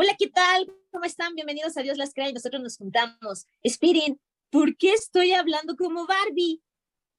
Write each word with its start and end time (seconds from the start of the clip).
Hola, 0.00 0.14
¿qué 0.16 0.28
tal? 0.28 0.72
¿Cómo 0.92 1.06
están? 1.06 1.34
Bienvenidos 1.34 1.76
a 1.76 1.82
Dios 1.82 1.98
las 1.98 2.14
crea 2.14 2.28
y 2.28 2.32
nosotros 2.32 2.62
nos 2.62 2.76
juntamos. 2.76 3.48
Spirin, 3.66 4.20
¿por 4.48 4.76
qué 4.76 4.92
estoy 4.92 5.32
hablando 5.32 5.74
como 5.74 6.06
Barbie? 6.06 6.62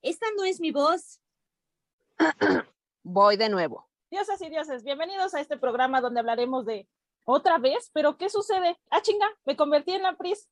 Esta 0.01 0.25
no 0.37 0.45
es 0.45 0.61
mi 0.61 0.71
voz. 0.71 1.19
Voy 3.03 3.35
de 3.35 3.49
nuevo. 3.49 3.89
Diosas 4.09 4.41
y 4.41 4.49
dioses, 4.49 4.85
bienvenidos 4.85 5.33
a 5.33 5.41
este 5.41 5.57
programa 5.57 5.99
donde 5.99 6.21
hablaremos 6.21 6.65
de 6.65 6.87
otra 7.25 7.57
vez, 7.57 7.91
pero 7.91 8.17
¿qué 8.17 8.29
sucede? 8.29 8.79
Ah, 8.89 9.01
chinga, 9.01 9.27
me 9.43 9.57
convertí 9.57 9.91
en 9.91 10.03
la 10.03 10.15
Pris. 10.15 10.47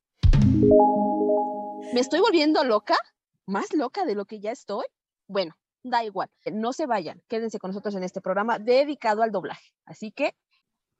¿Me 1.93 2.01
estoy 2.01 2.19
volviendo 2.19 2.61
loca? 2.65 2.97
¿Más 3.45 3.73
loca 3.73 4.03
de 4.03 4.15
lo 4.15 4.25
que 4.25 4.41
ya 4.41 4.51
estoy? 4.51 4.83
Bueno, 5.27 5.57
da 5.81 6.03
igual. 6.03 6.29
No 6.51 6.73
se 6.73 6.87
vayan, 6.87 7.23
quédense 7.29 7.57
con 7.57 7.69
nosotros 7.69 7.95
en 7.95 8.03
este 8.03 8.19
programa 8.19 8.59
dedicado 8.59 9.23
al 9.23 9.31
doblaje. 9.31 9.71
Así 9.85 10.11
que 10.11 10.35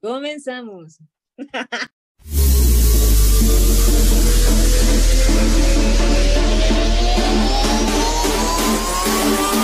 comenzamos. 0.00 1.00
Thank 1.38 1.90
you. 9.52 9.57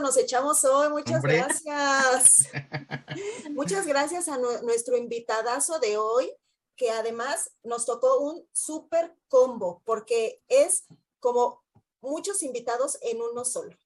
Nos 0.00 0.16
echamos 0.16 0.64
hoy. 0.64 0.88
Muchas 0.90 1.22
gracias. 1.22 2.48
Muchas 3.50 3.86
gracias 3.86 4.28
a 4.28 4.38
nuestro 4.38 4.96
invitadazo 4.96 5.78
de 5.78 5.98
hoy, 5.98 6.32
que 6.76 6.90
además 6.90 7.50
nos 7.62 7.84
tocó 7.84 8.20
un 8.20 8.48
súper 8.52 9.14
combo, 9.28 9.82
porque 9.84 10.42
es 10.48 10.84
como 11.18 11.62
muchos 12.00 12.42
invitados 12.42 12.96
en 13.02 13.20
uno 13.20 13.44
solo. 13.44 13.76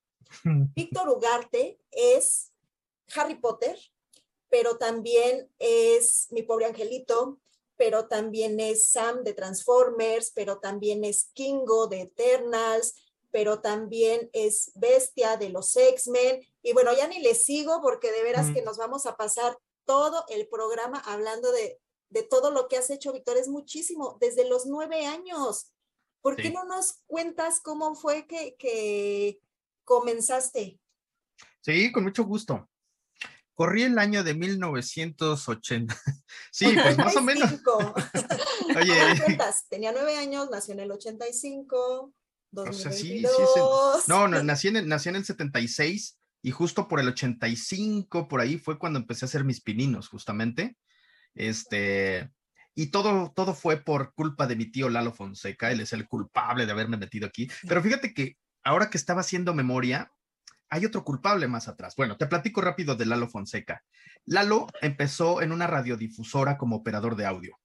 Víctor 0.44 1.08
Ugarte 1.08 1.80
es 1.90 2.52
Harry 3.16 3.34
Potter, 3.34 3.76
pero 4.48 4.78
también 4.78 5.50
es 5.58 6.28
Mi 6.30 6.42
pobre 6.42 6.66
angelito, 6.66 7.40
pero 7.76 8.06
también 8.06 8.60
es 8.60 8.90
Sam 8.90 9.24
de 9.24 9.34
Transformers, 9.34 10.30
pero 10.32 10.60
también 10.60 11.04
es 11.04 11.30
Kingo 11.34 11.88
de 11.88 12.02
Eternals, 12.02 12.94
pero 13.34 13.58
también 13.58 14.30
es 14.32 14.70
bestia 14.76 15.36
de 15.36 15.48
los 15.48 15.76
X-Men. 15.76 16.40
Y 16.62 16.72
bueno, 16.72 16.92
ya 16.96 17.08
ni 17.08 17.18
le 17.18 17.34
sigo 17.34 17.80
porque 17.82 18.12
de 18.12 18.22
veras 18.22 18.52
que 18.54 18.62
nos 18.62 18.76
vamos 18.76 19.06
a 19.06 19.16
pasar 19.16 19.58
todo 19.84 20.24
el 20.28 20.46
programa 20.46 21.00
hablando 21.00 21.50
de, 21.50 21.80
de 22.10 22.22
todo 22.22 22.52
lo 22.52 22.68
que 22.68 22.76
has 22.76 22.90
hecho, 22.90 23.12
Víctor. 23.12 23.36
Es 23.36 23.48
muchísimo, 23.48 24.18
desde 24.20 24.48
los 24.48 24.66
nueve 24.66 25.04
años. 25.04 25.72
¿Por 26.20 26.36
qué 26.36 26.50
no 26.50 26.62
nos 26.62 27.00
cuentas 27.08 27.58
cómo 27.60 27.96
fue 27.96 28.28
que, 28.28 28.54
que 28.56 29.40
comenzaste? 29.82 30.78
Sí, 31.60 31.90
con 31.90 32.04
mucho 32.04 32.22
gusto. 32.22 32.70
Corrí 33.54 33.82
el 33.82 33.98
año 33.98 34.22
de 34.22 34.34
1980. 34.34 35.92
Sí, 36.52 36.66
pues 36.82 36.96
más 36.96 37.16
o 37.16 37.20
menos. 37.20 37.50
Oye. 38.76 39.38
Tenía 39.68 39.90
nueve 39.90 40.16
años, 40.16 40.50
nació 40.50 40.74
en 40.74 40.80
el 40.80 40.92
85. 40.92 42.12
O 42.56 42.72
sea, 42.72 42.92
sí, 42.92 43.20
sí, 43.20 43.60
no, 44.08 44.28
no, 44.28 44.42
nací 44.42 44.68
en, 44.68 44.88
nací 44.88 45.08
en 45.08 45.16
el 45.16 45.24
76 45.24 46.18
y 46.42 46.50
justo 46.50 46.88
por 46.88 47.00
el 47.00 47.08
85, 47.08 48.28
por 48.28 48.40
ahí 48.40 48.58
fue 48.58 48.78
cuando 48.78 48.98
empecé 48.98 49.24
a 49.24 49.28
hacer 49.28 49.44
mis 49.44 49.60
pininos, 49.60 50.08
justamente. 50.08 50.76
Este, 51.34 52.30
y 52.74 52.88
todo, 52.88 53.32
todo 53.34 53.54
fue 53.54 53.78
por 53.78 54.12
culpa 54.14 54.46
de 54.46 54.56
mi 54.56 54.66
tío 54.66 54.90
Lalo 54.90 55.12
Fonseca, 55.12 55.70
él 55.70 55.80
es 55.80 55.92
el 55.92 56.06
culpable 56.06 56.66
de 56.66 56.72
haberme 56.72 56.98
metido 56.98 57.26
aquí. 57.26 57.48
Pero 57.66 57.82
fíjate 57.82 58.12
que 58.12 58.36
ahora 58.62 58.90
que 58.90 58.98
estaba 58.98 59.22
haciendo 59.22 59.54
memoria, 59.54 60.12
hay 60.68 60.84
otro 60.84 61.02
culpable 61.04 61.48
más 61.48 61.68
atrás. 61.68 61.94
Bueno, 61.96 62.18
te 62.18 62.26
platico 62.26 62.60
rápido 62.60 62.94
de 62.94 63.06
Lalo 63.06 63.28
Fonseca. 63.28 63.82
Lalo 64.26 64.66
empezó 64.82 65.40
en 65.40 65.50
una 65.50 65.66
radiodifusora 65.66 66.58
como 66.58 66.76
operador 66.76 67.16
de 67.16 67.24
audio. 67.24 67.58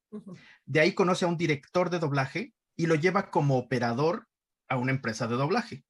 De 0.66 0.80
ahí 0.80 0.94
conoce 0.94 1.26
a 1.26 1.28
un 1.28 1.38
director 1.38 1.90
de 1.90 2.00
doblaje 2.00 2.54
y 2.78 2.86
lo 2.86 2.96
lleva 2.96 3.30
como 3.30 3.58
operador 3.58 4.29
a 4.70 4.78
una 4.78 4.92
empresa 4.92 5.28
de 5.28 5.36
doblaje. 5.36 5.84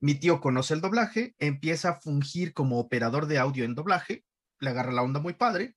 Mi 0.00 0.14
tío 0.14 0.40
conoce 0.40 0.74
el 0.74 0.80
doblaje, 0.80 1.34
empieza 1.38 1.90
a 1.90 2.00
fungir 2.00 2.52
como 2.54 2.78
operador 2.78 3.26
de 3.26 3.38
audio 3.38 3.64
en 3.64 3.74
doblaje, 3.74 4.24
le 4.58 4.70
agarra 4.70 4.92
la 4.92 5.02
onda 5.02 5.20
muy 5.20 5.34
padre, 5.34 5.76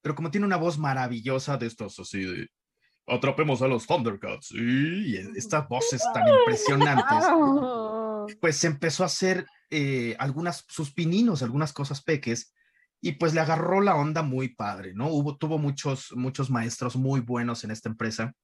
pero 0.00 0.14
como 0.14 0.30
tiene 0.30 0.46
una 0.46 0.56
voz 0.56 0.78
maravillosa 0.78 1.56
de 1.56 1.66
estos 1.66 1.98
así 1.98 2.24
de 2.24 2.48
atrapemos 3.08 3.62
a 3.62 3.68
los 3.68 3.86
Thundercats 3.86 4.52
y 4.52 5.16
estas 5.16 5.68
voces 5.68 6.02
tan 6.12 6.24
impresionantes, 6.40 8.36
pues 8.40 8.62
empezó 8.64 9.02
a 9.02 9.06
hacer 9.06 9.46
eh, 9.70 10.14
algunas 10.18 10.64
sus 10.68 10.92
pininos, 10.92 11.42
algunas 11.42 11.72
cosas 11.72 12.02
peques 12.02 12.54
y 13.00 13.12
pues 13.12 13.32
le 13.32 13.40
agarró 13.40 13.80
la 13.80 13.96
onda 13.96 14.22
muy 14.22 14.48
padre, 14.48 14.92
¿no? 14.94 15.08
Hubo, 15.08 15.36
tuvo 15.36 15.58
muchos, 15.58 16.12
muchos 16.14 16.50
maestros 16.50 16.96
muy 16.96 17.20
buenos 17.20 17.64
en 17.64 17.70
esta 17.70 17.88
empresa 17.88 18.34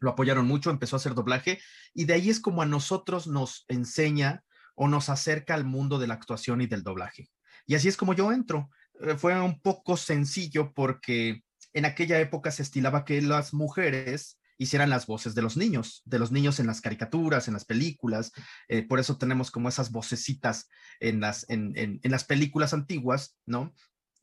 lo 0.00 0.10
apoyaron 0.10 0.46
mucho, 0.46 0.70
empezó 0.70 0.96
a 0.96 0.98
hacer 0.98 1.14
doblaje 1.14 1.60
y 1.94 2.04
de 2.04 2.14
ahí 2.14 2.30
es 2.30 2.40
como 2.40 2.62
a 2.62 2.66
nosotros 2.66 3.26
nos 3.26 3.64
enseña 3.68 4.44
o 4.74 4.88
nos 4.88 5.08
acerca 5.08 5.54
al 5.54 5.64
mundo 5.64 5.98
de 5.98 6.06
la 6.06 6.14
actuación 6.14 6.60
y 6.60 6.66
del 6.66 6.82
doblaje. 6.82 7.30
Y 7.66 7.74
así 7.74 7.88
es 7.88 7.96
como 7.96 8.14
yo 8.14 8.32
entro. 8.32 8.70
Eh, 9.00 9.16
fue 9.16 9.38
un 9.40 9.60
poco 9.60 9.96
sencillo 9.96 10.72
porque 10.72 11.42
en 11.72 11.84
aquella 11.84 12.18
época 12.18 12.50
se 12.50 12.62
estilaba 12.62 13.04
que 13.04 13.20
las 13.20 13.52
mujeres 13.52 14.38
hicieran 14.56 14.90
las 14.90 15.06
voces 15.06 15.34
de 15.34 15.42
los 15.42 15.56
niños, 15.56 16.02
de 16.04 16.18
los 16.18 16.32
niños 16.32 16.60
en 16.60 16.66
las 16.66 16.80
caricaturas, 16.80 17.48
en 17.48 17.54
las 17.54 17.64
películas. 17.64 18.32
Eh, 18.68 18.82
por 18.82 19.00
eso 19.00 19.16
tenemos 19.16 19.50
como 19.50 19.68
esas 19.68 19.90
vocecitas 19.90 20.68
en 20.98 21.20
las, 21.20 21.48
en, 21.48 21.72
en, 21.76 22.00
en 22.02 22.10
las 22.10 22.24
películas 22.24 22.74
antiguas, 22.74 23.36
¿no? 23.46 23.72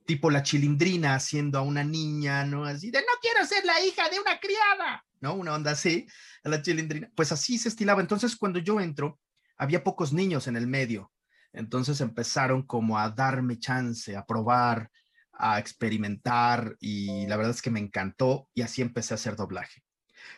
tipo 0.08 0.32
la 0.32 0.42
chilindrina 0.42 1.14
haciendo 1.16 1.60
a 1.60 1.62
una 1.62 1.84
niña, 1.84 2.46
¿no? 2.46 2.66
Así 2.66 2.90
de, 2.90 3.00
no 3.00 3.14
quiero 3.22 3.46
ser 3.46 3.64
la 3.66 3.80
hija 3.82 4.10
de 4.10 4.20
una 4.20 4.40
criada, 4.40 5.06
¿no? 5.22 5.34
Una 5.34 5.54
onda 5.54 5.72
así, 5.72 6.08
la 6.44 6.62
chilindrina. 6.62 7.10
Pues 7.16 7.32
así 7.32 7.58
se 7.58 7.70
estilaba. 7.70 8.02
Entonces, 8.02 8.36
cuando 8.36 8.60
yo 8.60 8.80
entro, 8.80 9.20
había 9.58 9.84
pocos 9.84 10.14
niños 10.14 10.48
en 10.48 10.56
el 10.56 10.68
medio. 10.68 11.12
Entonces 11.54 12.02
empezaron 12.02 12.64
como 12.64 13.00
a 13.00 13.10
darme 13.10 13.58
chance, 13.58 14.16
a 14.16 14.26
probar, 14.26 14.92
a 15.34 15.60
experimentar 15.60 16.76
y 16.80 17.26
la 17.28 17.38
verdad 17.38 17.52
es 17.52 17.62
que 17.62 17.72
me 17.72 17.80
encantó 17.80 18.50
y 18.54 18.62
así 18.62 18.82
empecé 18.82 19.14
a 19.14 19.16
hacer 19.16 19.36
doblaje. 19.36 19.84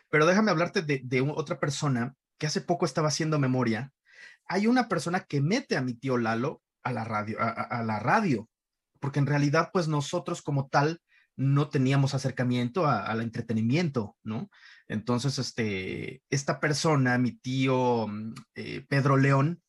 Pero 0.09 0.25
déjame 0.25 0.51
hablarte 0.51 0.81
de, 0.81 1.21
otra 1.35 1.59
persona 1.59 2.13
que 2.37 2.47
hace 2.47 2.61
poco 2.61 2.85
estaba 2.85 3.09
haciendo 3.09 3.39
memoria. 3.39 3.91
Hay 4.45 4.67
una 4.67 4.87
persona 4.87 5.21
que 5.21 5.41
mete 5.41 5.77
a 5.77 5.81
mi 5.81 5.93
tío 5.93 6.17
Lalo 6.17 6.61
a 6.83 6.93
la 6.93 7.03
radio, 7.03 7.37
a 7.39 7.83
la 7.83 7.99
radio 7.99 8.49
porque 8.99 9.19
en 9.19 9.25
realidad, 9.25 9.69
pues 9.71 9.87
nosotros 9.87 10.41
como 10.41 10.67
tal 10.67 11.01
no 11.39 11.69
teníamos 11.69 12.13
acercamiento 12.13 12.85
al 12.85 13.21
entretenimiento, 13.21 14.17
¿no? 14.23 14.49
Entonces, 14.89 15.39
este, 15.39 16.21
esta 16.29 16.59
persona, 16.59 17.17
mi 17.17 17.31
tío 17.31 18.07
mm, 18.07 18.33
eh, 18.55 18.85
Pedro 18.89 19.15
León, 19.15 19.61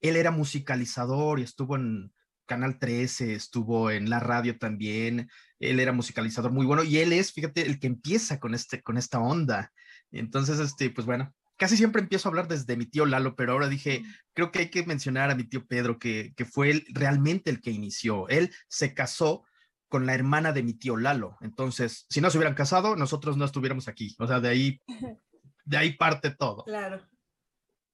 él 0.00 0.14
era 0.14 0.30
musicalizador 0.30 1.40
y 1.40 1.42
estuvo 1.42 1.74
en 1.74 2.12
Canal 2.46 2.78
13, 2.78 3.34
estuvo 3.34 3.90
en 3.90 4.08
la 4.08 4.20
radio 4.20 4.56
también, 4.56 5.28
él 5.58 5.80
era 5.80 5.92
musicalizador 5.92 6.52
muy 6.52 6.64
bueno 6.64 6.84
y 6.84 6.98
él 6.98 7.12
es, 7.12 7.32
fíjate, 7.32 7.62
el 7.62 7.80
que 7.80 7.88
empieza 7.88 8.38
con, 8.38 8.54
este, 8.54 8.82
con 8.82 8.96
esta 8.96 9.18
onda. 9.18 9.72
Entonces, 10.12 10.60
este, 10.60 10.90
pues 10.90 11.06
bueno, 11.06 11.34
casi 11.56 11.76
siempre 11.76 12.02
empiezo 12.02 12.28
a 12.28 12.30
hablar 12.30 12.46
desde 12.46 12.76
mi 12.76 12.86
tío 12.86 13.04
Lalo, 13.04 13.34
pero 13.34 13.52
ahora 13.52 13.68
dije, 13.68 14.04
creo 14.32 14.52
que 14.52 14.60
hay 14.60 14.70
que 14.70 14.86
mencionar 14.86 15.30
a 15.30 15.34
mi 15.34 15.44
tío 15.44 15.66
Pedro, 15.66 15.98
que, 15.98 16.34
fue 16.52 16.70
él, 16.70 16.86
realmente 16.90 17.50
el 17.50 17.60
que 17.60 17.70
inició. 17.70 18.28
Él 18.28 18.54
se 18.68 18.94
casó 18.94 19.44
con 19.88 20.06
la 20.06 20.14
hermana 20.14 20.52
de 20.52 20.62
mi 20.62 20.74
tío 20.74 20.96
Lalo. 20.96 21.36
Entonces, 21.40 22.06
si 22.08 22.20
no 22.20 22.30
se 22.30 22.38
hubieran 22.38 22.54
casado, 22.54 22.96
nosotros 22.96 23.36
no 23.36 23.44
estuviéramos 23.44 23.88
aquí. 23.88 24.14
O 24.18 24.26
sea, 24.26 24.40
de 24.40 24.48
ahí, 24.48 24.80
de 25.64 25.76
ahí 25.76 25.96
parte 25.96 26.30
todo. 26.30 26.64
Claro. 26.64 27.06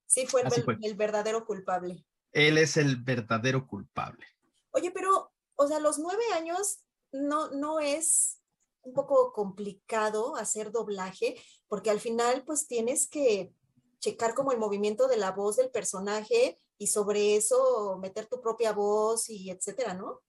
Sí, 0.07 0.27
fue 0.27 0.43
el, 0.43 0.79
el 0.83 0.95
verdadero 0.95 1.47
culpable. 1.47 2.05
Él 2.33 2.59
es 2.59 2.77
el 2.77 2.97
verdadero 2.97 3.67
culpable. 3.67 4.27
Oye, 4.71 4.91
pero, 4.91 5.33
o 5.55 5.67
sea, 5.67 5.79
los 5.81 5.99
nueve 5.99 6.23
años 6.35 6.85
no, 7.13 7.51
no 7.51 7.81
es 7.81 8.43
un 8.83 8.95
poco 8.95 9.33
complicado 9.33 10.37
hacer 10.37 10.73
doblaje, 10.73 11.37
porque 11.69 11.91
al 11.91 12.01
final 12.01 12.43
pues 12.45 12.67
tienes 12.67 13.09
que 13.09 13.55
checar 14.01 14.35
como 14.35 14.53
el 14.53 14.59
movimiento 14.59 15.07
de 15.07 15.17
la 15.17 15.31
voz 15.31 15.57
del 15.57 15.71
personaje 15.71 16.61
y 16.77 16.89
sobre 16.89 17.37
eso 17.37 17.99
meter 17.99 18.27
tu 18.27 18.41
propia 18.41 18.73
voz 18.73 19.31
y 19.31 19.51
etcétera, 19.51 19.95
¿no? 19.95 20.21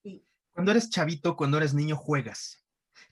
Cuando 0.54 0.72
eres 0.72 0.90
chavito, 0.90 1.36
cuando 1.36 1.58
eres 1.58 1.74
niño, 1.74 1.96
juegas. 1.96 2.64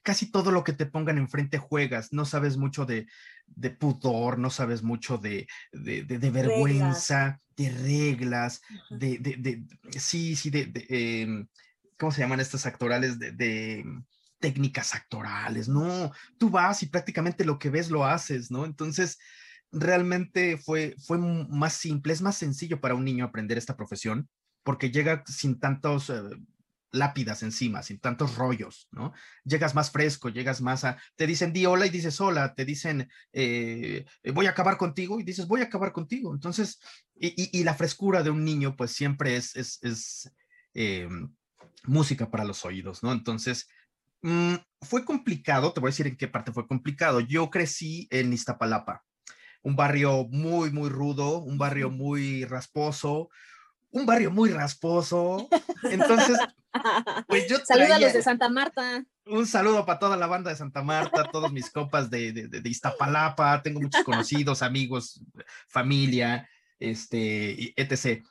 casi 0.03 0.31
todo 0.31 0.51
lo 0.51 0.63
que 0.63 0.73
te 0.73 0.85
pongan 0.85 1.17
enfrente 1.17 1.57
juegas, 1.57 2.11
no 2.11 2.25
sabes 2.25 2.57
mucho 2.57 2.85
de, 2.85 3.07
de 3.47 3.69
pudor, 3.71 4.39
no 4.39 4.49
sabes 4.49 4.81
mucho 4.81 5.17
de, 5.17 5.47
de, 5.71 6.03
de, 6.03 6.29
vergüenza, 6.31 7.39
de 7.55 7.69
reglas, 7.69 8.61
de, 8.89 9.17
de, 9.19 9.63
sí, 9.99 10.35
sí, 10.35 10.49
de, 10.49 10.71
em, 10.89 11.47
¿cómo 11.99 12.11
se 12.11 12.21
llaman 12.21 12.39
estas 12.39 12.65
actorales? 12.65 13.19
De, 13.19 13.83
técnicas 14.39 14.95
actorales, 14.95 15.69
no, 15.69 16.11
tú 16.39 16.49
vas 16.49 16.81
y 16.81 16.88
prácticamente 16.88 17.45
lo 17.45 17.59
que 17.59 17.69
ves 17.69 17.91
lo 17.91 18.05
haces, 18.05 18.49
¿no? 18.49 18.65
Entonces, 18.65 19.19
realmente 19.71 20.57
fue, 20.57 20.95
fue 20.97 21.19
más 21.19 21.73
simple, 21.73 22.11
es 22.11 22.23
más 22.23 22.38
sencillo 22.38 22.81
para 22.81 22.95
un 22.95 23.05
niño 23.05 23.23
aprender 23.23 23.59
esta 23.59 23.77
profesión 23.77 24.27
porque 24.63 24.91
llega 24.91 25.23
sin 25.25 25.59
tantos 25.59 26.09
eh, 26.09 26.21
lápidas 26.91 27.43
encima, 27.43 27.83
sin 27.83 27.99
tantos 27.99 28.35
rollos, 28.35 28.88
¿no? 28.91 29.13
Llegas 29.43 29.75
más 29.75 29.91
fresco, 29.91 30.29
llegas 30.29 30.61
más 30.61 30.83
a, 30.83 31.01
te 31.15 31.25
dicen 31.25 31.53
di 31.53 31.65
hola 31.65 31.85
y 31.85 31.89
dices 31.89 32.19
hola, 32.19 32.53
te 32.53 32.65
dicen 32.65 33.09
eh, 33.31 34.05
voy 34.33 34.45
a 34.45 34.51
acabar 34.51 34.77
contigo 34.77 35.19
y 35.19 35.23
dices 35.23 35.47
voy 35.47 35.61
a 35.61 35.65
acabar 35.65 35.93
contigo. 35.93 36.33
Entonces, 36.33 36.79
y, 37.15 37.63
la 37.63 37.75
frescura 37.75 38.23
de 38.23 38.29
un 38.29 38.43
niño 38.43 38.75
pues 38.75 38.91
siempre 38.91 39.35
es, 39.35 39.55
es, 39.55 40.31
eh, 40.73 41.07
música 41.83 42.29
para 42.29 42.43
los 42.43 42.65
oídos, 42.65 43.03
¿no? 43.03 43.11
Entonces, 43.11 43.67
mm, 44.21 44.55
fue 44.81 45.05
complicado, 45.05 45.73
te 45.73 45.79
voy 45.79 45.89
a 45.89 45.91
decir 45.91 46.07
en 46.07 46.17
qué 46.17 46.27
parte 46.27 46.51
fue 46.51 46.67
complicado. 46.67 47.19
Yo 47.21 47.49
crecí 47.49 48.07
en 48.11 48.33
Iztapalapa, 48.33 49.03
un 49.63 49.75
barrio 49.75 50.27
muy, 50.29 50.71
muy 50.71 50.89
rudo, 50.89 51.39
un 51.39 51.57
barrio 51.57 51.89
muy 51.89 52.45
rasposo, 52.45 53.29
un 53.91 54.05
barrio 54.05 54.31
muy 54.31 54.49
rasposo. 54.49 55.47
Entonces, 55.83 56.38
pues 57.27 57.47
yo 57.47 57.57
Saludos 57.65 57.91
a 57.91 57.99
los 57.99 58.13
de 58.13 58.23
Santa 58.23 58.49
Marta. 58.49 59.03
Un 59.25 59.45
saludo 59.45 59.85
para 59.85 59.99
toda 59.99 60.17
la 60.17 60.27
banda 60.27 60.49
de 60.49 60.57
Santa 60.57 60.81
Marta, 60.81 61.29
todos 61.31 61.51
mis 61.51 61.69
copas 61.69 62.09
de, 62.09 62.33
de, 62.33 62.69
Iztapalapa, 62.69 63.61
tengo 63.61 63.81
muchos 63.81 64.03
conocidos, 64.05 64.61
amigos, 64.61 65.21
familia, 65.67 66.49
este, 66.79 67.73
etc. 67.79 68.25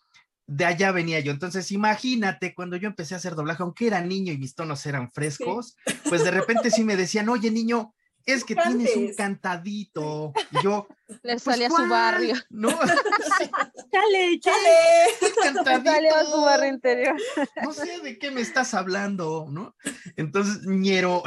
De 0.47 0.65
allá 0.65 0.91
venía 0.91 1.21
yo. 1.21 1.33
Entonces, 1.33 1.71
imagínate 1.71 2.55
cuando 2.55 2.77
yo 2.77 2.89
empecé 2.89 3.15
a 3.15 3.19
hacer 3.19 3.35
doblaje, 3.35 3.63
aunque 3.63 3.87
era 3.87 4.01
niño 4.01 4.33
y 4.33 4.39
mis 4.39 4.55
tonos 4.55 4.85
eran 4.87 5.11
frescos, 5.13 5.77
pues 6.09 6.25
de 6.25 6.33
repente 6.33 6.71
sí 6.71 6.83
me 6.83 6.97
decían, 6.97 7.29
oye, 7.29 7.51
niño, 7.51 7.95
es 8.27 8.45
que 8.45 8.55
tienes 8.55 8.97
un 8.97 9.15
cantadito. 9.15 10.33
Y 10.51 10.63
yo. 10.63 10.87
Le 11.23 11.33
pues, 11.33 11.43
salía 11.43 11.67
a 11.67 11.71
su 11.71 11.89
barrio. 11.89 12.35
No. 12.51 12.69
chale, 13.93 14.41
chale. 14.41 15.35
Cantadito. 15.43 16.15
a 16.15 16.25
su 16.25 16.41
barrio 16.41 16.73
interior. 16.73 17.17
No 17.63 17.73
sé 17.73 18.01
de 18.01 18.19
qué 18.19 18.31
me 18.31 18.41
estás 18.41 18.75
hablando, 18.75 19.47
¿no? 19.51 19.75
Entonces, 20.17 20.67
ñero. 20.67 21.23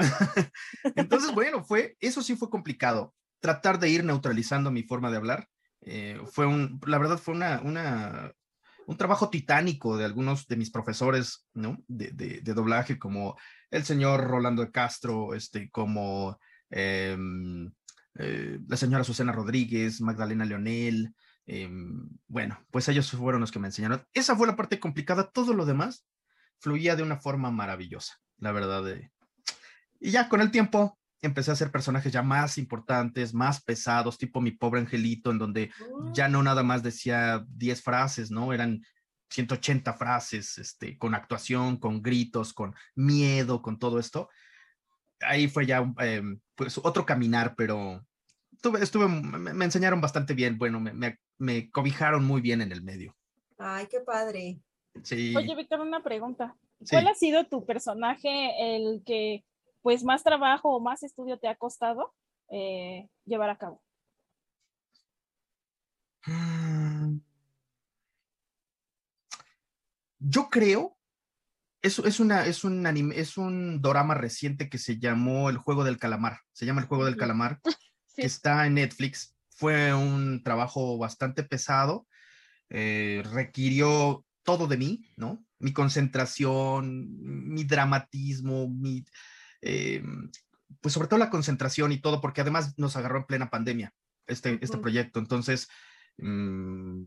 Entonces, 0.96 1.34
bueno, 1.34 1.64
fue, 1.64 1.98
eso 2.00 2.22
sí 2.22 2.36
fue 2.36 2.50
complicado. 2.50 3.14
Tratar 3.40 3.80
de 3.80 3.90
ir 3.90 4.04
neutralizando 4.04 4.72
mi 4.72 4.84
forma 4.84 5.12
de 5.12 5.18
hablar. 5.18 5.50
Eh, 5.82 6.20
fue 6.32 6.46
un, 6.46 6.80
la 6.86 6.98
verdad, 6.98 7.18
fue 7.18 7.34
una, 7.34 7.62
una, 7.62 8.32
un 8.86 8.98
trabajo 8.98 9.30
titánico 9.30 9.98
de 9.98 10.06
algunos 10.06 10.48
de 10.48 10.56
mis 10.56 10.72
profesores, 10.72 11.46
¿no? 11.54 11.78
De, 11.88 12.12
de, 12.12 12.42
de 12.42 12.54
doblaje, 12.54 12.98
como 12.98 13.36
el 13.70 13.84
señor 13.84 14.28
Rolando 14.28 14.64
de 14.64 14.72
Castro, 14.72 15.34
este, 15.34 15.70
como 15.72 16.40
Em, 16.76 17.72
eh, 18.16 18.60
la 18.68 18.78
señora 18.78 19.04
Susana 19.04 19.32
Rodríguez, 19.32 20.02
Magdalena 20.02 20.44
Leonel, 20.44 21.14
em, 21.46 22.10
bueno, 22.28 22.60
pues 22.72 22.90
ellos 22.90 23.12
fueron 23.12 23.42
los 23.42 23.52
que 23.52 23.60
me 23.60 23.68
enseñaron. 23.68 24.04
Esa 24.14 24.36
fue 24.36 24.48
la 24.48 24.56
parte 24.56 24.80
complicada, 24.80 25.30
todo 25.30 25.54
lo 25.54 25.66
demás 25.66 26.08
fluía 26.60 26.96
de 26.96 27.04
una 27.04 27.18
forma 27.18 27.52
maravillosa, 27.52 28.16
la 28.38 28.52
verdad. 28.52 28.84
Y 30.00 30.10
ya 30.10 30.30
con 30.30 30.42
el 30.42 30.50
tiempo 30.50 30.98
empecé 31.22 31.52
a 31.52 31.54
hacer 31.54 31.72
personajes 31.72 32.12
ya 32.12 32.24
más 32.24 32.58
importantes, 32.58 33.36
más 33.36 33.62
pesados, 33.62 34.18
tipo 34.18 34.42
mi 34.42 34.52
pobre 34.52 34.80
angelito, 34.80 35.30
en 35.30 35.38
donde 35.38 35.72
ya 36.14 36.28
no 36.28 36.42
nada 36.42 36.64
más 36.64 36.82
decía 36.82 37.46
10 37.50 37.84
frases, 37.84 38.32
¿no? 38.32 38.52
Eran 38.52 38.82
180 39.30 39.94
frases, 39.94 40.58
este, 40.58 40.98
con 40.98 41.14
actuación, 41.14 41.78
con 41.78 42.02
gritos, 42.02 42.52
con 42.52 42.74
miedo, 42.96 43.62
con 43.62 43.78
todo 43.78 44.00
esto 44.00 44.30
ahí 45.26 45.48
fue 45.48 45.66
ya 45.66 45.92
em, 46.00 46.40
pues 46.56 46.78
otro 46.78 47.06
caminar, 47.06 47.56
pero 47.56 48.06
estuve, 48.80 49.08
me, 49.08 49.66
enseñaron 49.66 50.02
bastante 50.02 50.34
bien, 50.34 50.58
bueno, 50.58 50.80
me, 50.80 51.18
me, 51.38 51.72
cobijaron 51.72 52.24
muy 52.24 52.42
bien 52.42 52.62
en 52.62 52.72
el 52.72 52.82
medio. 52.82 53.16
Ay, 53.58 53.88
qué 53.88 54.00
padre. 54.00 54.60
Sí. 55.04 55.36
Oye, 55.36 55.56
Víctor, 55.56 55.82
una 55.82 56.04
pregunta. 56.04 56.56
¿Cuál 56.90 57.08
ha 57.08 57.16
sido 57.16 57.46
tu 57.46 57.66
personaje 57.66 58.76
el 58.76 59.04
que 59.06 59.44
pues 59.82 60.04
más 60.04 60.24
trabajo 60.24 60.76
o 60.76 60.80
más 60.80 61.04
estudio 61.04 61.38
te 61.38 61.48
ha 61.48 61.56
costado 61.56 62.14
eh, 62.50 63.08
llevar 63.26 63.50
a 63.50 63.58
cabo? 63.58 63.82
Yo 70.20 70.50
creo 70.50 70.96
es, 71.84 72.00
es, 72.00 72.20
una, 72.22 72.46
es, 72.46 72.64
un 72.64 72.88
anime, 72.88 73.20
es 73.20 73.38
un 73.38 73.82
drama 73.82 74.16
reciente 74.16 74.70
que 74.70 74.78
se 74.78 75.00
llamó 75.00 75.50
El 75.50 75.58
Juego 75.58 75.84
del 75.84 76.00
Calamar. 76.00 76.40
Se 76.54 76.66
llama 76.66 76.82
El 76.82 76.88
Juego 76.88 77.06
del 77.06 77.18
Calamar, 77.18 77.60
que 78.16 78.26
está 78.26 78.66
en 78.66 78.76
Netflix. 78.76 79.36
Fue 79.50 79.94
un 79.94 80.44
trabajo 80.44 80.98
bastante 80.98 81.44
pesado. 81.44 82.08
Eh, 82.70 83.22
requirió 83.34 84.26
todo 84.44 84.68
de 84.68 84.78
mí, 84.78 85.12
¿no? 85.18 85.46
Mi 85.60 85.74
concentración, 85.74 87.08
mi 87.20 87.66
dramatismo, 87.66 88.70
mi, 88.70 89.06
eh, 89.62 90.04
pues 90.80 90.94
sobre 90.94 91.10
todo 91.10 91.20
la 91.20 91.30
concentración 91.30 91.92
y 91.92 92.00
todo, 92.00 92.22
porque 92.22 92.42
además 92.42 92.74
nos 92.78 92.96
agarró 92.96 93.20
en 93.20 93.26
plena 93.26 93.50
pandemia 93.50 93.94
este, 94.26 94.58
este 94.62 94.78
proyecto. 94.78 95.20
Entonces, 95.20 95.68
mm, 96.18 97.04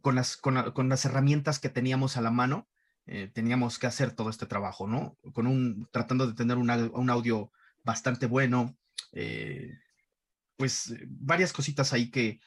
con, 0.00 0.14
las, 0.14 0.36
con, 0.36 0.70
con, 0.70 0.88
las 0.88 1.04
herramientas 1.04 1.58
que 1.58 1.68
teníamos 1.68 2.16
a 2.16 2.20
la 2.20 2.30
mano, 2.30 2.68
eh, 3.06 3.30
teníamos 3.32 3.78
que 3.78 3.86
hacer 3.86 4.12
todo 4.12 4.30
este 4.30 4.46
trabajo, 4.46 4.86
¿no? 4.86 5.18
Con 5.32 5.46
un, 5.46 5.88
tratando 5.90 6.26
de 6.26 6.34
tener 6.34 6.56
un, 6.56 6.70
audio 7.10 7.52
bastante 7.82 8.26
bueno, 8.26 8.76
eh, 9.12 9.72
pues 10.56 10.90
eh, 10.90 11.04
varias 11.06 11.52
cositas 11.52 11.92
ahí 11.92 12.10
que 12.10 12.40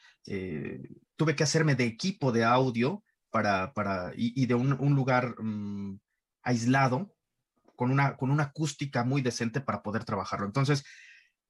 tuve 1.16 1.34
que 1.34 1.44
hacerme 1.44 1.74
de 1.74 1.84
equipo 1.84 2.32
de 2.32 2.44
audio 2.44 3.02
para, 3.30 3.72
para 3.72 4.12
y, 4.14 4.44
de 4.44 4.54
un, 4.54 4.74
un 4.74 4.94
lugar 4.94 5.40
mm, 5.40 5.98
aislado, 6.42 7.14
con 7.76 7.90
una, 7.90 8.16
con 8.16 8.30
una 8.30 8.44
acústica 8.44 9.04
muy 9.04 9.22
decente 9.22 9.60
para 9.60 9.82
poder 9.82 10.04
trabajarlo. 10.04 10.44
Entonces, 10.44 10.84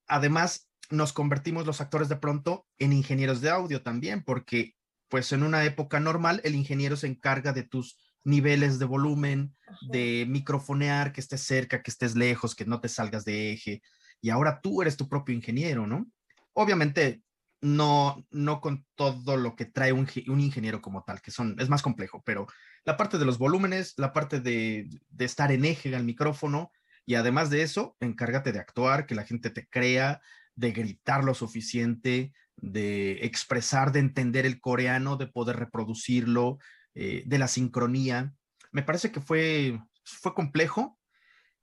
además, 0.06 0.68
nos 0.90 1.12
convertimos 1.12 1.66
los 1.66 1.80
actores 1.80 2.08
de 2.08 2.16
pronto 2.16 2.66
en 2.78 2.92
ingenieros 2.92 3.40
de 3.40 3.50
audio 3.50 3.82
también, 3.82 4.22
porque 4.22 4.76
pues 5.08 5.32
en 5.32 5.42
una 5.42 5.64
época 5.64 6.00
normal 6.00 6.40
el 6.44 6.54
ingeniero 6.54 6.96
se 6.96 7.06
encarga 7.06 7.52
de 7.52 7.62
tus 7.62 7.96
niveles 8.24 8.78
de 8.78 8.84
volumen, 8.84 9.54
de 9.90 10.26
microfonear, 10.28 11.12
que 11.12 11.20
estés 11.20 11.42
cerca, 11.42 11.82
que 11.82 11.90
estés 11.90 12.14
lejos, 12.14 12.54
que 12.54 12.64
no 12.64 12.80
te 12.80 12.88
salgas 12.88 13.24
de 13.24 13.52
eje. 13.52 13.82
Y 14.20 14.30
ahora 14.30 14.60
tú 14.60 14.82
eres 14.82 14.96
tu 14.96 15.08
propio 15.08 15.34
ingeniero, 15.34 15.86
¿no? 15.86 16.06
Obviamente, 16.52 17.22
no, 17.60 18.24
no 18.30 18.60
con 18.60 18.86
todo 18.94 19.36
lo 19.36 19.56
que 19.56 19.64
trae 19.64 19.92
un, 19.92 20.08
ingeniero 20.26 20.80
como 20.80 21.04
tal, 21.04 21.20
que 21.20 21.30
son, 21.30 21.56
es 21.58 21.68
más 21.68 21.82
complejo, 21.82 22.22
pero 22.24 22.46
la 22.84 22.96
parte 22.96 23.18
de 23.18 23.24
los 23.24 23.38
volúmenes, 23.38 23.94
la 23.96 24.12
parte 24.12 24.40
de, 24.40 24.88
de 25.08 25.24
estar 25.24 25.50
en 25.52 25.64
eje 25.64 25.94
al 25.94 26.04
micrófono, 26.04 26.70
y 27.04 27.14
además 27.14 27.50
de 27.50 27.62
eso, 27.62 27.96
encárgate 28.00 28.52
de 28.52 28.60
actuar, 28.60 29.06
que 29.06 29.14
la 29.14 29.24
gente 29.24 29.50
te 29.50 29.66
crea, 29.66 30.20
de 30.54 30.72
gritar 30.72 31.24
lo 31.24 31.34
suficiente, 31.34 32.32
de 32.56 33.24
expresar, 33.24 33.92
de 33.92 34.00
entender 34.00 34.44
el 34.44 34.60
coreano, 34.60 35.16
de 35.16 35.26
poder 35.26 35.56
reproducirlo, 35.56 36.58
eh, 36.94 37.22
de 37.26 37.38
la 37.38 37.48
sincronía. 37.48 38.34
Me 38.72 38.82
parece 38.82 39.10
que 39.12 39.20
fue, 39.20 39.80
fue 40.04 40.34
complejo, 40.34 40.98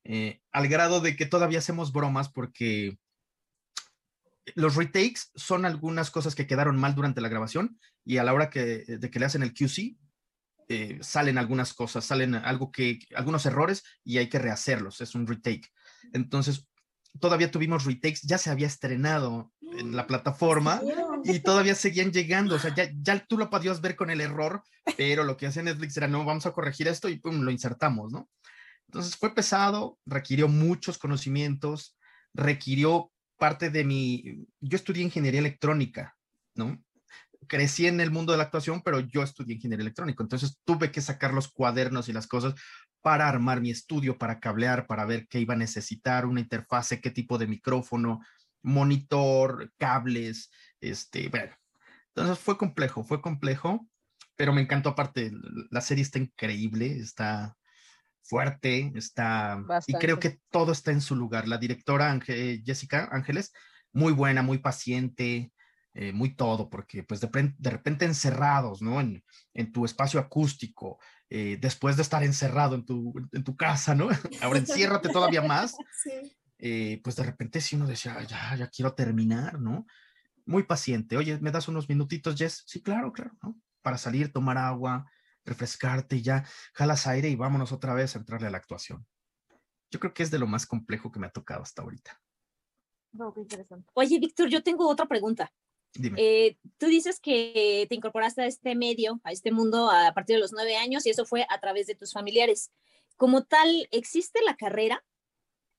eh, 0.03 0.41
al 0.51 0.67
grado 0.67 1.01
de 1.01 1.15
que 1.15 1.25
todavía 1.25 1.59
hacemos 1.59 1.91
bromas 1.91 2.29
porque 2.29 2.97
los 4.53 4.75
retakes 4.75 5.21
son 5.35 5.65
algunas 5.65 6.11
cosas 6.11 6.35
que 6.35 6.45
quedaron 6.45 6.77
mal 6.77 6.93
durante 6.93 7.21
la 7.21 7.29
grabación 7.29 7.79
y 8.03 8.17
a 8.17 8.23
la 8.23 8.33
hora 8.33 8.49
que, 8.49 8.85
de 8.85 9.09
que 9.09 9.19
le 9.19 9.25
hacen 9.25 9.41
el 9.41 9.53
QC, 9.53 9.97
eh, 10.67 10.97
salen 11.01 11.37
algunas 11.37 11.73
cosas, 11.73 12.05
salen 12.05 12.35
algo 12.35 12.71
que, 12.71 12.99
algunos 13.15 13.45
errores 13.45 13.83
y 14.03 14.17
hay 14.17 14.29
que 14.29 14.39
rehacerlos, 14.39 15.01
es 15.01 15.15
un 15.15 15.27
retake. 15.27 15.71
Entonces, 16.13 16.67
todavía 17.19 17.51
tuvimos 17.51 17.85
retakes, 17.85 18.21
ya 18.23 18.37
se 18.37 18.49
había 18.49 18.67
estrenado 18.67 19.51
en 19.73 19.95
la 19.95 20.07
plataforma 20.07 20.81
y 21.23 21.39
todavía 21.39 21.75
seguían 21.75 22.11
llegando, 22.11 22.55
o 22.55 22.59
sea, 22.59 22.73
ya, 22.73 22.89
ya 23.01 23.25
tú 23.25 23.37
lo 23.37 23.49
podías 23.49 23.81
ver 23.81 23.95
con 23.95 24.09
el 24.09 24.21
error, 24.21 24.63
pero 24.97 25.23
lo 25.23 25.37
que 25.37 25.47
hace 25.47 25.63
Netflix 25.63 25.97
era, 25.97 26.07
no, 26.07 26.23
vamos 26.23 26.45
a 26.45 26.51
corregir 26.51 26.87
esto 26.87 27.09
y 27.09 27.17
pum, 27.17 27.41
lo 27.41 27.51
insertamos, 27.51 28.11
¿no? 28.11 28.29
Entonces 28.87 29.15
fue 29.15 29.33
pesado, 29.33 29.97
requirió 30.05 30.47
muchos 30.47 30.97
conocimientos, 30.97 31.97
requirió 32.33 33.11
parte 33.37 33.69
de 33.69 33.83
mi, 33.83 34.47
yo 34.61 34.75
estudié 34.75 35.03
ingeniería 35.03 35.39
electrónica, 35.39 36.15
¿no? 36.53 36.81
Crecí 37.47 37.85
en 37.87 37.99
el 37.99 38.11
mundo 38.11 38.31
de 38.31 38.37
la 38.37 38.45
actuación, 38.45 38.81
pero 38.81 38.99
yo 38.99 39.21
estudié 39.21 39.55
ingeniería 39.55 39.83
electrónica, 39.83 40.23
entonces 40.23 40.59
tuve 40.63 40.91
que 40.91 41.01
sacar 41.01 41.33
los 41.33 41.47
cuadernos 41.47 42.09
y 42.09 42.13
las 42.13 42.27
cosas 42.27 42.55
para 43.01 43.27
armar 43.27 43.61
mi 43.61 43.69
estudio, 43.69 44.17
para 44.17 44.39
cablear, 44.39 44.87
para 44.87 45.05
ver 45.05 45.27
qué 45.27 45.39
iba 45.39 45.53
a 45.53 45.57
necesitar, 45.57 46.25
una 46.25 46.39
interfase, 46.39 47.01
qué 47.01 47.11
tipo 47.11 47.37
de 47.37 47.45
micrófono, 47.45 48.21
monitor, 48.65 49.71
cables, 49.77 50.51
este, 50.81 51.29
bueno. 51.29 51.55
Entonces 52.13 52.39
fue 52.39 52.57
complejo, 52.57 53.03
fue 53.03 53.21
complejo, 53.21 53.87
pero 54.35 54.53
me 54.53 54.61
encantó 54.61 54.89
aparte, 54.89 55.31
la 55.69 55.81
serie 55.81 56.03
está 56.03 56.19
increíble, 56.19 56.97
está 56.97 57.57
fuerte, 58.23 58.91
está, 58.95 59.63
y 59.85 59.93
creo 59.93 60.19
que 60.19 60.39
todo 60.49 60.71
está 60.71 60.91
en 60.91 61.01
su 61.01 61.15
lugar. 61.15 61.47
La 61.47 61.57
directora 61.57 62.17
Jessica 62.25 63.09
Ángeles, 63.11 63.53
muy 63.91 64.13
buena, 64.13 64.41
muy 64.41 64.57
paciente, 64.57 65.51
eh, 65.93 66.11
muy 66.11 66.35
todo, 66.35 66.69
porque 66.69 67.03
pues 67.03 67.21
de, 67.21 67.53
de 67.57 67.69
repente 67.69 68.05
encerrados, 68.05 68.81
¿no? 68.81 68.99
En, 68.99 69.23
en 69.53 69.71
tu 69.71 69.85
espacio 69.85 70.19
acústico, 70.19 70.99
eh, 71.29 71.57
después 71.59 71.95
de 71.95 72.01
estar 72.01 72.23
encerrado 72.23 72.75
en 72.75 72.85
tu, 72.85 73.13
en 73.31 73.43
tu 73.43 73.55
casa, 73.55 73.95
¿no? 73.95 74.09
Ahora 74.41 74.59
enciérrate 74.59 75.09
todavía 75.09 75.41
más. 75.41 75.75
Eh, 76.57 77.01
pues 77.03 77.15
de 77.15 77.23
repente 77.23 77.61
si 77.61 77.75
uno 77.75 77.87
decía, 77.87 78.21
ya, 78.23 78.55
ya 78.55 78.67
quiero 78.69 78.93
terminar, 78.93 79.59
¿no? 79.59 79.85
Muy 80.45 80.63
paciente. 80.63 81.17
Oye, 81.17 81.37
¿me 81.39 81.51
das 81.51 81.67
unos 81.67 81.89
minutitos, 81.89 82.35
Jess? 82.35 82.63
Sí, 82.65 82.81
claro, 82.81 83.11
claro, 83.11 83.31
¿no? 83.41 83.59
Para 83.81 83.97
salir, 83.97 84.31
tomar 84.31 84.57
agua, 84.57 85.09
refrescarte 85.43 86.17
y 86.17 86.21
ya, 86.21 86.45
jalas 86.73 87.07
aire 87.07 87.29
y 87.29 87.35
vámonos 87.35 87.71
otra 87.71 87.93
vez 87.93 88.15
a 88.15 88.19
entrarle 88.19 88.47
a 88.47 88.51
la 88.51 88.57
actuación. 88.57 89.05
Yo 89.91 89.99
creo 89.99 90.13
que 90.13 90.23
es 90.23 90.31
de 90.31 90.39
lo 90.39 90.47
más 90.47 90.65
complejo 90.65 91.11
que 91.11 91.19
me 91.19 91.27
ha 91.27 91.31
tocado 91.31 91.61
hasta 91.61 91.81
ahorita. 91.81 92.21
Oye, 93.93 94.19
Víctor, 94.19 94.49
yo 94.49 94.63
tengo 94.63 94.87
otra 94.89 95.05
pregunta. 95.05 95.53
Eh, 96.17 96.57
tú 96.77 96.87
dices 96.87 97.21
que 97.21 97.85
te 97.87 97.95
incorporaste 97.95 98.41
a 98.41 98.47
este 98.47 98.75
medio, 98.75 99.21
a 99.23 99.31
este 99.31 99.51
mundo 99.51 99.89
a 99.89 100.13
partir 100.13 100.35
de 100.35 100.41
los 100.41 100.51
nueve 100.51 100.75
años 100.75 101.05
y 101.05 101.09
eso 101.09 101.25
fue 101.25 101.45
a 101.49 101.59
través 101.61 101.87
de 101.87 101.95
tus 101.95 102.11
familiares. 102.11 102.71
Como 103.15 103.45
tal, 103.45 103.87
¿existe 103.91 104.39
la 104.45 104.57
carrera? 104.57 105.05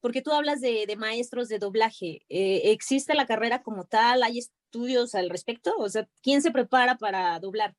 Porque 0.00 0.22
tú 0.22 0.32
hablas 0.32 0.60
de, 0.60 0.94
maestros 0.98 1.48
de 1.48 1.58
doblaje. 1.58 2.20
Eh, 2.28 2.72
¿Existe 2.72 3.14
la 3.14 3.26
carrera 3.26 3.62
como 3.62 3.84
tal? 3.84 4.22
¿Hay 4.22 4.38
estudios 4.38 5.14
al 5.14 5.30
respecto? 5.30 5.74
O 5.78 5.88
sea, 5.88 6.08
¿quién 6.22 6.42
se 6.42 6.50
prepara 6.50 6.96
para 6.96 7.38
doblar? 7.40 7.74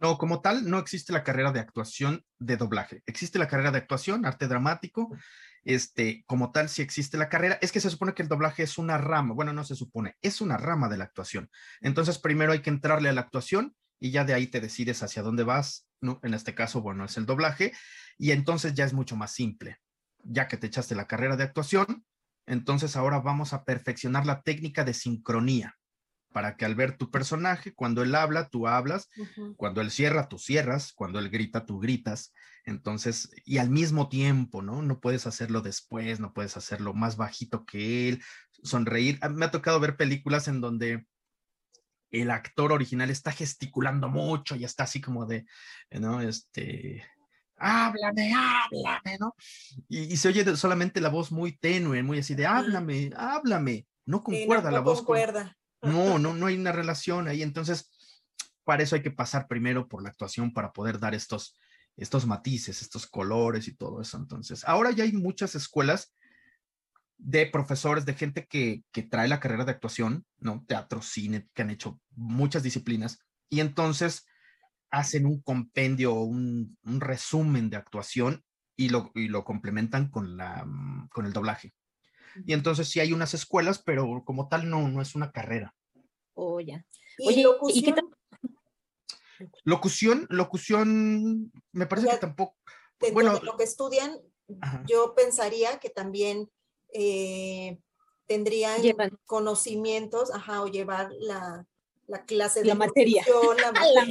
No, 0.00 0.18
como 0.18 0.40
tal, 0.40 0.68
no 0.68 0.78
existe 0.78 1.12
la 1.12 1.22
carrera 1.22 1.52
de 1.52 1.60
actuación 1.60 2.24
de 2.38 2.56
doblaje. 2.56 3.02
Existe 3.06 3.38
la 3.38 3.48
carrera 3.48 3.70
de 3.70 3.78
actuación, 3.78 4.26
arte 4.26 4.48
dramático, 4.48 5.16
este, 5.64 6.24
como 6.26 6.52
tal, 6.52 6.68
si 6.68 6.82
existe 6.82 7.16
la 7.16 7.28
carrera, 7.28 7.58
es 7.62 7.72
que 7.72 7.80
se 7.80 7.90
supone 7.90 8.12
que 8.12 8.22
el 8.22 8.28
doblaje 8.28 8.62
es 8.62 8.76
una 8.76 8.98
rama, 8.98 9.34
bueno, 9.34 9.52
no 9.52 9.64
se 9.64 9.74
supone, 9.74 10.16
es 10.20 10.40
una 10.40 10.56
rama 10.56 10.88
de 10.88 10.98
la 10.98 11.04
actuación. 11.04 11.50
Entonces, 11.80 12.18
primero 12.18 12.52
hay 12.52 12.60
que 12.60 12.70
entrarle 12.70 13.08
a 13.08 13.12
la 13.12 13.22
actuación 13.22 13.74
y 13.98 14.10
ya 14.10 14.24
de 14.24 14.34
ahí 14.34 14.46
te 14.48 14.60
decides 14.60 15.02
hacia 15.02 15.22
dónde 15.22 15.44
vas, 15.44 15.88
¿no? 16.00 16.20
En 16.22 16.34
este 16.34 16.54
caso, 16.54 16.82
bueno, 16.82 17.04
es 17.06 17.16
el 17.16 17.24
doblaje 17.24 17.72
y 18.18 18.32
entonces 18.32 18.74
ya 18.74 18.84
es 18.84 18.92
mucho 18.92 19.16
más 19.16 19.32
simple. 19.32 19.78
Ya 20.24 20.48
que 20.48 20.56
te 20.56 20.66
echaste 20.66 20.94
la 20.94 21.06
carrera 21.06 21.36
de 21.36 21.44
actuación, 21.44 22.04
entonces 22.46 22.96
ahora 22.96 23.20
vamos 23.20 23.52
a 23.52 23.64
perfeccionar 23.64 24.26
la 24.26 24.42
técnica 24.42 24.84
de 24.84 24.94
sincronía 24.94 25.76
para 26.34 26.56
que 26.56 26.64
al 26.64 26.74
ver 26.74 26.96
tu 26.96 27.12
personaje, 27.12 27.74
cuando 27.74 28.02
él 28.02 28.12
habla, 28.16 28.48
tú 28.48 28.66
hablas, 28.66 29.08
cuando 29.56 29.80
él 29.80 29.92
cierra, 29.92 30.28
tú 30.28 30.36
cierras, 30.36 30.92
cuando 30.92 31.20
él 31.20 31.30
grita, 31.30 31.64
tú 31.64 31.78
gritas. 31.78 32.32
Entonces, 32.64 33.30
y 33.44 33.58
al 33.58 33.70
mismo 33.70 34.08
tiempo, 34.08 34.60
¿no? 34.60 34.82
No 34.82 34.98
puedes 34.98 35.28
hacerlo 35.28 35.60
después, 35.60 36.18
no 36.18 36.32
puedes 36.34 36.56
hacerlo 36.56 36.92
más 36.92 37.16
bajito 37.16 37.64
que 37.64 38.08
él, 38.08 38.22
sonreír. 38.64 39.20
Me 39.30 39.44
ha 39.44 39.52
tocado 39.52 39.78
ver 39.78 39.96
películas 39.96 40.48
en 40.48 40.60
donde 40.60 41.06
el 42.10 42.32
actor 42.32 42.72
original 42.72 43.10
está 43.10 43.30
gesticulando 43.30 44.08
mucho 44.08 44.56
y 44.56 44.64
está 44.64 44.84
así 44.84 45.00
como 45.00 45.26
de, 45.26 45.46
¿no? 45.92 46.20
Este, 46.20 47.04
háblame, 47.56 48.32
háblame, 48.34 49.18
¿no? 49.18 49.34
Y, 49.88 50.16
se 50.16 50.28
oye 50.28 50.56
solamente 50.56 51.00
la 51.00 51.08
voz 51.08 51.32
muy 51.32 51.56
tenue, 51.56 52.02
muy 52.02 52.18
así 52.18 52.34
de, 52.34 52.46
háblame, 52.46 53.10
háblame. 53.16 53.86
No 54.06 54.22
concuerda 54.22 54.70
la 54.70 54.80
voz. 54.80 54.98
Concuerda. 54.98 55.56
No, 55.82 56.18
no, 56.18 56.34
no 56.34 56.46
hay 56.46 56.56
una 56.56 56.72
relación 56.72 57.28
ahí. 57.28 57.42
Entonces, 57.42 57.90
para 58.64 58.82
eso 58.82 58.96
hay 58.96 59.02
que 59.02 59.10
pasar 59.10 59.46
primero 59.46 59.88
por 59.88 60.02
la 60.02 60.10
actuación 60.10 60.52
para 60.52 60.72
poder 60.72 60.98
dar 60.98 61.14
estos, 61.14 61.58
estos 61.96 62.26
matices, 62.26 62.82
estos 62.82 63.06
colores 63.06 63.68
y 63.68 63.74
todo 63.74 64.00
eso. 64.00 64.16
Entonces, 64.16 64.64
ahora 64.64 64.90
ya 64.90 65.04
hay 65.04 65.12
muchas 65.12 65.54
escuelas 65.54 66.14
de 67.16 67.46
profesores, 67.46 68.04
de 68.04 68.14
gente 68.14 68.46
que, 68.46 68.82
que 68.92 69.02
trae 69.02 69.28
la 69.28 69.40
carrera 69.40 69.64
de 69.64 69.70
actuación, 69.70 70.26
¿no? 70.38 70.64
Teatro, 70.66 71.00
cine, 71.00 71.48
que 71.54 71.62
han 71.62 71.70
hecho 71.70 72.00
muchas 72.10 72.62
disciplinas 72.62 73.18
y 73.48 73.60
entonces 73.60 74.26
hacen 74.94 75.26
un 75.26 75.40
compendio, 75.40 76.14
un, 76.14 76.78
un 76.84 77.00
resumen 77.00 77.68
de 77.70 77.76
actuación 77.76 78.44
y 78.76 78.88
lo, 78.88 79.10
y 79.14 79.28
lo 79.28 79.44
complementan 79.44 80.08
con, 80.08 80.36
la, 80.36 80.66
con 81.10 81.26
el 81.26 81.32
doblaje. 81.32 81.74
Y 82.46 82.52
entonces 82.52 82.88
sí 82.88 83.00
hay 83.00 83.12
unas 83.12 83.34
escuelas, 83.34 83.82
pero 83.84 84.22
como 84.24 84.48
tal 84.48 84.68
no, 84.68 84.88
no 84.88 85.02
es 85.02 85.14
una 85.14 85.30
carrera. 85.30 85.74
Oh, 86.34 86.60
ya. 86.60 86.84
Oye, 87.24 87.44
¿y 87.68 87.82
qué 87.82 87.92
tal? 87.92 88.08
Locución, 89.64 90.26
locución, 90.30 91.52
me 91.72 91.86
parece 91.86 92.08
que 92.08 92.16
tampoco. 92.18 92.56
bueno, 93.12 93.40
lo 93.42 93.56
que 93.56 93.64
estudian, 93.64 94.18
yo 94.86 95.14
pensaría 95.14 95.78
que 95.78 95.90
también 95.90 96.50
eh, 96.92 97.78
tendrían 98.26 98.80
conocimientos, 99.26 100.32
ajá, 100.32 100.62
o 100.62 100.66
llevar 100.66 101.10
la, 101.18 101.66
la 102.06 102.24
clase 102.24 102.60
de 102.60 102.66
la 102.68 102.74
materia. 102.74 103.24
la 103.26 103.72
materia, 103.72 104.02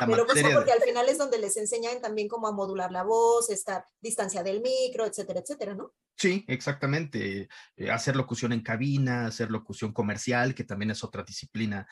la 0.00 0.06
materia. 0.06 0.54
porque 0.54 0.72
al 0.72 0.82
final 0.82 1.08
es 1.08 1.18
donde 1.18 1.38
les 1.38 1.56
enseñan 1.56 2.00
también 2.00 2.28
cómo 2.28 2.48
a 2.48 2.52
modular 2.52 2.92
la 2.92 3.02
voz, 3.02 3.50
estar 3.50 3.86
distancia 4.00 4.42
del 4.42 4.60
micro, 4.60 5.06
etcétera, 5.06 5.40
etcétera, 5.40 5.74
¿no? 5.74 5.92
Sí, 6.16 6.44
exactamente. 6.48 7.48
Eh, 7.76 7.90
hacer 7.90 8.16
locución 8.16 8.52
en 8.52 8.62
cabina, 8.62 9.26
hacer 9.26 9.50
locución 9.50 9.92
comercial, 9.92 10.54
que 10.54 10.64
también 10.64 10.90
es 10.90 11.04
otra 11.04 11.22
disciplina. 11.22 11.86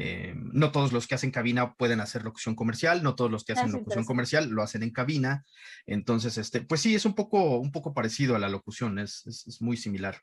Eh, 0.00 0.32
no 0.36 0.70
todos 0.70 0.92
los 0.92 1.08
que 1.08 1.16
hacen 1.16 1.32
cabina 1.32 1.74
pueden 1.74 2.00
hacer 2.00 2.22
locución 2.22 2.54
comercial, 2.54 3.02
no 3.02 3.16
todos 3.16 3.32
los 3.32 3.42
que 3.42 3.54
hacen 3.54 3.72
locución 3.72 4.04
comercial 4.04 4.48
lo 4.48 4.62
hacen 4.62 4.84
en 4.84 4.92
cabina. 4.92 5.44
Entonces, 5.86 6.38
este, 6.38 6.60
pues 6.60 6.80
sí, 6.80 6.94
es 6.94 7.04
un 7.04 7.16
poco, 7.16 7.58
un 7.58 7.72
poco 7.72 7.94
parecido 7.94 8.36
a 8.36 8.38
la 8.38 8.48
locución, 8.48 9.00
es, 9.00 9.26
es, 9.26 9.60
muy 9.60 9.76
similar. 9.76 10.22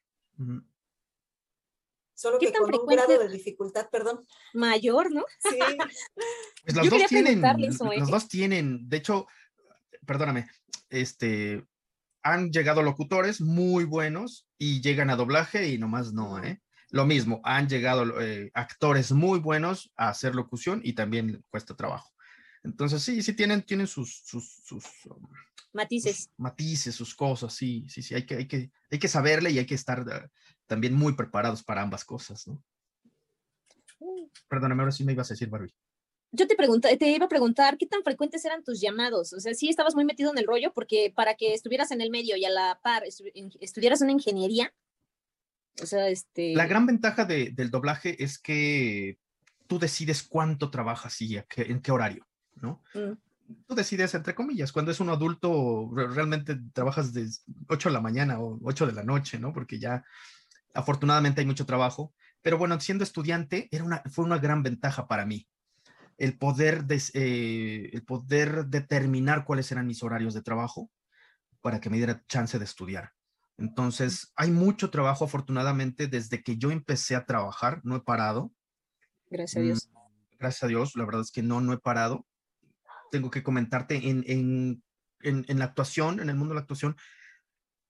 Solo 2.16 2.40
que 2.40 2.52
con 2.54 2.74
un 2.74 2.86
grado 2.88 3.20
de 3.20 3.30
dificultad, 3.30 3.90
perdón. 3.92 4.26
Mayor, 4.54 5.12
¿no? 5.14 5.24
Sí. 5.40 5.60
Pues 6.64 6.76
los 6.78 6.90
dos 6.90 7.06
tienen, 7.08 7.42
los 7.42 8.10
¿eh? 8.10 8.12
dos 8.12 8.28
tienen, 8.28 8.90
de 8.90 8.98
hecho, 8.98 9.28
perdóname, 10.04 10.50
este, 10.90 11.64
han 12.24 12.50
llegado 12.52 12.82
locutores 12.82 13.40
muy 13.40 13.84
buenos 13.84 14.48
y 14.58 14.82
llegan 14.82 15.12
a 15.12 15.16
doblaje 15.16 15.70
y 15.70 15.78
nomás 15.78 16.12
no, 16.12 16.44
¿eh? 16.44 16.60
Lo 16.90 17.06
mismo, 17.06 17.40
han 17.44 17.70
llegado 17.70 18.20
eh, 18.20 18.50
actores 18.56 19.12
muy 19.12 19.40
buenos 19.40 19.92
a 19.96 20.10
hacer 20.10 20.34
locución 20.34 20.82
y 20.84 20.94
también 20.94 21.44
cuesta 21.50 21.76
trabajo. 21.76 22.12
Entonces, 22.64 23.04
sí, 23.04 23.22
sí 23.22 23.34
tienen, 23.34 23.62
tienen 23.62 23.86
sus, 23.86 24.24
sus, 24.26 24.64
um, 25.06 25.28
matices. 25.72 26.32
matices, 26.38 26.96
sus 26.96 27.14
cosas, 27.14 27.54
sí, 27.54 27.86
sí, 27.90 28.02
sí, 28.02 28.16
hay 28.16 28.26
que, 28.26 28.36
hay 28.38 28.48
que, 28.48 28.72
hay 28.90 28.98
que 28.98 29.08
saberle 29.08 29.52
y 29.52 29.60
hay 29.60 29.68
que 29.68 29.76
estar 29.76 30.00
eh, 30.00 30.30
también 30.68 30.94
muy 30.94 31.14
preparados 31.14 31.64
para 31.64 31.82
ambas 31.82 32.04
cosas, 32.06 32.48
¿no? 32.48 32.64
Mm. 34.00 34.30
Perdóname, 34.48 34.82
ahora 34.82 34.92
sí 34.92 35.04
me 35.04 35.14
ibas 35.14 35.30
a 35.32 35.34
decir, 35.34 35.50
Barbie 35.50 35.74
yo 36.36 36.48
te 36.48 36.56
pregunté, 36.56 36.96
te 36.98 37.10
iba 37.10 37.26
a 37.26 37.30
preguntar 37.30 37.78
qué 37.78 37.86
tan 37.88 38.04
frecuentes 38.04 38.44
eran 38.46 38.64
tus 38.64 38.82
llamados. 38.82 39.34
O 39.34 39.40
sea, 39.40 39.54
sí 39.54 39.70
estabas 39.70 39.96
muy 39.96 40.06
metido 40.06 40.32
en 40.32 40.38
el 40.38 40.46
rollo 40.46 40.72
porque 40.74 41.12
para 41.16 41.36
que 41.36 41.54
estuvieras 41.54 41.92
en 41.92 42.02
el 42.02 42.10
medio 42.10 42.36
y 42.36 42.46
a 42.46 42.50
la 42.50 42.80
par 42.84 43.04
estudiaras 43.60 44.02
una 44.02 44.12
ingeniería. 44.12 44.74
O 45.82 45.86
sea, 45.86 46.08
este. 46.10 46.54
La 46.56 46.68
gran 46.68 46.86
ventaja 46.86 47.26
del 47.26 47.72
doblaje 47.72 48.22
es 48.24 48.38
que 48.38 49.18
tú 49.68 49.80
decides 49.80 50.24
cuánto 50.24 50.70
trabajas 50.70 51.20
y 51.22 51.38
en 51.38 51.82
qué 51.82 51.92
horario, 51.92 52.28
¿no? 52.56 52.82
Mm. 52.94 53.14
Tú 53.68 53.76
decides, 53.76 54.14
entre 54.16 54.34
comillas, 54.34 54.72
cuando 54.72 54.92
es 54.92 55.00
un 55.00 55.10
adulto, 55.10 55.92
realmente 55.94 56.58
trabajas 56.74 57.14
de 57.14 57.30
8 57.70 57.90
de 57.90 57.94
la 57.94 58.02
mañana 58.02 58.40
o 58.40 58.60
8 58.64 58.88
de 58.88 58.94
la 58.94 59.04
noche, 59.04 59.38
¿no? 59.38 59.54
Porque 59.54 59.78
ya 59.78 60.04
afortunadamente 60.76 61.42
hay 61.42 61.48
mucho 61.48 61.66
trabajo. 61.66 62.14
Pero 62.42 62.58
bueno, 62.58 62.80
siendo 62.80 63.04
estudiante, 63.04 63.68
era 63.72 63.84
una, 63.84 64.04
fue 64.12 64.26
una 64.26 64.38
gran 64.38 64.62
ventaja 64.62 65.08
para 65.08 65.26
mí 65.26 65.48
el 66.18 66.38
poder, 66.38 66.86
eh, 67.14 67.90
el 67.92 68.04
poder 68.04 68.68
determinar 68.68 69.46
cuáles 69.46 69.72
eran 69.72 69.88
mis 69.88 70.04
horarios 70.04 70.34
de 70.34 70.42
trabajo 70.42 70.90
para 71.62 71.80
que 71.80 71.90
me 71.90 71.98
diera 71.98 72.24
chance 72.28 72.58
de 72.58 72.66
estudiar. 72.66 73.12
Entonces, 73.58 74.32
hay 74.36 74.52
mucho 74.52 74.90
trabajo, 74.90 75.26
afortunadamente, 75.26 76.08
desde 76.08 76.44
que 76.44 76.58
yo 76.58 76.72
empecé 76.72 77.16
a 77.16 77.26
trabajar, 77.26 77.82
no 77.84 77.96
he 77.96 78.02
parado. 78.02 78.52
Gracias 79.30 79.62
a 79.62 79.64
Dios. 79.64 79.90
Mm, 79.92 80.38
gracias 80.38 80.64
a 80.64 80.68
Dios, 80.68 80.96
la 80.96 81.06
verdad 81.06 81.22
es 81.22 81.32
que 81.32 81.42
no, 81.42 81.62
no 81.62 81.74
he 81.74 81.80
parado. 81.80 82.26
Tengo 83.12 83.32
que 83.32 83.44
comentarte 83.44 84.10
en, 84.10 84.24
en, 84.28 84.84
en, 85.22 85.46
en 85.48 85.60
la 85.60 85.66
actuación, 85.66 86.20
en 86.20 86.30
el 86.30 86.36
mundo 86.36 86.54
de 86.54 86.56
la 86.56 86.62
actuación 86.62 86.96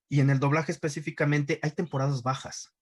y 0.08 0.20
en 0.20 0.30
el 0.30 0.38
doblaje 0.38 0.70
específicamente, 0.70 1.58
hay 1.62 1.72
temporadas 1.72 2.22
bajas 2.22 2.75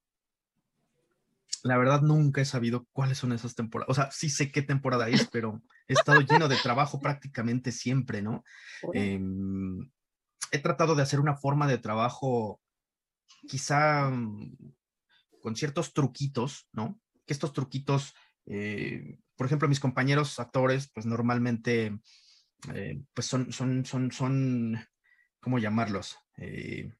la 1.64 1.78
verdad 1.78 2.02
nunca 2.02 2.42
he 2.42 2.44
sabido 2.44 2.86
cuáles 2.92 3.16
son 3.16 3.32
esas 3.32 3.54
temporadas. 3.54 3.90
O 3.90 3.94
sea, 3.94 4.10
sí 4.10 4.28
sé 4.28 4.52
qué 4.52 4.60
temporada 4.60 5.08
es, 5.08 5.26
pero 5.32 5.62
he 5.88 5.94
estado 5.94 6.20
lleno 6.20 6.46
de 6.46 6.56
trabajo 6.56 7.00
prácticamente 7.00 7.72
siempre, 7.72 8.20
¿no? 8.20 8.44
Em, 8.92 9.90
he 10.52 10.58
tratado 10.58 10.94
de 10.94 11.02
hacer 11.02 11.20
una 11.20 11.36
forma 11.36 11.66
de 11.66 11.78
trabajo 11.78 12.60
quizá 13.48 14.10
mm, 14.10 14.56
con 15.40 15.56
ciertos 15.56 15.94
truquitos, 15.94 16.68
¿no? 16.72 17.00
Que 17.24 17.32
estos 17.32 17.54
truquitos, 17.54 18.14
eh, 18.44 19.18
por 19.34 19.46
ejemplo, 19.46 19.66
mis 19.66 19.80
compañeros 19.80 20.38
actores, 20.38 20.90
pues 20.92 21.06
normalmente, 21.06 21.98
eh, 22.74 23.00
pues 23.14 23.26
son, 23.26 23.50
son, 23.54 23.86
son, 23.86 24.12
son, 24.12 24.86
¿cómo 25.40 25.58
llamarlos? 25.58 26.18
Eh, 26.36 26.92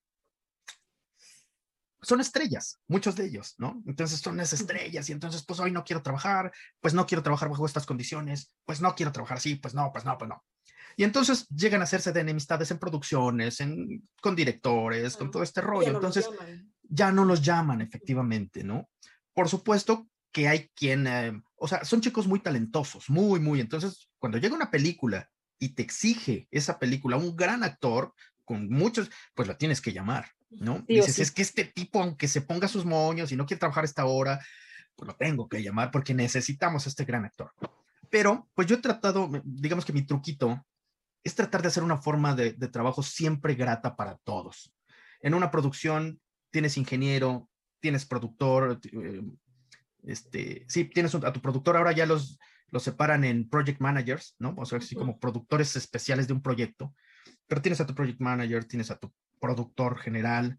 son 2.05 2.21
estrellas, 2.21 2.79
muchos 2.87 3.17
de 3.17 3.27
ellos, 3.27 3.55
¿no? 3.59 3.83
Entonces 3.87 4.21
son 4.21 4.39
esas 4.41 4.61
estrellas 4.61 5.09
y 5.09 5.13
entonces, 5.13 5.45
pues 5.45 5.61
hoy 5.61 5.71
no 5.71 5.85
quiero 5.85 6.03
trabajar, 6.03 6.53
pues 6.81 6.95
no 6.95 7.07
quiero 7.07 7.23
trabajar 7.23 7.49
bajo 7.49 7.67
estas 7.67 7.87
condiciones, 7.87 8.55
pues 8.65 8.81
no 8.81 8.95
quiero 8.95 9.13
trabajar 9.13 9.39
así, 9.39 9.57
pues 9.57 9.75
no, 9.75 9.91
pues 9.93 10.05
no, 10.05 10.17
pues 10.19 10.29
no. 10.29 10.45
Y 10.97 11.05
entonces 11.05 11.49
llegan 11.49 11.81
a 11.81 11.85
hacerse 11.85 12.13
de 12.13 12.21
enemistades 12.21 12.71
en 12.71 12.79
producciones, 12.79 13.61
en, 13.61 14.09
con 14.21 14.37
directores, 14.37 15.17
con 15.17 15.31
todo 15.31 15.43
este 15.43 15.61
rollo. 15.61 15.89
entonces 15.89 16.29
ya 16.83 17.11
no 17.11 17.25
los 17.25 17.43
llaman 17.43 17.81
efectivamente, 17.81 18.63
¿no? 18.63 18.89
Por 19.33 19.49
supuesto 19.49 20.09
que 20.31 20.49
hay 20.49 20.69
quien, 20.75 21.07
eh, 21.07 21.43
o 21.57 21.67
sea, 21.67 21.85
son 21.85 22.01
chicos 22.01 22.27
muy 22.27 22.41
talentosos, 22.41 23.09
muy, 23.09 23.41
muy. 23.41 23.61
Entonces, 23.61 24.09
cuando 24.19 24.39
llega 24.39 24.55
una 24.55 24.71
película 24.71 25.29
y 25.59 25.71
te 25.71 25.83
exige 25.83 26.49
esa 26.51 26.79
película 26.79 27.17
un 27.17 27.35
gran 27.35 27.65
actor 27.65 28.13
con 28.45 28.69
muchos, 28.69 29.11
pues 29.35 29.49
lo 29.49 29.57
tienes 29.57 29.81
que 29.81 29.93
llamar, 29.93 30.29
¿no? 30.59 30.85
Dices, 30.87 31.19
es 31.19 31.31
que 31.31 31.43
este 31.43 31.65
tipo, 31.65 32.03
aunque 32.03 32.29
se 32.29 32.43
ponga 32.43 32.69
sus 32.69 32.85
moños 32.85 33.33
y 33.33 33.37
no 33.37 33.47
quiere 33.47 33.61
trabajar 33.61 33.85
esta 33.85 34.05
hora, 34.07 34.41
pues 34.97 35.07
lo 35.07 35.17
tengo 35.17 35.49
que 35.49 35.63
llamar 35.63 35.91
porque 35.91 36.15
necesitamos 36.15 36.87
a 36.87 36.89
este 36.89 37.05
gran 37.05 37.25
actor. 37.25 37.53
Pero, 38.11 38.49
pues 38.55 38.69
yo 38.69 38.77
he 38.77 38.81
tratado, 38.81 39.31
digamos 39.45 39.85
que 39.85 39.93
mi 39.93 40.07
truquito 40.07 40.65
es 41.23 41.35
tratar 41.35 41.63
de 41.63 41.69
hacer 41.69 41.83
una 41.83 41.97
forma 41.97 42.35
de, 42.35 42.53
trabajo 42.69 43.03
siempre 43.03 43.55
grata 43.55 43.97
para 43.97 44.17
todos. 44.25 44.73
En 45.21 45.35
una 45.35 45.51
producción 45.51 46.21
tienes 46.51 46.77
ingeniero, 46.77 47.49
tienes 47.81 48.05
productor, 48.05 48.79
eh, 48.93 49.23
este, 50.05 50.65
sí, 50.69 50.85
tienes 50.85 51.15
a 51.15 51.33
tu 51.33 51.41
productor, 51.41 51.77
ahora 51.77 51.93
ya 51.93 52.07
los, 52.07 52.39
los 52.69 52.83
separan 52.83 53.25
en 53.25 53.49
project 53.49 53.81
managers, 53.81 54.37
¿no? 54.39 54.55
O 54.59 54.67
sea, 54.67 54.79
así 54.79 54.95
como 54.95 55.19
productores 55.19 55.75
especiales 55.77 56.29
de 56.29 56.35
un 56.35 56.43
proyecto, 56.43 56.95
pero 57.47 57.63
tienes 57.63 57.81
a 57.81 57.87
tu 57.87 57.95
project 57.95 58.21
manager, 58.21 58.65
tienes 58.65 58.91
a 58.91 58.97
tu 58.97 59.13
productor 59.41 59.99
general, 59.99 60.59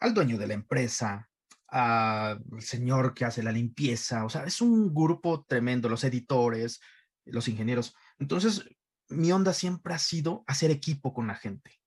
al 0.00 0.14
dueño 0.14 0.38
de 0.38 0.46
la 0.46 0.54
empresa, 0.54 1.28
al 1.68 2.42
señor 2.60 3.14
que 3.14 3.24
hace 3.24 3.42
la 3.42 3.52
limpieza, 3.52 4.24
o 4.24 4.30
sea, 4.30 4.44
es 4.44 4.60
un 4.60 4.94
grupo 4.94 5.44
tremendo, 5.44 5.88
los 5.88 6.04
editores, 6.04 6.80
los 7.26 7.48
ingenieros. 7.48 7.94
Entonces, 8.18 8.64
mi 9.08 9.32
onda 9.32 9.52
siempre 9.52 9.94
ha 9.94 9.98
sido 9.98 10.44
hacer 10.46 10.70
equipo 10.70 11.12
con 11.12 11.26
la 11.26 11.34
gente. 11.34 11.78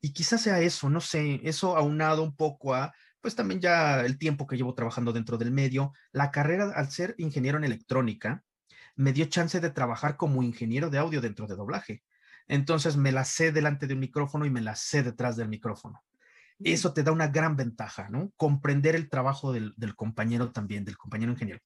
Y 0.00 0.12
quizás 0.12 0.42
sea 0.42 0.60
eso, 0.60 0.88
no 0.88 1.00
sé, 1.00 1.40
eso 1.44 1.76
aunado 1.76 2.22
un 2.22 2.34
poco 2.34 2.74
a, 2.74 2.94
pues 3.20 3.34
también 3.34 3.60
ya 3.60 4.00
el 4.00 4.18
tiempo 4.18 4.46
que 4.46 4.56
llevo 4.56 4.74
trabajando 4.74 5.12
dentro 5.12 5.36
del 5.36 5.50
medio, 5.50 5.92
la 6.12 6.30
carrera 6.30 6.72
al 6.74 6.90
ser 6.90 7.14
ingeniero 7.18 7.58
en 7.58 7.64
electrónica, 7.64 8.42
me 8.96 9.12
dio 9.12 9.26
chance 9.26 9.60
de 9.60 9.70
trabajar 9.70 10.16
como 10.16 10.42
ingeniero 10.42 10.88
de 10.88 10.98
audio 10.98 11.20
dentro 11.20 11.46
de 11.46 11.56
doblaje. 11.56 12.02
Entonces 12.50 12.96
me 12.96 13.12
la 13.12 13.24
sé 13.24 13.52
delante 13.52 13.86
de 13.86 13.94
un 13.94 14.00
micrófono 14.00 14.44
y 14.44 14.50
me 14.50 14.60
la 14.60 14.76
sé 14.76 15.02
detrás 15.02 15.36
del 15.36 15.48
micrófono. 15.48 16.02
Eso 16.62 16.92
te 16.92 17.02
da 17.02 17.10
una 17.10 17.28
gran 17.28 17.56
ventaja, 17.56 18.10
¿no? 18.10 18.32
Comprender 18.36 18.94
el 18.94 19.08
trabajo 19.08 19.50
del, 19.50 19.72
del 19.78 19.96
compañero 19.96 20.52
también, 20.52 20.84
del 20.84 20.98
compañero 20.98 21.32
ingeniero. 21.32 21.60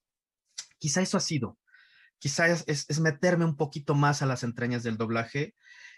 Quizá 0.79 1.03
eso 1.03 1.17
ha 1.17 1.21
sido 1.21 1.59
quizás 2.25 2.65
es, 2.67 3.01
meterme 3.01 3.45
un 3.45 3.55
poquito 3.55 3.95
más 3.95 4.23
a 4.23 4.27
las 4.27 4.45
entrañas 4.45 4.83
del 4.83 4.97
doblaje 4.97 5.55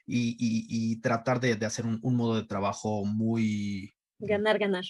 y, 0.06 1.00
tratar 1.00 1.38
de, 1.38 1.52
hacer 1.64 1.86
un, 1.86 2.16
modo 2.16 2.34
de 2.34 2.46
trabajo 2.48 3.04
muy... 3.04 3.94
Ganar, 4.18 4.58
ganar. 4.58 4.84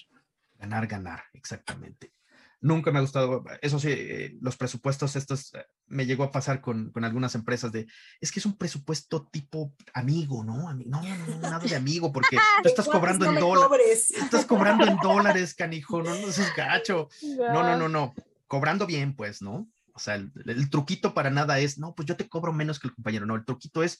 Ganar, 0.55 0.87
ganar, 0.87 1.23
exactamente. 1.33 2.11
Nunca 2.59 2.91
me 2.91 2.97
ha 2.97 3.01
gustado, 3.01 3.43
eso 3.61 3.79
sí, 3.79 3.89
eh, 3.91 4.35
los 4.41 4.57
presupuestos 4.57 5.15
estos 5.15 5.53
eh, 5.53 5.63
me 5.85 6.07
llegó 6.07 6.23
a 6.23 6.31
pasar 6.31 6.59
con, 6.59 6.91
algunas 6.95 7.35
empresas 7.35 7.71
de, 7.71 7.85
es 8.19 8.31
que 8.31 8.39
es 8.39 8.47
un 8.47 8.57
presupuesto 8.57 9.27
tipo 9.31 9.75
amigo, 9.93 10.43
¿no? 10.43 10.73
No, 10.73 11.03
no, 11.03 11.27
no, 11.27 11.39
nada 11.39 11.59
de 11.59 11.75
amigo, 11.75 12.11
porque 12.11 12.35
tú 12.63 12.69
estás 12.69 12.87
cobrando 12.87 13.25
en 13.25 13.35
dólares. 13.35 14.09
Estás 14.17 14.45
cobrando 14.45 14.87
en 14.87 14.97
dólares, 14.97 15.53
canijo, 15.53 16.01
no, 16.01 16.15
no, 16.15 16.27
gacho. 16.55 17.09
No, 17.37 17.61
no, 17.61 17.77
no, 17.77 17.89
no. 17.89 18.15
Cobrando 18.47 18.87
bien, 18.87 19.15
pues, 19.15 19.43
¿no? 19.43 19.69
O 19.93 19.99
sea, 19.99 20.15
el, 20.15 20.69
truquito 20.71 21.13
para 21.13 21.29
nada 21.29 21.59
es, 21.59 21.77
no, 21.77 21.93
pues 21.93 22.07
yo 22.07 22.17
te 22.17 22.27
cobro 22.27 22.53
menos 22.53 22.79
que 22.79 22.87
el 22.87 22.95
compañero. 22.95 23.27
No, 23.27 23.35
el 23.35 23.45
truquito 23.45 23.83
es, 23.83 23.99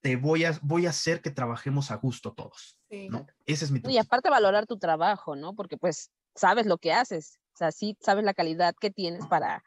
te 0.00 0.14
voy 0.14 0.44
a, 0.44 0.56
voy 0.62 0.86
a 0.86 0.90
hacer 0.90 1.22
que 1.22 1.30
trabajemos 1.30 1.90
a 1.90 1.96
gusto 1.96 2.34
todos. 2.34 2.78
¿no? 3.10 3.26
Ese 3.46 3.64
es 3.64 3.72
mi 3.72 3.80
truquito. 3.80 3.96
Y 3.96 3.98
aparte 3.98 4.30
valorar 4.30 4.66
tu 4.66 4.78
trabajo, 4.78 5.34
¿no? 5.34 5.54
Porque 5.54 5.76
pues 5.76 6.12
sabes 6.36 6.66
lo 6.66 6.78
que 6.78 6.92
haces. 6.92 7.39
O 7.54 7.56
sea, 7.56 7.72
sí 7.72 7.96
sabes 8.00 8.24
la 8.24 8.34
calidad 8.34 8.74
que 8.80 8.90
tienes 8.90 9.26
para 9.26 9.62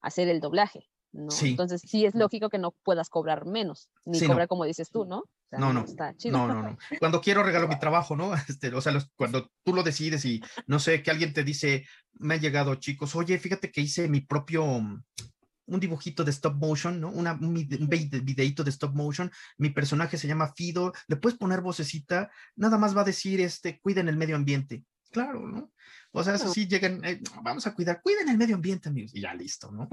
hacer 0.00 0.28
el 0.28 0.40
doblaje. 0.40 0.88
¿no? 1.12 1.28
Entonces 1.42 1.80
sí 1.86 2.04
es 2.04 2.14
lógico 2.14 2.48
que 2.50 2.58
no 2.58 2.72
puedas 2.82 3.08
cobrar 3.08 3.46
menos, 3.46 3.88
ni 4.04 4.20
cobrar 4.20 4.48
como 4.48 4.64
dices 4.64 4.90
tú, 4.90 5.04
¿no? 5.04 5.22
no, 5.58 5.72
no, 5.72 5.84
no, 6.30 6.48
no, 6.48 6.62
no. 6.62 6.78
Cuando 6.98 7.20
quiero 7.20 7.44
regalo 7.44 7.68
mi 7.68 7.78
trabajo, 7.78 8.16
¿no? 8.16 8.32
Este, 8.48 8.74
o 8.74 8.80
sea, 8.80 8.92
cuando 9.16 9.50
tú 9.62 9.74
lo 9.74 9.82
decides 9.82 10.24
y 10.24 10.42
no 10.66 10.78
sé, 10.78 11.02
que 11.02 11.10
alguien 11.10 11.32
te 11.32 11.44
dice, 11.44 11.86
me 12.14 12.34
ha 12.34 12.38
llegado 12.38 12.74
chicos, 12.76 13.14
oye, 13.14 13.38
fíjate 13.38 13.70
que 13.70 13.80
hice 13.80 14.08
mi 14.08 14.20
propio, 14.20 14.64
un 14.64 15.80
dibujito 15.80 16.24
de 16.24 16.30
stop 16.32 16.56
motion, 16.56 17.00
¿no? 17.00 17.10
Una, 17.10 17.32
un 17.34 17.54
videito 17.54 18.64
de 18.64 18.70
stop 18.70 18.94
motion, 18.94 19.30
mi 19.56 19.70
personaje 19.70 20.18
se 20.18 20.26
llama 20.26 20.52
Fido, 20.54 20.92
le 21.06 21.16
puedes 21.16 21.38
poner 21.38 21.60
vocecita, 21.60 22.30
nada 22.56 22.76
más 22.76 22.96
va 22.96 23.02
a 23.02 23.04
decir, 23.04 23.40
este, 23.40 23.80
cuiden 23.80 24.08
el 24.08 24.16
medio 24.16 24.36
ambiente. 24.36 24.84
Claro, 25.14 25.46
¿no? 25.46 25.72
O 26.10 26.24
sea, 26.24 26.34
eso 26.34 26.52
sí 26.52 26.66
llegan, 26.66 27.04
eh, 27.04 27.20
vamos 27.42 27.68
a 27.68 27.74
cuidar, 27.74 28.02
cuiden 28.02 28.28
el 28.28 28.36
medio 28.36 28.56
ambiente, 28.56 28.88
amigos, 28.88 29.14
y 29.14 29.20
ya 29.20 29.32
listo, 29.32 29.70
¿no? 29.70 29.88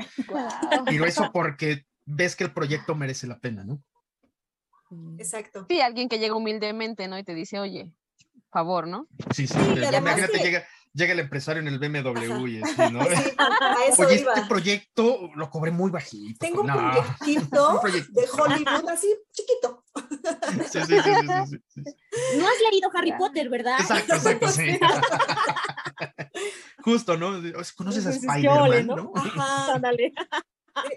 Pero 0.86 1.06
eso 1.06 1.30
porque 1.32 1.86
ves 2.06 2.36
que 2.36 2.44
el 2.44 2.52
proyecto 2.52 2.96
merece 2.96 3.28
la 3.28 3.38
pena, 3.38 3.64
¿no? 3.64 3.84
Mm. 4.90 5.20
Exacto. 5.20 5.68
Sí, 5.70 5.80
alguien 5.80 6.10
que 6.10 6.18
llega 6.18 6.36
humildemente, 6.36 7.08
¿no? 7.08 7.20
Y 7.20 7.24
te 7.24 7.36
dice, 7.36 7.60
oye, 7.60 7.92
favor, 8.52 8.88
¿no? 8.88 9.08
Sí, 9.32 9.46
sí, 9.46 9.60
imagínate, 9.60 10.40
llega, 10.40 10.66
llega 10.93 11.13
el 11.13 11.19
empresario 11.19 11.62
en 11.62 11.67
el 11.67 11.80
BMW 11.80 12.47
y 12.47 12.62
así, 12.62 12.75
¿no? 12.91 12.99
Oye, 13.97 14.15
este 14.15 14.41
proyecto 14.47 15.30
lo 15.36 15.49
cobré 15.49 15.71
muy 15.71 15.91
bajito. 15.91 16.38
Tengo 16.39 16.62
un, 16.62 16.67
proyectito 16.67 17.82
de 17.84 18.30
Hollywood 18.32 18.89
así 18.89 19.13
chiquito. 19.32 19.84
Sí, 20.69 20.80
sí, 20.86 20.88
sí, 20.95 21.01
sí, 21.04 21.82
No 22.38 22.47
has 22.47 22.62
leído 22.71 22.89
Harry 22.93 23.13
Potter, 23.17 23.49
¿verdad? 23.49 23.80
Exacto, 23.80 24.13
exacto, 24.15 24.47
sí. 24.49 24.80
Justo, 26.84 27.17
¿no? 27.17 27.41
¿Conoces 27.75 28.06
a 28.06 28.12
Spider-Man, 28.12 28.88
no? 28.88 29.12
Ajá. 29.15 29.82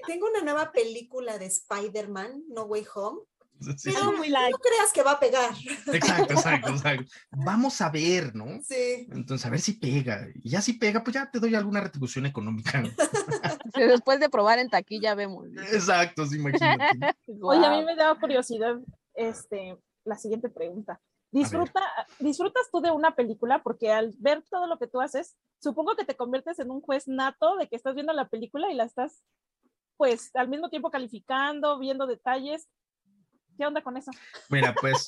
Tengo 0.07 0.29
una 0.29 0.43
nueva 0.43 0.71
película 0.71 1.37
de 1.39 1.47
Spider-Man, 1.47 2.45
No 2.49 2.65
Way 2.65 2.87
Home, 2.95 3.23
no 3.61 4.59
creas 4.59 4.93
que 4.93 5.03
va 5.03 5.13
a 5.13 5.21
pegar. 5.21 5.51
Exacto, 5.93 6.33
exacto, 6.33 6.71
exacto. 6.71 7.13
Vamos 7.31 7.81
a 7.81 7.91
ver, 7.91 8.35
¿no? 8.35 8.61
Sí. 8.63 9.07
Entonces, 9.11 9.47
a 9.47 9.51
ver 9.51 9.61
si 9.61 9.75
pega. 9.75 10.29
Y 10.43 10.51
ya 10.51 10.61
si 10.61 10.75
pega, 10.75 11.03
pues 11.03 11.15
ya 11.15 11.31
te 11.31 11.41
doy 11.41 11.55
alguna 11.55 11.81
retribución 11.81 12.27
económica. 12.27 12.83
después 13.75 14.21
de 14.21 14.29
probar 14.29 14.59
en 14.59 14.71
taquilla 14.71 15.15
vemos. 15.15 15.47
Exacto, 15.73 16.27
sí, 16.27 16.37
imagínate. 16.37 17.15
Oye, 17.43 17.65
a 17.65 17.71
mí 17.71 17.85
me 17.85 17.97
daba 17.97 18.19
curiosidad 18.19 18.77
este, 19.15 19.77
la 20.05 20.17
siguiente 20.17 20.49
pregunta. 20.49 21.01
Disfruta, 21.31 21.83
¿Disfrutas 22.21 22.71
tú 22.71 22.81
de 22.81 22.93
una 22.93 23.17
película? 23.17 23.61
Porque 23.61 23.91
al 23.91 24.15
ver 24.19 24.45
todo 24.49 24.69
lo 24.69 24.79
que 24.79 24.87
tú 24.87 25.01
haces, 25.01 25.37
supongo 25.59 25.97
que 25.97 26.05
te 26.05 26.17
conviertes 26.17 26.61
en 26.61 26.71
un 26.71 26.81
juez 26.81 27.09
nato 27.09 27.57
de 27.57 27.69
que 27.69 27.75
estás 27.75 27.97
viendo 27.97 28.13
la 28.13 28.29
película 28.29 28.71
y 28.71 28.75
la 28.77 28.85
estás, 28.85 29.25
pues, 29.97 30.31
al 30.35 30.49
mismo 30.49 30.71
tiempo 30.71 30.93
calificando, 30.93 31.77
viendo 31.81 32.07
detalles. 32.07 32.69
¿Qué 33.57 33.67
onda 33.67 33.83
con 33.83 33.97
eso? 33.97 34.11
Mira, 34.49 34.75
pues 34.75 35.07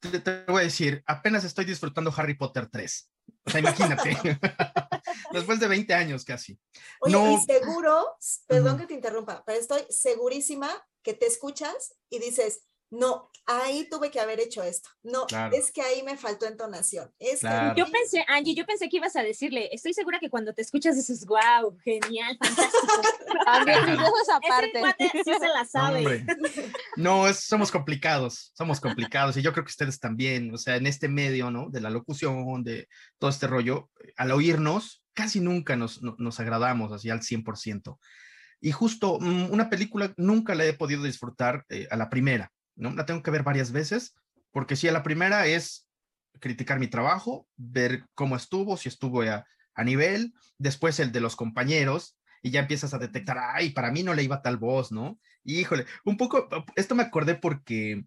te, 0.00 0.44
voy 0.46 0.60
a 0.60 0.64
decir, 0.64 1.02
apenas 1.06 1.44
estoy 1.44 1.64
disfrutando 1.64 2.12
Harry 2.16 2.34
Potter 2.34 2.68
3. 2.70 3.10
O 3.46 3.50
sea, 3.50 3.60
imagínate. 3.60 4.16
Después 5.32 5.60
de 5.60 5.68
20 5.68 5.94
años 5.94 6.24
casi. 6.24 6.58
Oye, 7.00 7.12
no... 7.12 7.32
y 7.32 7.40
seguro, 7.40 8.16
perdón 8.46 8.78
que 8.78 8.86
te 8.86 8.94
interrumpa, 8.94 9.42
pero 9.46 9.58
estoy 9.58 9.82
segurísima 9.88 10.70
que 11.02 11.14
te 11.14 11.26
escuchas 11.26 11.94
y 12.08 12.18
dices, 12.18 12.62
no, 12.94 13.30
ahí 13.46 13.88
tuve 13.90 14.10
que 14.10 14.20
haber 14.20 14.40
hecho 14.40 14.62
esto. 14.62 14.88
No, 15.02 15.26
es 15.52 15.70
que 15.72 15.82
ahí 15.82 16.02
me 16.02 16.16
faltó 16.16 16.46
entonación. 16.46 17.10
Es 17.18 17.42
Yo 17.76 17.86
pensé, 17.90 18.24
Angie, 18.28 18.54
yo 18.54 18.64
pensé 18.64 18.88
que 18.88 18.98
ibas 18.98 19.16
a 19.16 19.22
decirle, 19.22 19.68
estoy 19.72 19.92
segura 19.92 20.18
que 20.18 20.30
cuando 20.30 20.54
te 20.54 20.62
escuchas 20.62 20.96
dices, 20.96 21.26
wow, 21.26 21.76
genial, 21.84 22.38
fantástico. 22.40 23.02
esa 24.22 24.40
parte. 24.40 24.82
sí 24.98 25.32
se 25.38 25.48
la 25.48 25.64
sabe. 25.64 26.24
No, 26.96 27.32
somos 27.34 27.70
complicados, 27.72 28.52
somos 28.54 28.80
complicados 28.80 29.36
y 29.36 29.42
yo 29.42 29.52
creo 29.52 29.64
que 29.64 29.70
ustedes 29.70 29.98
también, 29.98 30.54
o 30.54 30.58
sea, 30.58 30.76
en 30.76 30.86
este 30.86 31.08
medio, 31.08 31.50
¿no? 31.50 31.68
De 31.70 31.80
la 31.80 31.90
locución, 31.90 32.62
de 32.62 32.88
todo 33.18 33.30
este 33.30 33.48
rollo, 33.48 33.90
al 34.16 34.30
oírnos, 34.30 35.04
casi 35.12 35.40
nunca 35.40 35.76
nos, 35.76 36.00
nos 36.02 36.40
agradamos 36.40 36.92
así 36.92 37.10
al 37.10 37.20
100%. 37.20 37.98
Y 38.60 38.72
justo 38.72 39.18
mm, 39.20 39.52
una 39.52 39.68
película 39.68 40.14
nunca 40.16 40.54
la 40.54 40.64
he 40.64 40.72
podido 40.72 41.02
disfrutar 41.02 41.64
eh, 41.68 41.88
a 41.90 41.96
la 41.96 42.08
primera. 42.08 42.50
¿No? 42.76 42.92
La 42.94 43.06
tengo 43.06 43.22
que 43.22 43.30
ver 43.30 43.42
varias 43.42 43.72
veces 43.72 44.14
porque 44.54 44.76
si 44.76 44.86
a 44.86 44.92
la 44.92 45.02
primera 45.02 45.46
es 45.46 45.88
criticar 46.40 46.78
mi 46.78 46.86
trabajo, 46.86 47.48
ver 47.56 48.06
cómo 48.14 48.36
estuvo, 48.36 48.76
si 48.76 48.88
estuvo 48.88 49.22
a, 49.22 49.44
a 49.74 49.84
nivel, 49.84 50.32
después 50.58 51.00
el 51.00 51.10
de 51.10 51.20
los 51.20 51.34
compañeros, 51.36 52.16
y 52.40 52.50
ya 52.50 52.60
empiezas 52.60 52.92
a 52.94 52.98
detectar, 52.98 53.38
ay, 53.38 53.70
para 53.70 53.90
mí 53.90 54.02
no 54.02 54.14
le 54.14 54.22
iba 54.22 54.42
tal 54.42 54.58
voz, 54.58 54.92
¿no? 54.92 55.18
Híjole, 55.44 55.86
un 56.04 56.16
poco, 56.18 56.46
esto 56.76 56.94
me 56.94 57.02
acordé 57.02 57.34
porque, 57.34 58.04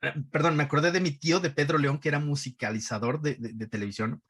eh, 0.00 0.14
perdón, 0.32 0.56
me 0.56 0.62
acordé 0.62 0.90
de 0.90 1.00
mi 1.00 1.10
tío 1.10 1.38
de 1.38 1.50
Pedro 1.50 1.78
León, 1.78 2.00
que 2.00 2.08
era 2.08 2.18
musicalizador 2.18 3.20
de, 3.20 3.36
de, 3.38 3.66
televisión, 3.66 4.22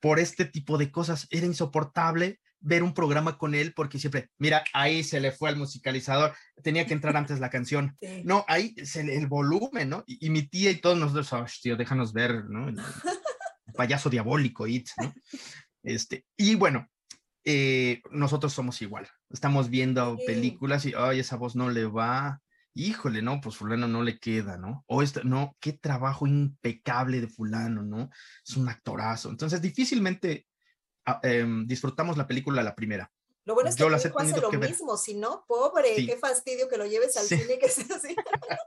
por 0.00 0.18
este 0.18 0.46
tipo 0.46 0.78
de 0.78 0.90
cosas. 0.90 1.26
Era 1.30 1.46
insoportable 1.46 2.40
ver 2.64 2.82
un 2.82 2.94
programa 2.94 3.36
con 3.36 3.54
él 3.54 3.74
porque 3.74 3.98
siempre, 3.98 4.30
mira, 4.38 4.64
ahí 4.72 5.04
se 5.04 5.20
le 5.20 5.30
fue 5.30 5.50
al 5.50 5.56
musicalizador, 5.56 6.34
tenía 6.62 6.86
que 6.86 6.94
entrar 6.94 7.16
antes 7.16 7.38
la 7.38 7.50
canción. 7.50 7.96
No, 8.24 8.44
ahí 8.48 8.74
se 8.84 9.00
el 9.00 9.26
volumen, 9.26 9.90
¿no? 9.90 10.02
Y, 10.06 10.30
mi 10.30 10.42
tía 10.42 10.70
y 10.70 10.80
todos 10.80 10.98
nosotros, 10.98 11.32
oh, 11.34 11.44
tío, 11.62 11.76
déjanos 11.76 12.12
ver, 12.12 12.46
¿no? 12.46 12.68
El, 12.68 12.76
payaso 13.76 14.08
diabólico, 14.08 14.66
it, 14.66 14.88
¿no? 14.98 15.12
Este, 15.82 16.24
y 16.36 16.54
bueno, 16.54 16.88
eh, 17.44 18.00
nosotros 18.10 18.52
somos 18.52 18.80
igual. 18.80 19.08
Estamos 19.28 19.68
viendo 19.68 20.16
películas 20.26 20.86
y, 20.86 20.94
ay, 20.96 21.18
esa 21.18 21.36
voz 21.36 21.54
no 21.56 21.68
le 21.68 21.84
va. 21.84 22.40
Híjole, 22.72 23.20
no, 23.20 23.40
pues 23.40 23.56
fulano 23.56 23.86
no 23.86 24.02
le 24.02 24.18
queda, 24.18 24.56
¿no? 24.56 24.84
O 24.86 25.02
este, 25.02 25.22
no, 25.24 25.56
qué 25.60 25.74
trabajo 25.74 26.26
impecable 26.26 27.20
de 27.20 27.28
fulano, 27.28 27.82
¿no? 27.82 28.10
Es 28.46 28.56
un 28.56 28.68
actorazo. 28.68 29.28
Entonces, 29.28 29.60
difícilmente 29.60 30.46
em, 31.22 31.66
disfrutamos 31.66 32.16
la 32.16 32.26
película 32.26 32.62
la 32.62 32.74
primera. 32.74 33.10
Lo 33.46 33.54
bueno 33.54 33.68
es 33.68 33.76
que 33.76 33.80
yo 33.80 33.90
las 33.90 34.06
hace 34.06 34.40
lo 34.40 34.50
mismo, 34.52 34.96
si 34.96 35.14
no, 35.14 35.44
pobre, 35.46 35.94
qué 35.96 36.16
fastidio 36.16 36.66
que 36.66 36.78
lo 36.78 36.86
lleves 36.86 37.14
al 37.18 37.26
cine 37.26 37.58
que 37.60 37.68
sea 37.68 37.96
así. 37.96 38.16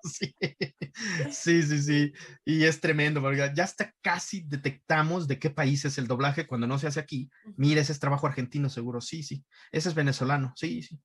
sí. 1.31 1.63
sí, 1.63 1.81
sí, 1.81 2.13
Y 2.45 2.63
es 2.63 2.79
tremendo, 2.79 3.19
porque 3.19 3.51
ya 3.55 3.63
hasta 3.63 3.91
casi 4.01 4.41
detectamos 4.41 5.27
de 5.27 5.39
qué 5.39 5.49
país 5.49 5.83
es 5.85 5.97
el 5.97 6.05
doblaje 6.05 6.45
cuando 6.45 6.67
no 6.67 6.77
se 6.77 6.85
hace 6.85 6.99
aquí. 6.99 7.27
Mira, 7.55 7.81
ese 7.81 7.91
es 7.91 7.99
trabajo 7.99 8.27
argentino, 8.27 8.69
seguro. 8.69 9.01
Sí, 9.01 9.23
sí. 9.23 9.43
Ese 9.71 9.89
es 9.89 9.95
venezolano. 9.95 10.53
Sí, 10.55 10.83
sí. 10.83 10.99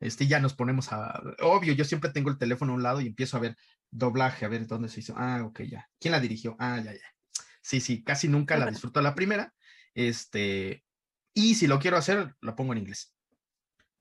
Este, 0.00 0.26
ya 0.26 0.38
nos 0.38 0.52
ponemos 0.52 0.92
a. 0.92 1.22
Obvio, 1.40 1.72
yo 1.72 1.86
siempre 1.86 2.10
tengo 2.10 2.28
el 2.28 2.38
teléfono 2.38 2.72
a 2.72 2.76
un 2.76 2.82
lado 2.82 3.00
y 3.00 3.06
empiezo 3.06 3.38
a 3.38 3.40
ver 3.40 3.56
doblaje, 3.90 4.44
a 4.44 4.48
ver 4.48 4.66
dónde 4.66 4.90
se 4.90 5.00
hizo. 5.00 5.14
Ah, 5.16 5.42
ok, 5.44 5.62
ya. 5.62 5.88
¿Quién 5.98 6.12
la 6.12 6.20
dirigió? 6.20 6.56
Ah, 6.58 6.78
ya, 6.84 6.92
ya. 6.92 7.14
Sí, 7.62 7.80
sí, 7.80 8.04
casi 8.04 8.28
nunca 8.28 8.58
la 8.58 8.66
disfruto 8.66 9.00
la 9.00 9.14
primera. 9.14 9.54
Este, 9.94 10.84
y 11.32 11.54
si 11.54 11.66
lo 11.66 11.78
quiero 11.78 11.96
hacer, 11.96 12.34
lo 12.40 12.54
pongo 12.56 12.72
en 12.72 12.80
inglés. 12.80 13.14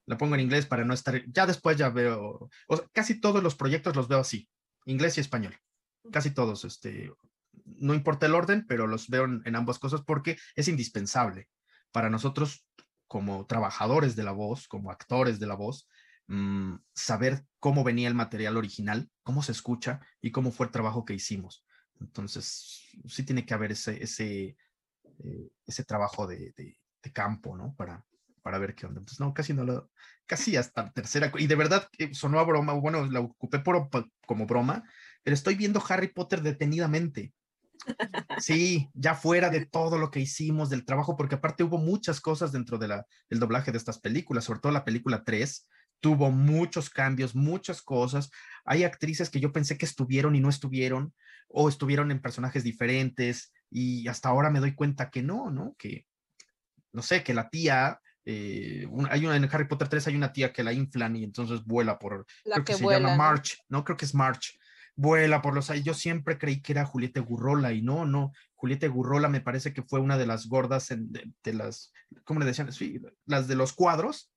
Lo 0.05 0.17
pongo 0.17 0.35
en 0.35 0.41
inglés 0.41 0.65
para 0.65 0.83
no 0.83 0.93
estar, 0.93 1.23
ya 1.31 1.45
después 1.45 1.77
ya 1.77 1.89
veo, 1.89 2.49
casi 2.91 3.21
todos 3.21 3.41
los 3.41 3.55
proyectos 3.55 3.95
los 3.95 4.07
veo 4.07 4.19
así, 4.19 4.49
inglés 4.85 5.17
y 5.17 5.21
español, 5.21 5.57
casi 6.11 6.31
todos, 6.31 6.65
este, 6.65 7.09
no 7.65 7.93
importa 7.93 8.25
el 8.25 8.35
orden, 8.35 8.65
pero 8.67 8.87
los 8.87 9.07
veo 9.07 9.25
en, 9.25 9.55
ambas 9.55 9.79
cosas 9.79 10.01
porque 10.01 10.37
es 10.55 10.67
indispensable 10.67 11.49
para 11.91 12.09
nosotros 12.09 12.65
como 13.07 13.45
trabajadores 13.45 14.15
de 14.15 14.23
la 14.23 14.31
voz, 14.31 14.67
como 14.67 14.91
actores 14.91 15.39
de 15.39 15.47
la 15.47 15.55
voz, 15.55 15.87
mm, 16.27 16.75
saber 16.93 17.45
cómo 17.59 17.83
venía 17.83 18.07
el 18.07 18.15
material 18.15 18.57
original, 18.57 19.09
cómo 19.23 19.41
se 19.41 19.51
escucha 19.53 20.01
y 20.19 20.31
cómo 20.31 20.51
fue 20.51 20.65
el 20.65 20.71
trabajo 20.71 21.05
que 21.05 21.13
hicimos. 21.13 21.65
Entonces, 22.01 22.89
sí 23.07 23.23
tiene 23.23 23.45
que 23.45 23.53
haber 23.53 23.71
ese, 23.71 24.03
ese, 24.03 24.57
eh, 25.23 25.51
ese 25.65 25.83
trabajo 25.83 26.27
de, 26.27 26.53
campo, 27.13 27.55
¿no? 27.57 27.75
Para, 27.75 28.03
para 28.41 28.57
ver 28.59 28.75
qué 28.75 28.85
onda. 28.85 28.99
Entonces, 28.99 29.19
no, 29.19 29.33
casi 29.33 29.53
no 29.53 29.63
lo, 29.63 29.91
casi 30.25 30.55
hasta 30.55 30.91
tercera, 30.91 31.31
y 31.37 31.47
de 31.47 31.55
verdad 31.55 31.87
sonó 32.11 32.39
a 32.39 32.43
broma, 32.43 32.73
bueno, 32.73 33.05
la 33.05 33.19
ocupé 33.19 33.59
por, 33.59 33.89
como 34.25 34.45
broma, 34.45 34.83
pero 35.23 35.33
estoy 35.33 35.55
viendo 35.55 35.83
Harry 35.87 36.07
Potter 36.07 36.41
detenidamente. 36.41 37.33
Sí, 38.39 38.89
ya 38.93 39.13
fuera 39.13 39.49
de 39.49 39.65
todo 39.65 39.97
lo 39.97 40.09
que 40.09 40.21
hicimos, 40.21 40.69
del 40.69 40.85
trabajo, 40.85 41.17
porque 41.17 41.35
aparte 41.35 41.63
hubo 41.63 41.77
muchas 41.77 42.21
cosas 42.21 42.51
dentro 42.51 42.77
de 42.77 43.03
del 43.29 43.39
doblaje 43.39 43.71
de 43.71 43.77
estas 43.77 43.99
películas, 43.99 44.45
sobre 44.45 44.59
todo 44.59 44.71
la 44.71 44.85
película 44.85 45.23
3, 45.23 45.67
tuvo 46.03 46.31
muchos 46.31 46.89
cambios, 46.89 47.33
muchas 47.33 47.81
cosas. 47.81 48.29
Hay 48.65 48.83
actrices 48.83 49.29
que 49.29 49.39
yo 49.39 49.53
pensé 49.53 49.77
que 49.77 49.85
estuvieron 49.85 50.35
y 50.35 50.41
no 50.41 50.49
estuvieron, 50.49 51.13
o 51.47 51.69
estuvieron 51.69 52.11
en 52.11 52.21
personajes 52.21 52.65
diferentes, 52.65 53.52
y 53.73 54.07
hasta 54.07 54.29
ahora 54.29 54.51
me 54.51 54.59
doy 54.59 54.75
cuenta 54.75 55.09
que 55.09 55.23
no, 55.23 55.49
¿no? 55.49 55.75
Que, 55.77 56.05
no 56.91 57.01
sé, 57.01 57.23
que 57.23 57.33
la 57.33 57.49
tía 57.49 57.99
eh, 58.25 58.87
hay 59.09 59.25
una 59.25 59.35
en 59.35 59.49
Harry 59.51 59.67
Potter 59.67 59.89
3 59.89 60.07
hay 60.07 60.15
una 60.15 60.31
tía 60.31 60.53
que 60.53 60.63
la 60.63 60.71
inflan 60.71 61.15
y 61.15 61.23
entonces 61.23 61.65
vuela 61.65 61.99
por 61.99 62.25
creo 62.43 62.63
que, 62.63 62.75
se 62.75 62.85
llama 62.85 63.15
March, 63.15 63.57
¿no? 63.67 63.83
Creo 63.83 63.97
que 63.97 64.05
es 64.05 64.13
March. 64.13 64.57
Vuela 64.95 65.41
por 65.41 65.55
los 65.55 65.67
yo 65.83 65.93
siempre 65.93 66.37
creí 66.37 66.61
que 66.61 66.71
era 66.71 66.85
Julieta 66.85 67.19
Gurrola 67.19 67.73
y 67.73 67.81
no, 67.81 68.05
no, 68.05 68.31
Julieta 68.53 68.87
Gurrola 68.87 69.27
me 69.27 69.41
parece 69.41 69.73
que 69.73 69.81
fue 69.81 69.99
una 69.99 70.17
de 70.17 70.27
las 70.27 70.47
gordas 70.47 70.87
de, 70.89 71.53
las 71.53 71.91
¿cómo 72.23 72.39
le 72.39 72.45
decían? 72.45 72.71
Sí, 72.71 73.01
las 73.25 73.47
de 73.47 73.55
los 73.55 73.73
cuadros. 73.73 74.29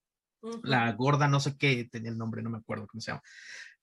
La 0.63 0.93
gorda 0.93 1.27
no 1.27 1.41
sé 1.41 1.57
qué 1.57 1.89
tenía 1.91 2.11
el 2.11 2.19
nombre, 2.19 2.41
no 2.41 2.51
me 2.51 2.59
acuerdo 2.59 2.87
cómo 2.87 3.01
se 3.01 3.11
llama. 3.11 3.23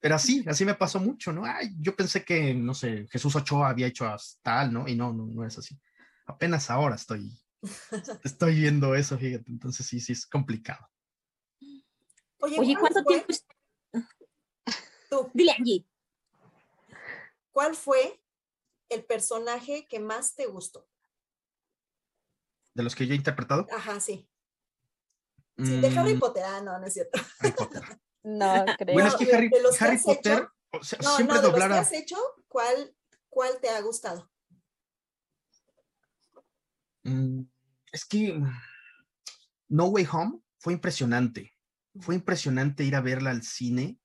Pero 0.04 0.16
así, 0.16 0.44
así 0.50 0.66
me 0.66 0.76
pasó 0.76 1.00
mucho, 1.00 1.32
¿no? 1.32 1.46
Ay, 1.46 1.70
yo 1.80 1.96
pensé 1.96 2.26
que, 2.26 2.54
no 2.54 2.74
sé, 2.74 3.08
Jesús 3.10 3.38
Ochoa 3.38 3.70
había 3.70 3.88
hecho 3.88 4.06
tal, 4.42 4.74
¿no? 4.74 4.86
Y 4.86 4.98
no, 4.98 5.14
no, 5.14 5.28
no 5.28 5.46
es 5.46 5.58
así. 5.58 5.80
Apenas 6.26 6.70
ahora 6.70 6.96
estoy 6.96 7.32
Estoy 8.26 8.56
viendo 8.56 8.96
eso, 8.96 9.18
fíjate. 9.18 9.50
Entonces 9.50 9.86
sí, 9.86 10.02
sí 10.02 10.12
es 10.12 10.26
complicado. 10.26 10.86
Oye, 12.42 12.76
¿cuánto 12.78 13.02
tiempo? 13.06 13.34
Tú. 15.10 15.32
Dile 15.34 15.54
allí. 15.58 15.88
¿Cuál 17.54 17.74
fue 17.74 18.22
el 18.90 19.06
personaje 19.06 19.88
que 19.88 20.02
más 20.02 20.36
te 20.36 20.48
gustó? 20.48 20.86
¿De 22.74 22.84
los 22.84 22.94
que 22.94 23.08
yo 23.08 23.14
he 23.14 23.16
interpretado? 23.16 23.68
Ajá, 23.72 24.02
sí. 24.02 24.28
Sí, 25.60 25.80
de 25.80 25.88
Harry 25.98 26.16
mm. 26.16 26.20
Potter, 26.20 26.44
ah, 26.44 26.60
no, 26.60 26.78
no 26.78 26.88
es 26.88 26.94
cierto. 26.94 27.22
Harry 27.40 27.54
Potter. 27.54 27.84
No, 28.24 28.66
creo. 28.78 28.94
Bueno, 28.94 29.10
es 29.10 29.16
que 29.16 29.36
Harry, 29.36 29.52
Harry 29.80 29.98
Potter, 29.98 30.48
o 30.72 30.84
sea, 30.84 31.00
no, 31.02 31.16
siempre 31.16 31.36
no, 31.38 31.42
de 31.42 31.48
los 31.50 31.68
que 31.68 31.74
has 31.74 31.94
hecho, 31.94 32.18
¿cuál, 32.48 32.96
¿cuál 33.30 33.60
te 33.62 33.70
ha 33.70 33.82
gustado? 33.82 34.30
Mm, 37.04 37.42
es 37.92 38.06
que 38.06 38.34
mm, 38.34 38.52
No 39.70 39.86
Way 39.88 40.08
Home 40.12 40.40
fue 40.58 40.74
impresionante. 40.74 41.54
Fue 42.00 42.16
impresionante 42.16 42.84
ir 42.84 42.96
a 42.96 43.02
verla 43.02 43.30
al 43.30 43.44
cine, 43.44 44.00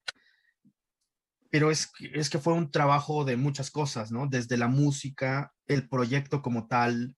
pero 1.51 1.71
es, 1.71 1.91
es 2.13 2.29
que 2.29 2.39
fue 2.39 2.53
un 2.53 2.71
trabajo 2.71 3.25
de 3.25 3.37
muchas 3.37 3.71
cosas, 3.71 4.13
¿no? 4.13 4.27
Desde 4.27 4.59
la 4.59 4.69
música, 4.69 5.55
el 5.67 5.89
proyecto 5.89 6.43
como 6.43 6.67
tal, 6.67 7.17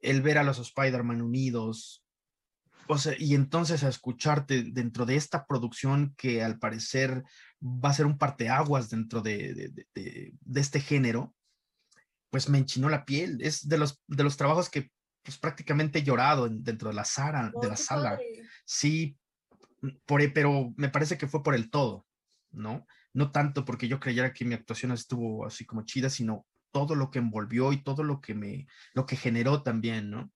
el 0.00 0.22
ver 0.22 0.38
a 0.38 0.42
los 0.42 0.58
Spider-Man 0.58 1.22
unidos, 1.22 2.04
o 2.90 2.98
sea, 2.98 3.14
y 3.18 3.34
entonces 3.34 3.84
a 3.84 3.88
escucharte 3.88 4.64
dentro 4.64 5.06
de 5.06 5.14
esta 5.14 5.46
producción 5.46 6.12
que 6.16 6.42
al 6.42 6.58
parecer 6.58 7.22
va 7.62 7.90
a 7.90 7.94
ser 7.94 8.06
un 8.06 8.18
parteaguas 8.18 8.90
dentro 8.90 9.20
de, 9.20 9.54
de, 9.54 9.86
de, 9.94 10.32
de, 10.40 10.60
este 10.60 10.80
género, 10.80 11.32
pues 12.30 12.48
me 12.48 12.58
enchinó 12.58 12.88
la 12.88 13.04
piel. 13.04 13.38
Es 13.42 13.68
de 13.68 13.78
los, 13.78 14.02
de 14.08 14.24
los 14.24 14.36
trabajos 14.36 14.68
que 14.68 14.90
pues 15.22 15.38
prácticamente 15.38 16.02
llorado 16.02 16.48
dentro 16.48 16.88
de 16.88 16.96
la 16.96 17.04
sala, 17.04 17.52
de 17.62 17.68
la 17.68 17.76
sala. 17.76 18.18
Sí, 18.64 19.16
por, 20.04 20.20
e, 20.20 20.30
pero 20.30 20.72
me 20.76 20.88
parece 20.88 21.16
que 21.16 21.28
fue 21.28 21.44
por 21.44 21.54
el 21.54 21.70
todo, 21.70 22.06
¿no? 22.50 22.86
No 23.12 23.30
tanto 23.30 23.64
porque 23.64 23.86
yo 23.86 24.00
creyera 24.00 24.32
que 24.32 24.44
mi 24.44 24.54
actuación 24.54 24.90
estuvo 24.90 25.46
así 25.46 25.64
como 25.64 25.84
chida, 25.84 26.10
sino 26.10 26.44
todo 26.72 26.96
lo 26.96 27.10
que 27.10 27.20
envolvió 27.20 27.72
y 27.72 27.84
todo 27.84 28.02
lo 28.02 28.20
que 28.20 28.34
me, 28.34 28.66
lo 28.94 29.06
que 29.06 29.14
generó 29.14 29.62
también, 29.62 30.10
¿no? 30.10 30.32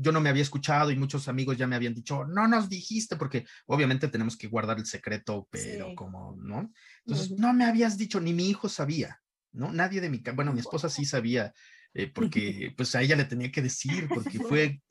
Yo 0.00 0.12
no 0.12 0.20
me 0.20 0.30
había 0.30 0.42
escuchado 0.42 0.90
y 0.90 0.96
muchos 0.96 1.28
amigos 1.28 1.58
ya 1.58 1.66
me 1.66 1.76
habían 1.76 1.92
dicho, 1.92 2.24
no 2.24 2.48
nos 2.48 2.68
dijiste, 2.68 3.16
porque 3.16 3.44
obviamente 3.66 4.08
tenemos 4.08 4.36
que 4.36 4.48
guardar 4.48 4.78
el 4.78 4.86
secreto, 4.86 5.48
pero 5.50 5.94
como, 5.94 6.36
¿no? 6.38 6.72
Entonces, 7.04 7.32
no 7.32 7.52
me 7.52 7.64
habías 7.64 7.98
dicho, 7.98 8.20
ni 8.20 8.32
mi 8.32 8.48
hijo 8.48 8.68
sabía, 8.68 9.20
¿no? 9.52 9.72
Nadie 9.72 10.00
de 10.00 10.08
mi, 10.08 10.22
bueno, 10.34 10.52
mi 10.52 10.60
esposa 10.60 10.88
sí 10.88 11.04
sabía 11.04 11.52
eh, 11.94 12.10
porque 12.12 12.72
pues 12.76 12.94
a 12.94 13.02
ella 13.02 13.16
le 13.16 13.24
tenía 13.24 13.50
que 13.50 13.62
decir, 13.62 14.08
porque 14.14 14.38
fue, 14.38 14.82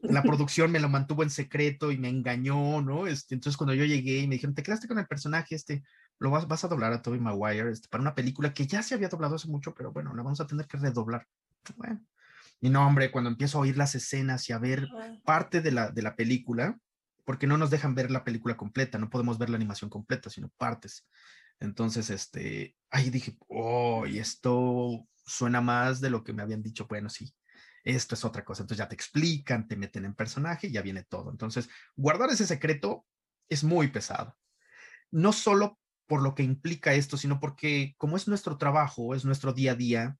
la 0.00 0.22
producción 0.22 0.70
me 0.70 0.80
lo 0.80 0.88
mantuvo 0.88 1.22
en 1.22 1.30
secreto 1.30 1.90
y 1.90 1.98
me 1.98 2.08
engañó, 2.08 2.82
¿no? 2.82 3.06
Este, 3.06 3.34
entonces 3.34 3.56
cuando 3.56 3.74
yo 3.74 3.84
llegué 3.84 4.18
y 4.18 4.28
me 4.28 4.36
dijeron, 4.36 4.54
te 4.54 4.62
quedaste 4.62 4.88
con 4.88 4.98
el 4.98 5.06
personaje 5.06 5.54
este, 5.54 5.82
lo 6.18 6.30
vas, 6.30 6.46
vas 6.46 6.64
a 6.64 6.68
doblar 6.68 6.92
a 6.92 7.02
Toby 7.02 7.20
Maguire 7.20 7.70
este, 7.70 7.88
para 7.88 8.02
una 8.02 8.14
película 8.14 8.52
que 8.52 8.66
ya 8.66 8.82
se 8.82 8.94
había 8.94 9.08
doblado 9.08 9.36
hace 9.36 9.48
mucho, 9.48 9.74
pero 9.74 9.92
bueno, 9.92 10.14
la 10.14 10.22
vamos 10.22 10.40
a 10.40 10.46
tener 10.46 10.66
que 10.66 10.76
redoblar. 10.76 11.26
Bueno, 11.76 12.04
y 12.62 12.70
no, 12.70 12.86
hombre, 12.86 13.10
cuando 13.10 13.28
empiezo 13.28 13.58
a 13.58 13.62
oír 13.62 13.76
las 13.76 13.96
escenas 13.96 14.48
y 14.48 14.52
a 14.52 14.58
ver 14.58 14.86
parte 15.24 15.60
de 15.60 15.72
la, 15.72 15.90
de 15.90 16.00
la 16.00 16.14
película, 16.14 16.78
porque 17.24 17.48
no 17.48 17.58
nos 17.58 17.70
dejan 17.70 17.96
ver 17.96 18.12
la 18.12 18.22
película 18.22 18.56
completa, 18.56 18.98
no 18.98 19.10
podemos 19.10 19.36
ver 19.36 19.50
la 19.50 19.56
animación 19.56 19.90
completa, 19.90 20.30
sino 20.30 20.48
partes. 20.50 21.04
Entonces, 21.58 22.08
este, 22.08 22.76
ahí 22.88 23.10
dije, 23.10 23.36
oh, 23.48 24.06
y 24.06 24.20
esto 24.20 25.08
suena 25.26 25.60
más 25.60 26.00
de 26.00 26.10
lo 26.10 26.22
que 26.22 26.32
me 26.32 26.42
habían 26.42 26.62
dicho, 26.62 26.86
bueno, 26.88 27.08
sí, 27.08 27.34
esto 27.82 28.14
es 28.14 28.24
otra 28.24 28.44
cosa. 28.44 28.62
Entonces 28.62 28.78
ya 28.78 28.88
te 28.88 28.94
explican, 28.94 29.66
te 29.66 29.76
meten 29.76 30.04
en 30.04 30.14
personaje 30.14 30.68
y 30.68 30.72
ya 30.72 30.82
viene 30.82 31.02
todo. 31.02 31.32
Entonces, 31.32 31.68
guardar 31.96 32.30
ese 32.30 32.46
secreto 32.46 33.04
es 33.48 33.64
muy 33.64 33.88
pesado. 33.88 34.36
No 35.10 35.32
solo 35.32 35.80
por 36.06 36.22
lo 36.22 36.36
que 36.36 36.44
implica 36.44 36.94
esto, 36.94 37.16
sino 37.16 37.40
porque 37.40 37.96
como 37.98 38.16
es 38.16 38.28
nuestro 38.28 38.56
trabajo, 38.56 39.16
es 39.16 39.24
nuestro 39.24 39.52
día 39.52 39.72
a 39.72 39.74
día, 39.74 40.16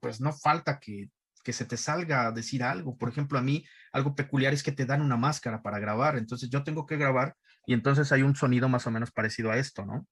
pues 0.00 0.18
no 0.18 0.32
falta 0.32 0.80
que, 0.80 1.10
que 1.48 1.54
se 1.54 1.64
te 1.64 1.78
salga 1.78 2.26
a 2.26 2.30
decir 2.30 2.62
algo. 2.62 2.98
Por 2.98 3.08
ejemplo, 3.08 3.38
a 3.38 3.42
mí 3.42 3.64
algo 3.90 4.14
peculiar 4.14 4.52
es 4.52 4.62
que 4.62 4.70
te 4.70 4.84
dan 4.84 5.00
una 5.00 5.16
máscara 5.16 5.62
para 5.62 5.78
grabar, 5.78 6.18
entonces 6.18 6.50
yo 6.50 6.62
tengo 6.62 6.84
que 6.84 6.98
grabar 6.98 7.36
y 7.66 7.72
entonces 7.72 8.12
hay 8.12 8.20
un 8.20 8.36
sonido 8.36 8.68
más 8.68 8.86
o 8.86 8.90
menos 8.90 9.12
parecido 9.12 9.50
a 9.50 9.56
esto, 9.56 9.86
¿no? 9.86 10.06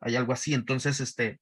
Hay 0.00 0.16
algo 0.16 0.32
así, 0.32 0.54
entonces 0.54 1.02
este, 1.02 1.38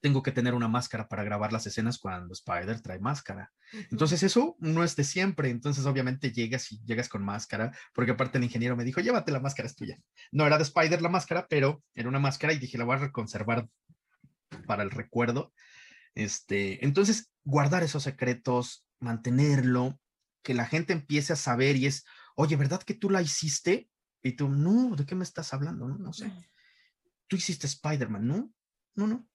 tengo 0.00 0.22
que 0.22 0.30
tener 0.30 0.54
una 0.54 0.68
máscara 0.68 1.08
para 1.08 1.24
grabar 1.24 1.52
las 1.52 1.66
escenas 1.66 1.98
cuando 1.98 2.32
Spider 2.32 2.80
trae 2.80 3.00
máscara. 3.00 3.50
Entonces 3.90 4.22
eso 4.22 4.54
no 4.60 4.84
es 4.84 4.94
de 4.94 5.02
siempre, 5.02 5.50
entonces 5.50 5.84
obviamente 5.84 6.30
llegas 6.30 6.70
y 6.70 6.80
llegas 6.84 7.08
con 7.08 7.24
máscara, 7.24 7.76
porque 7.92 8.12
aparte 8.12 8.38
el 8.38 8.44
ingeniero 8.44 8.76
me 8.76 8.84
dijo, 8.84 9.00
llévate 9.00 9.32
la 9.32 9.40
máscara, 9.40 9.66
es 9.66 9.74
tuya. 9.74 9.98
No 10.30 10.46
era 10.46 10.58
de 10.58 10.62
Spider 10.62 11.02
la 11.02 11.08
máscara, 11.08 11.48
pero 11.50 11.82
era 11.92 12.08
una 12.08 12.20
máscara 12.20 12.52
y 12.52 12.58
dije, 12.58 12.78
la 12.78 12.84
voy 12.84 12.98
a 12.98 13.10
conservar 13.10 13.66
para 14.68 14.84
el 14.84 14.92
recuerdo. 14.92 15.52
Este, 16.14 16.84
entonces, 16.84 17.30
guardar 17.44 17.82
esos 17.82 18.02
secretos, 18.02 18.86
mantenerlo, 19.00 19.98
que 20.42 20.54
la 20.54 20.66
gente 20.66 20.92
empiece 20.92 21.32
a 21.32 21.36
saber 21.36 21.76
y 21.76 21.86
es, 21.86 22.04
oye, 22.36 22.56
¿verdad 22.56 22.82
que 22.82 22.94
tú 22.94 23.10
la 23.10 23.22
hiciste? 23.22 23.90
Y 24.22 24.32
tú, 24.32 24.48
no, 24.48 24.94
¿de 24.96 25.04
qué 25.04 25.14
me 25.14 25.24
estás 25.24 25.52
hablando? 25.52 25.88
No, 25.88 25.98
no 25.98 26.12
sé. 26.12 26.32
Tú 27.26 27.36
hiciste 27.36 27.66
Spider-Man, 27.66 28.26
¿no? 28.26 28.52
No, 28.94 29.06
no. 29.06 29.26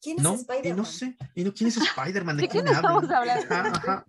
¿Quién 0.00 0.18
es 0.18 0.22
no, 0.22 0.34
Spider-Man? 0.34 0.72
Y 0.72 0.72
no 0.76 0.84
sé, 0.84 1.16
y 1.34 1.44
no, 1.44 1.52
¿quién 1.52 1.68
es 1.68 1.76
Spider-Man? 1.76 2.36
¿De, 2.36 2.48
quién 2.48 2.68
estamos 2.68 3.10
hablando? 3.10 4.04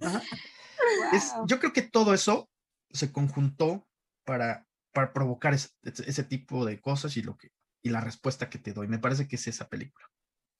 yo 1.48 1.60
creo 1.60 1.74
que 1.74 1.82
todo 1.82 2.14
eso 2.14 2.50
se 2.92 3.12
conjuntó 3.12 3.88
para, 4.24 4.68
para 4.94 5.14
provocar 5.14 5.54
ese, 5.54 6.24
tipo 6.24 6.66
de 6.66 6.80
cosas 6.80 7.18
y, 7.18 7.22
lo 7.22 7.38
que, 7.38 7.52
y 7.82 7.90
la 7.90 8.02
respuesta 8.02 8.50
que 8.50 8.60
te 8.60 8.74
doy. 8.74 8.88
Me 8.88 9.00
parece 9.00 9.28
que 9.28 9.38
es 9.38 9.48
esa 9.48 9.68
película. 9.70 10.08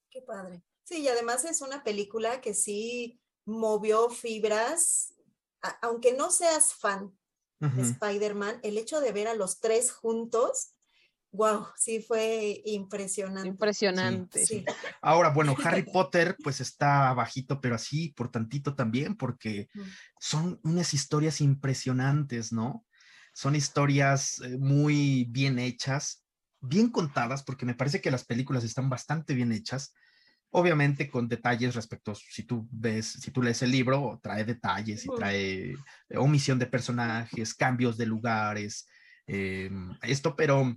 Qué 0.10 0.22
padre. 0.22 0.64
Sí, 0.88 1.02
y 1.02 1.08
además 1.08 1.44
es 1.44 1.62
una 1.62 1.84
película 1.84 2.40
que 2.40 2.54
sí 2.54 3.20
movió 3.46 4.10
fibras, 4.10 5.14
aunque 5.82 6.14
no 6.14 6.32
seas 6.32 6.74
fan 6.74 7.18
de 7.60 7.82
Spider-Man, 7.82 8.60
el 8.62 8.78
hecho 8.78 9.02
de 9.02 9.12
ver 9.12 9.28
a 9.28 9.34
los 9.34 9.60
tres 9.60 9.92
juntos 9.92 10.78
Wow, 11.32 11.68
sí 11.76 12.02
fue 12.02 12.62
impresionante. 12.66 13.50
Impresionante. 13.50 14.46
Sí, 14.46 14.66
Ahora, 15.02 15.30
bueno, 15.30 15.56
Harry 15.64 15.84
Potter 15.84 16.36
pues 16.44 16.62
está 16.62 17.14
bajito, 17.14 17.60
pero 17.62 17.76
así 17.76 18.14
por 18.16 18.32
tantito 18.32 18.76
también, 18.76 19.16
porque 19.16 19.68
son 20.20 20.60
unas 20.64 20.94
historias 20.94 21.42
impresionantes, 21.42 22.52
¿no? 22.52 22.86
Son 23.34 23.56
historias 23.56 24.40
eh, 24.40 24.58
muy 24.58 25.26
bien 25.30 25.60
hechas, 25.60 26.26
bien 26.60 26.90
contadas, 26.90 27.44
porque 27.44 27.66
me 27.66 27.76
parece 27.76 28.02
que 28.02 28.10
las 28.10 28.26
películas 28.26 28.64
están 28.64 28.90
bastante 28.90 29.36
bien 29.36 29.52
hechas. 29.52 29.94
Obviamente 30.52 31.10
con 31.10 31.28
detalles 31.28 31.76
respecto, 31.76 32.16
si 32.16 32.44
tú 32.44 32.68
ves, 32.72 33.06
si 33.06 33.32
tú 33.32 33.42
lees 33.42 33.62
el 33.62 33.72
libro, 33.72 34.20
trae 34.24 34.46
detalles 34.46 35.06
y 35.06 35.10
trae 35.16 35.72
eh, 35.72 36.18
omisión 36.18 36.58
de 36.58 36.68
personajes, 36.68 37.54
cambios 37.54 37.98
de 37.98 38.06
lugares, 38.06 38.88
em, 39.28 39.94
esto, 40.02 40.36
pero 40.36 40.74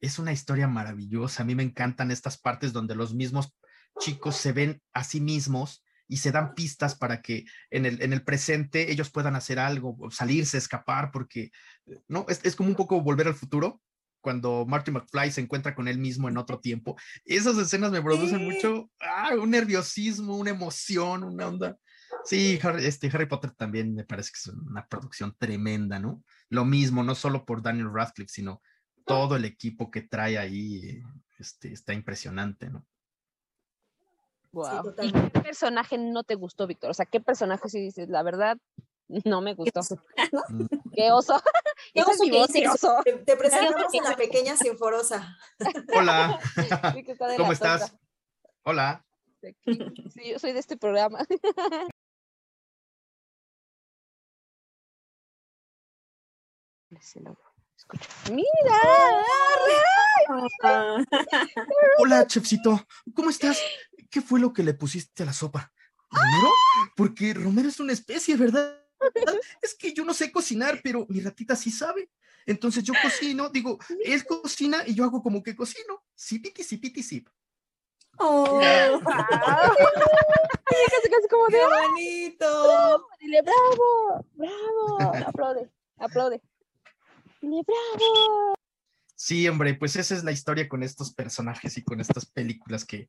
es 0.00 0.18
una 0.18 0.32
historia 0.32 0.66
maravillosa. 0.66 1.42
A 1.42 1.46
mí 1.46 1.54
me 1.54 1.62
encantan 1.62 2.10
estas 2.10 2.38
partes 2.38 2.72
donde 2.72 2.96
los 2.96 3.14
mismos 3.14 3.54
chicos 4.00 4.36
se 4.36 4.52
ven 4.52 4.82
a 4.92 5.04
sí 5.04 5.20
mismos 5.20 5.84
y 6.08 6.16
se 6.16 6.32
dan 6.32 6.54
pistas 6.54 6.94
para 6.94 7.22
que 7.22 7.44
en 7.70 7.86
el, 7.86 8.02
en 8.02 8.12
el 8.12 8.24
presente 8.24 8.90
ellos 8.90 9.10
puedan 9.10 9.36
hacer 9.36 9.58
algo, 9.58 9.96
salirse, 10.10 10.58
escapar, 10.58 11.10
porque 11.12 11.50
no 12.08 12.26
es, 12.28 12.40
es 12.44 12.56
como 12.56 12.70
un 12.70 12.76
poco 12.76 13.00
volver 13.00 13.28
al 13.28 13.34
futuro 13.34 13.80
cuando 14.28 14.66
Marty 14.66 14.90
McFly 14.90 15.30
se 15.30 15.40
encuentra 15.40 15.74
con 15.74 15.88
él 15.88 15.96
mismo 15.96 16.28
en 16.28 16.36
otro 16.36 16.60
tiempo. 16.60 16.98
Esas 17.24 17.56
escenas 17.56 17.90
me 17.90 18.02
producen 18.02 18.44
mucho 18.44 18.90
ah, 19.00 19.30
un 19.40 19.48
nerviosismo, 19.48 20.36
una 20.36 20.50
emoción, 20.50 21.24
una 21.24 21.48
onda. 21.48 21.78
Sí, 22.24 22.58
Harry, 22.62 22.84
este, 22.84 23.06
Harry 23.06 23.24
Potter 23.24 23.52
también 23.52 23.94
me 23.94 24.04
parece 24.04 24.32
que 24.32 24.50
es 24.50 24.54
una 24.54 24.86
producción 24.86 25.34
tremenda, 25.38 25.98
¿no? 25.98 26.22
Lo 26.50 26.66
mismo, 26.66 27.02
no 27.02 27.14
solo 27.14 27.46
por 27.46 27.62
Daniel 27.62 27.90
Radcliffe, 27.90 28.30
sino 28.30 28.60
todo 29.06 29.34
el 29.34 29.46
equipo 29.46 29.90
que 29.90 30.02
trae 30.02 30.36
ahí 30.36 31.02
este, 31.38 31.72
está 31.72 31.94
impresionante, 31.94 32.68
¿no? 32.68 32.84
Wow. 34.52 34.94
¿Y 35.00 35.10
qué 35.10 35.40
personaje 35.40 35.96
no 35.96 36.22
te 36.22 36.34
gustó, 36.34 36.66
Víctor? 36.66 36.90
O 36.90 36.94
sea, 36.94 37.06
¿qué 37.06 37.18
personaje 37.18 37.66
si 37.70 37.80
dices, 37.80 38.10
la 38.10 38.22
verdad, 38.22 38.58
no 39.24 39.40
me 39.40 39.54
gustó? 39.54 39.80
¿Qué 40.92 41.12
oso? 41.12 41.40
Te, 41.94 43.36
presentamos 43.36 43.94
a 43.94 44.10
la 44.10 44.16
pequeña 44.16 44.56
Sinforosa. 44.56 45.36
Hola. 45.94 46.38
¿Cómo 47.36 47.52
estás? 47.52 47.94
Hola. 48.64 49.04
Sí, 49.42 50.30
yo 50.30 50.38
soy 50.38 50.52
de 50.52 50.60
este 50.60 50.76
programa. 50.76 51.24
Mira. 58.30 58.48
Hola, 61.98 62.26
chefcito. 62.26 62.86
¿Cómo 63.14 63.30
estás? 63.30 63.60
¿Qué 64.10 64.20
fue 64.20 64.40
lo 64.40 64.52
que 64.52 64.62
le 64.62 64.74
pusiste 64.74 65.22
a 65.22 65.26
la 65.26 65.32
sopa? 65.32 65.72
¿Romero? 66.10 66.48
Porque 66.96 67.34
Romero 67.34 67.68
es 67.68 67.78
una 67.80 67.92
especie, 67.92 68.36
¿verdad? 68.36 68.87
Es 69.62 69.74
que 69.74 69.92
yo 69.92 70.04
no 70.04 70.14
sé 70.14 70.32
cocinar, 70.32 70.80
pero 70.82 71.06
mi 71.08 71.20
ratita 71.20 71.56
sí 71.56 71.70
sabe. 71.70 72.10
Entonces 72.46 72.82
yo 72.82 72.94
cocino, 73.02 73.50
digo, 73.50 73.78
él 74.04 74.24
cocina 74.24 74.82
y 74.86 74.94
yo 74.94 75.04
hago 75.04 75.22
como 75.22 75.42
que 75.42 75.54
cocino. 75.54 76.02
Sipiti, 76.14 76.62
sipiti, 76.62 77.02
sip. 77.02 77.28
Oh, 78.20 78.58
casi, 78.60 78.74
casi 81.10 81.28
como 81.28 81.46
de. 81.46 81.58
¡Qué 81.58 81.64
bonito! 81.64 83.06
dile 83.20 83.42
bravo, 83.42 84.26
bravo. 84.34 84.98
Aplaude, 85.26 85.70
aplaude. 85.98 86.42
¡Bravo! 87.40 88.54
Sí, 89.14 89.46
hombre, 89.48 89.74
pues 89.74 89.96
esa 89.96 90.14
es 90.14 90.24
la 90.24 90.32
historia 90.32 90.68
con 90.68 90.82
estos 90.82 91.12
personajes 91.12 91.76
y 91.76 91.84
con 91.84 92.00
estas 92.00 92.26
películas 92.26 92.84
que 92.84 93.08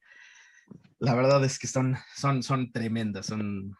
la 0.99 1.15
verdad 1.15 1.43
es 1.43 1.58
que 1.58 1.67
son, 1.67 1.97
son, 2.15 2.43
son 2.43 2.71
tremendas, 2.71 3.28
son... 3.28 3.75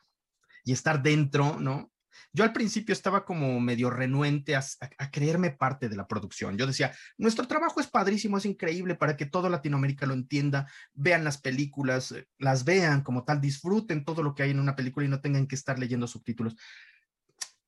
Y 0.64 0.74
estar 0.74 1.02
dentro, 1.02 1.60
¿no? 1.60 1.92
Yo 2.34 2.44
al 2.44 2.54
principio 2.54 2.94
estaba 2.94 3.26
como 3.26 3.60
medio 3.60 3.90
renuente 3.90 4.56
a, 4.56 4.64
creerme 5.12 5.52
parte 5.52 5.90
de 5.90 5.96
la 5.96 6.08
producción. 6.08 6.58
Yo 6.58 6.68
decía, 6.68 6.94
nuestro 7.18 7.48
trabajo 7.48 7.80
es 7.80 7.88
padrísimo, 7.88 8.38
es 8.38 8.46
increíble 8.46 8.96
para 8.96 9.18
que 9.18 9.26
todo 9.26 9.50
Latinoamérica 9.50 10.06
lo 10.06 10.14
entienda, 10.14 10.70
vean 10.94 11.24
las 11.24 11.40
películas, 11.40 12.12
eh, 12.12 12.28
las 12.38 12.66
vean 12.66 13.02
como 13.02 13.24
tal, 13.24 13.42
disfruten 13.42 14.06
todo 14.06 14.24
lo 14.24 14.36
que 14.36 14.44
hay 14.44 14.52
en 14.52 14.60
una 14.60 14.76
película 14.76 15.06
y 15.06 15.10
no 15.10 15.22
tengan 15.22 15.48
que 15.48 15.56
estar 15.56 15.80
leyendo 15.80 16.08
subtítulos. 16.08 16.56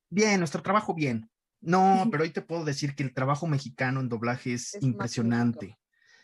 Bien, 0.08 0.38
nuestro 0.38 0.62
trabajo 0.62 0.94
bien, 0.94 1.30
no, 1.62 2.06
pero 2.10 2.24
hoy 2.24 2.30
te 2.30 2.42
puedo 2.42 2.64
decir 2.64 2.94
que 2.94 3.02
el 3.02 3.14
trabajo 3.14 3.46
mexicano 3.46 4.00
en 4.00 4.08
doblaje 4.08 4.54
es, 4.54 4.76
impresionante. 4.82 5.78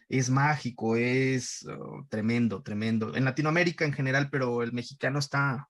Es 0.09 0.31
mágico, 0.31 0.97
es 0.97 1.67
oh, 1.67 2.07
tremendo, 2.09 2.63
tremendo. 2.63 3.15
En 3.15 3.25
Latinoamérica 3.25 3.85
en 3.85 3.93
general, 3.93 4.31
pero 4.31 4.63
el 4.63 4.73
mexicano 4.73 5.19
está, 5.19 5.69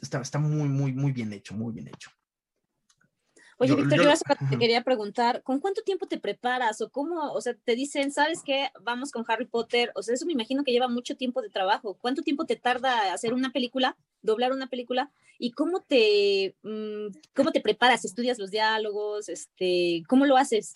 está, 0.00 0.20
está 0.20 0.38
muy, 0.38 0.68
muy, 0.68 0.92
muy 0.92 1.12
bien 1.12 1.32
hecho, 1.32 1.54
muy 1.54 1.72
bien 1.72 1.88
hecho. 1.88 2.10
Oye, 3.58 3.74
Víctor, 3.74 4.02
yo, 4.02 4.12
te 4.50 4.58
quería 4.58 4.82
preguntar, 4.82 5.42
¿con 5.42 5.60
cuánto 5.60 5.80
tiempo 5.80 6.06
te 6.06 6.18
preparas 6.18 6.82
o 6.82 6.90
cómo, 6.90 7.32
o 7.32 7.40
sea, 7.40 7.54
te 7.54 7.74
dicen, 7.74 8.12
¿sabes 8.12 8.42
qué? 8.44 8.68
Vamos 8.82 9.10
con 9.10 9.24
Harry 9.28 9.46
Potter, 9.46 9.92
o 9.94 10.02
sea, 10.02 10.14
eso 10.14 10.26
me 10.26 10.34
imagino 10.34 10.62
que 10.62 10.72
lleva 10.72 10.88
mucho 10.88 11.16
tiempo 11.16 11.40
de 11.40 11.48
trabajo. 11.48 11.96
¿Cuánto 11.98 12.20
tiempo 12.20 12.44
te 12.44 12.56
tarda 12.56 13.14
hacer 13.14 13.32
una 13.32 13.52
película, 13.52 13.96
doblar 14.20 14.52
una 14.52 14.66
película? 14.66 15.10
¿Y 15.38 15.52
cómo 15.52 15.80
te, 15.80 16.54
mm, 16.62 17.06
cómo 17.34 17.50
te 17.50 17.62
preparas? 17.62 18.04
¿Estudias 18.04 18.38
los 18.38 18.50
diálogos? 18.50 19.30
Este, 19.30 20.02
¿Cómo 20.06 20.26
lo 20.26 20.36
haces? 20.36 20.74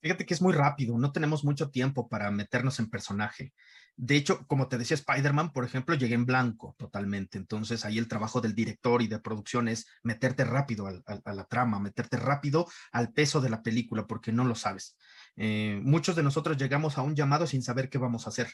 Fíjate 0.00 0.26
que 0.26 0.34
es 0.34 0.42
muy 0.42 0.52
rápido, 0.52 0.98
no 0.98 1.12
tenemos 1.12 1.44
mucho 1.44 1.70
tiempo 1.70 2.08
para 2.08 2.32
meternos 2.32 2.80
en 2.80 2.90
personaje. 2.90 3.52
De 3.98 4.14
hecho, 4.14 4.46
como 4.46 4.68
te 4.68 4.76
decía 4.76 4.94
Spider-Man, 4.94 5.52
por 5.52 5.64
ejemplo, 5.64 5.94
llegué 5.94 6.14
en 6.14 6.26
blanco 6.26 6.74
totalmente. 6.78 7.38
Entonces 7.38 7.84
ahí 7.86 7.96
el 7.96 8.08
trabajo 8.08 8.42
del 8.42 8.54
director 8.54 9.00
y 9.00 9.06
de 9.06 9.18
producción 9.18 9.68
es 9.68 9.86
meterte 10.02 10.44
rápido 10.44 10.86
a 10.86 11.32
la 11.34 11.44
trama, 11.44 11.80
meterte 11.80 12.18
rápido 12.18 12.66
al 12.92 13.12
peso 13.12 13.40
de 13.40 13.48
la 13.48 13.62
película, 13.62 14.06
porque 14.06 14.32
no 14.32 14.44
lo 14.44 14.54
sabes. 14.54 14.96
Eh, 15.36 15.80
muchos 15.82 16.14
de 16.14 16.22
nosotros 16.22 16.58
llegamos 16.58 16.98
a 16.98 17.02
un 17.02 17.16
llamado 17.16 17.46
sin 17.46 17.62
saber 17.62 17.88
qué 17.88 17.96
vamos 17.96 18.26
a 18.26 18.30
hacer. 18.30 18.52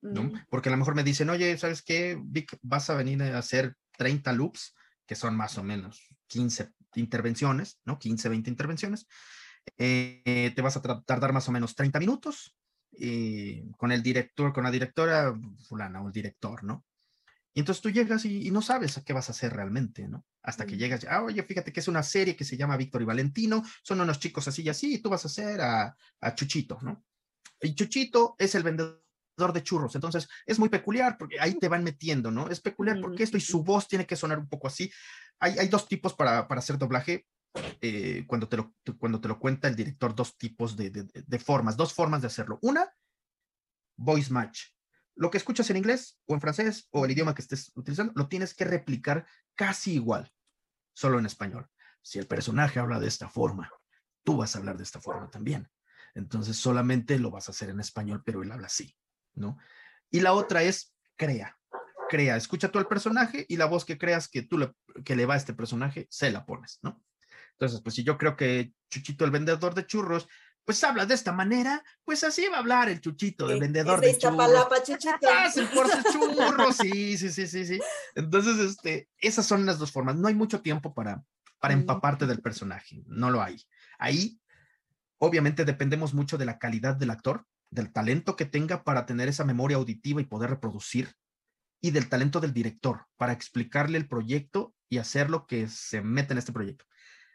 ¿no? 0.00 0.24
Mm. 0.24 0.46
Porque 0.48 0.70
a 0.70 0.72
lo 0.72 0.78
mejor 0.78 0.94
me 0.94 1.04
dicen, 1.04 1.28
oye, 1.28 1.58
¿sabes 1.58 1.82
qué, 1.82 2.18
Vic? 2.18 2.56
Vas 2.62 2.88
a 2.88 2.94
venir 2.94 3.22
a 3.22 3.38
hacer 3.38 3.76
30 3.98 4.32
loops, 4.32 4.74
que 5.06 5.14
son 5.14 5.36
más 5.36 5.58
o 5.58 5.62
menos 5.62 6.08
15 6.28 6.70
intervenciones, 6.94 7.78
¿no? 7.84 7.98
15, 7.98 8.30
20 8.30 8.48
intervenciones. 8.48 9.06
Eh, 9.76 10.52
te 10.56 10.62
vas 10.62 10.78
a 10.78 11.02
tardar 11.02 11.34
más 11.34 11.46
o 11.48 11.52
menos 11.52 11.74
30 11.74 11.98
minutos 11.98 12.56
eh, 13.00 13.64
con 13.76 13.92
el 13.92 14.02
director, 14.02 14.52
con 14.52 14.64
la 14.64 14.70
directora 14.70 15.34
fulana 15.68 16.02
o 16.02 16.08
el 16.08 16.12
director, 16.12 16.64
¿no? 16.64 16.84
Y 17.52 17.60
entonces 17.60 17.82
tú 17.82 17.90
llegas 17.90 18.24
y, 18.24 18.50
no 18.50 18.62
sabes 18.62 18.96
a 18.96 19.04
qué 19.04 19.12
vas 19.12 19.28
a 19.28 19.32
hacer 19.32 19.52
realmente, 19.52 20.06
¿no? 20.06 20.24
Hasta 20.42 20.66
que 20.66 20.76
mm. 20.76 20.78
llegas, 20.78 21.06
ah, 21.08 21.22
oye, 21.22 21.42
fíjate 21.42 21.72
que 21.72 21.80
es 21.80 21.88
una 21.88 22.02
serie 22.02 22.36
que 22.36 22.44
se 22.44 22.56
llama 22.56 22.76
Víctor 22.76 23.02
y 23.02 23.06
Valentino, 23.06 23.64
son 23.82 24.00
unos 24.00 24.20
chicos 24.20 24.46
así 24.46 24.62
y 24.62 24.68
así, 24.68 24.94
y 24.94 24.98
tú 24.98 25.10
vas 25.10 25.24
a 25.24 25.28
hacer 25.28 25.60
a, 25.60 25.96
a 26.20 26.34
Chuchito, 26.34 26.78
¿no? 26.82 27.04
Y 27.60 27.74
Chuchito 27.74 28.36
es 28.38 28.54
el 28.54 28.62
vendedor 28.62 29.00
de 29.52 29.62
churros. 29.62 29.94
Entonces, 29.94 30.28
es 30.46 30.58
muy 30.58 30.68
peculiar 30.68 31.16
porque 31.18 31.40
ahí 31.40 31.54
te 31.54 31.68
van 31.68 31.84
metiendo, 31.84 32.30
¿no? 32.30 32.48
Es 32.48 32.60
peculiar 32.60 33.00
porque 33.00 33.22
esto 33.22 33.36
y 33.36 33.40
su 33.40 33.62
voz 33.62 33.88
tiene 33.88 34.06
que 34.06 34.16
sonar 34.16 34.38
un 34.38 34.48
poco 34.48 34.68
así. 34.68 34.90
Hay, 35.38 35.58
hay 35.58 35.68
dos 35.68 35.88
tipos 35.88 36.14
para, 36.14 36.46
para 36.46 36.58
hacer 36.58 36.78
doblaje. 36.78 37.26
Eh, 37.80 38.24
cuando, 38.26 38.48
te 38.48 38.56
lo, 38.56 38.74
cuando 38.98 39.20
te 39.20 39.28
lo 39.28 39.38
cuenta 39.38 39.66
el 39.66 39.74
director, 39.74 40.14
dos 40.14 40.36
tipos 40.36 40.76
de, 40.76 40.90
de, 40.90 41.04
de, 41.04 41.38
formas, 41.38 41.76
dos 41.76 41.92
formas 41.92 42.20
de 42.20 42.28
hacerlo. 42.28 42.58
Una, 42.62 42.88
voice 43.96 44.32
match. 44.32 44.62
Lo 45.16 45.30
que 45.30 45.38
escuchas 45.38 45.68
en 45.70 45.76
inglés 45.76 46.18
o 46.26 46.34
en 46.34 46.40
francés 46.40 46.88
o 46.90 47.04
el 47.04 47.10
idioma 47.10 47.34
que 47.34 47.42
estés 47.42 47.72
utilizando, 47.74 48.12
lo 48.14 48.28
tienes 48.28 48.54
que 48.54 48.64
replicar 48.64 49.26
casi 49.54 49.94
igual, 49.94 50.32
solo 50.94 51.18
en 51.18 51.26
español. 51.26 51.68
Si 52.02 52.18
el 52.18 52.26
personaje 52.26 52.78
habla 52.78 53.00
de 53.00 53.08
esta 53.08 53.28
forma, 53.28 53.70
tú 54.24 54.38
vas 54.38 54.54
a 54.54 54.58
hablar 54.58 54.76
de 54.76 54.84
esta 54.84 55.00
forma 55.00 55.28
también. 55.30 55.68
Entonces 56.14 56.56
solamente 56.56 57.18
lo 57.18 57.30
vas 57.30 57.48
a 57.48 57.52
hacer 57.52 57.70
en 57.70 57.80
español, 57.80 58.22
pero 58.24 58.42
él 58.42 58.52
habla 58.52 58.66
así. 58.66 58.96
¿no? 59.34 59.58
Y 60.10 60.20
la 60.20 60.32
otra 60.32 60.62
es 60.62 60.94
crea, 61.16 61.58
crea, 62.08 62.36
escucha 62.36 62.70
tú 62.70 62.78
al 62.78 62.88
personaje 62.88 63.44
y 63.48 63.56
la 63.56 63.66
voz 63.66 63.84
que 63.84 63.98
creas 63.98 64.28
que 64.28 64.42
tú 64.42 64.58
le, 64.58 64.72
que 65.04 65.16
le 65.16 65.26
va 65.26 65.34
a 65.34 65.38
este 65.38 65.54
personaje, 65.54 66.06
se 66.10 66.30
la 66.30 66.46
pones, 66.46 66.78
¿no? 66.82 67.02
Entonces, 67.60 67.82
pues 67.82 67.94
si 67.94 68.02
yo 68.04 68.16
creo 68.16 68.38
que 68.38 68.72
Chuchito, 68.88 69.26
el 69.26 69.30
vendedor 69.30 69.74
de 69.74 69.84
churros, 69.84 70.26
pues 70.64 70.82
habla 70.82 71.04
de 71.04 71.12
esta 71.12 71.30
manera, 71.30 71.84
pues 72.04 72.24
así 72.24 72.46
va 72.48 72.56
a 72.56 72.60
hablar 72.60 72.88
el 72.88 73.02
Chuchito, 73.02 73.50
el 73.50 73.60
vendedor 73.60 74.00
de, 74.00 74.16
churros. 74.16 74.38
Ah, 75.28 75.50
por 75.74 75.90
sus 75.90 76.04
churros, 76.10 76.76
sí, 76.76 77.18
sí, 77.18 77.28
sí, 77.28 77.46
sí, 77.46 77.66
sí. 77.66 77.78
Entonces, 78.14 78.58
este, 78.58 79.10
esas 79.18 79.44
son 79.44 79.66
las 79.66 79.78
dos 79.78 79.92
formas. 79.92 80.16
No 80.16 80.28
hay 80.28 80.34
mucho 80.34 80.62
tiempo 80.62 80.94
para, 80.94 81.22
para 81.58 81.74
empaparte 81.74 82.26
del 82.26 82.40
personaje, 82.40 83.02
no 83.06 83.30
lo 83.30 83.42
hay. 83.42 83.62
Ahí, 83.98 84.40
obviamente, 85.18 85.66
dependemos 85.66 86.14
mucho 86.14 86.38
de 86.38 86.46
la 86.46 86.58
calidad 86.58 86.96
del 86.96 87.10
actor, 87.10 87.44
del 87.68 87.92
talento 87.92 88.36
que 88.36 88.46
tenga 88.46 88.84
para 88.84 89.04
tener 89.04 89.28
esa 89.28 89.44
memoria 89.44 89.76
auditiva 89.76 90.22
y 90.22 90.24
poder 90.24 90.48
reproducir, 90.48 91.14
y 91.82 91.90
del 91.90 92.08
talento 92.08 92.40
del 92.40 92.54
director 92.54 93.06
para 93.18 93.34
explicarle 93.34 93.98
el 93.98 94.08
proyecto 94.08 94.74
y 94.88 94.96
hacer 94.96 95.28
lo 95.28 95.46
que 95.46 95.68
se 95.68 96.00
mete 96.00 96.32
en 96.32 96.38
este 96.38 96.52
proyecto. 96.52 96.86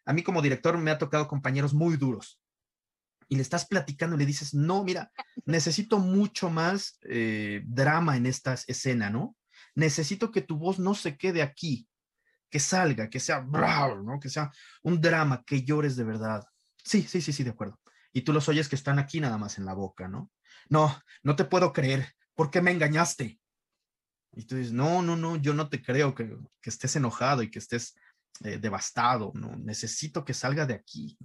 A 0.06 0.14
mí 0.14 0.24
como 0.24 0.42
director 0.42 0.78
me 0.78 0.92
ha 0.92 0.98
tocado 0.98 1.28
compañeros 1.28 1.74
muy 1.74 1.98
duros 1.98 2.40
y 3.28 3.36
le 3.36 3.42
estás 3.42 3.66
platicando 3.66 4.16
y 4.16 4.20
le 4.20 4.26
dices, 4.26 4.54
no, 4.54 4.84
mira, 4.84 5.12
necesito 5.46 6.00
mucho 6.00 6.50
más 6.50 7.00
eh, 7.04 7.62
drama 7.66 8.18
en 8.18 8.26
esta 8.26 8.54
escena, 8.68 9.10
¿no? 9.10 9.36
Necesito 9.74 10.32
que 10.32 10.42
tu 10.42 10.58
voz 10.58 10.80
no 10.80 10.96
se 10.96 11.18
quede 11.18 11.42
aquí, 11.42 11.88
que 12.50 12.60
salga, 12.60 13.10
que 13.10 13.20
sea 13.20 13.40
bravo, 13.40 14.02
¿no? 14.02 14.20
Que 14.20 14.30
sea 14.30 14.52
un 14.84 15.02
drama, 15.02 15.44
que 15.46 15.64
llores 15.64 15.96
de 15.96 16.04
verdad. 16.04 16.44
Sí, 16.84 17.04
sí, 17.04 17.22
sí, 17.22 17.34
sí, 17.34 17.44
de 17.44 17.50
acuerdo 17.50 17.80
y 18.16 18.22
tú 18.22 18.32
los 18.32 18.48
oyes 18.48 18.70
que 18.70 18.78
están 18.78 18.98
aquí 18.98 19.20
nada 19.20 19.38
más 19.38 19.58
en 19.58 19.66
la 19.66 19.74
boca, 19.74 20.08
¿no? 20.08 20.32
No, 20.70 20.98
no 21.22 21.36
te 21.36 21.44
puedo 21.44 21.74
creer, 21.74 22.16
¿por 22.34 22.50
qué 22.50 22.62
me 22.62 22.72
engañaste? 22.72 23.42
Y 24.32 24.46
tú 24.46 24.56
dices, 24.56 24.72
no, 24.72 25.02
no, 25.02 25.18
no, 25.18 25.36
yo 25.36 25.54
no 25.54 25.68
te 25.68 25.84
creo 25.84 26.16
que, 26.16 26.34
estés 26.64 26.96
enojado 26.96 27.44
y 27.44 27.52
que 27.52 27.60
estés 27.60 27.94
eh, 28.44 28.58
devastado, 28.58 29.32
¿no? 29.36 29.56
Necesito 29.58 30.26
que 30.26 30.34
salga 30.34 30.66
de 30.66 30.74
aquí. 30.74 31.18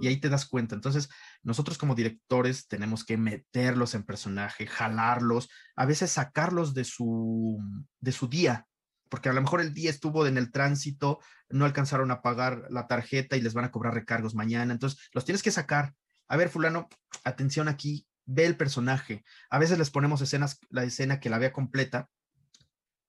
Y 0.00 0.06
ahí 0.06 0.20
te 0.20 0.28
das 0.28 0.46
cuenta. 0.46 0.74
Entonces, 0.74 1.08
nosotros 1.42 1.76
como 1.76 1.94
directores 1.94 2.66
tenemos 2.66 3.04
que 3.04 3.16
meterlos 3.16 3.94
en 3.94 4.04
personaje, 4.04 4.66
jalarlos, 4.66 5.48
a 5.76 5.84
veces 5.84 6.10
sacarlos 6.12 6.72
de 6.72 6.84
su, 6.84 7.58
de 8.00 8.12
su 8.12 8.28
día, 8.28 8.66
porque 9.10 9.28
a 9.28 9.32
lo 9.32 9.42
mejor 9.42 9.60
el 9.60 9.74
día 9.74 9.90
estuvo 9.90 10.26
en 10.26 10.38
el 10.38 10.50
tránsito, 10.50 11.18
no 11.50 11.66
alcanzaron 11.66 12.10
a 12.10 12.22
pagar 12.22 12.66
la 12.70 12.86
tarjeta 12.86 13.36
y 13.36 13.42
les 13.42 13.52
van 13.52 13.66
a 13.66 13.70
cobrar 13.70 13.92
recargos 13.92 14.34
mañana. 14.34 14.72
Entonces, 14.72 15.10
los 15.12 15.24
tienes 15.26 15.42
que 15.42 15.50
sacar 15.50 15.94
a 16.32 16.36
ver, 16.38 16.48
fulano, 16.48 16.88
atención 17.24 17.68
aquí, 17.68 18.06
ve 18.24 18.46
el 18.46 18.56
personaje. 18.56 19.22
A 19.50 19.58
veces 19.58 19.76
les 19.76 19.90
ponemos 19.90 20.22
escenas, 20.22 20.58
la 20.70 20.82
escena 20.82 21.20
que 21.20 21.28
la 21.28 21.36
vea 21.36 21.52
completa 21.52 22.08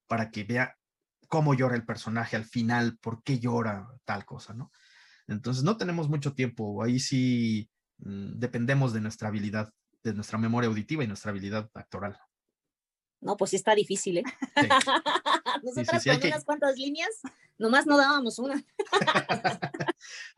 para 0.07 0.29
que 0.29 0.43
vea 0.43 0.75
cómo 1.33 1.55
llora 1.55 1.75
el 1.75 1.83
personaje 1.83 2.35
al 2.35 2.45
final, 2.45 2.99
por 2.99 3.23
qué 3.23 3.39
llora 3.39 3.87
tal 4.05 4.23
cosa, 4.23 4.53
¿no? 4.53 4.71
Entonces 5.27 5.63
no 5.63 5.77
tenemos 5.77 6.07
mucho 6.07 6.35
tiempo, 6.35 6.83
ahí 6.83 6.99
sí 6.99 7.71
mm, 7.97 8.37
dependemos 8.37 8.93
de 8.93 9.01
nuestra 9.01 9.29
habilidad, 9.29 9.73
de 10.03 10.13
nuestra 10.13 10.37
memoria 10.37 10.67
auditiva 10.67 11.03
y 11.03 11.07
nuestra 11.07 11.31
habilidad 11.31 11.71
actoral. 11.73 12.19
No, 13.19 13.35
pues 13.35 13.49
sí 13.49 13.55
está 13.55 13.73
difícil, 13.73 14.19
¿eh? 14.19 14.23
Nosotras 15.63 16.03
con 16.03 16.17
unas 16.17 16.45
cuantas 16.45 16.77
líneas, 16.77 17.09
nomás 17.57 17.87
no 17.87 17.97
dábamos 17.97 18.37
una. 18.37 18.63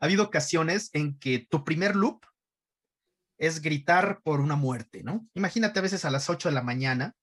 habido 0.00 0.24
ocasiones 0.24 0.88
en 0.94 1.18
que 1.18 1.46
tu 1.50 1.62
primer 1.62 1.94
loop 1.94 2.24
es 3.36 3.60
gritar 3.60 4.22
por 4.22 4.40
una 4.40 4.56
muerte, 4.56 5.02
¿no? 5.02 5.28
Imagínate 5.34 5.78
a 5.78 5.82
veces 5.82 6.06
a 6.06 6.10
las 6.10 6.30
8 6.30 6.48
de 6.48 6.54
la 6.54 6.62
mañana, 6.62 7.14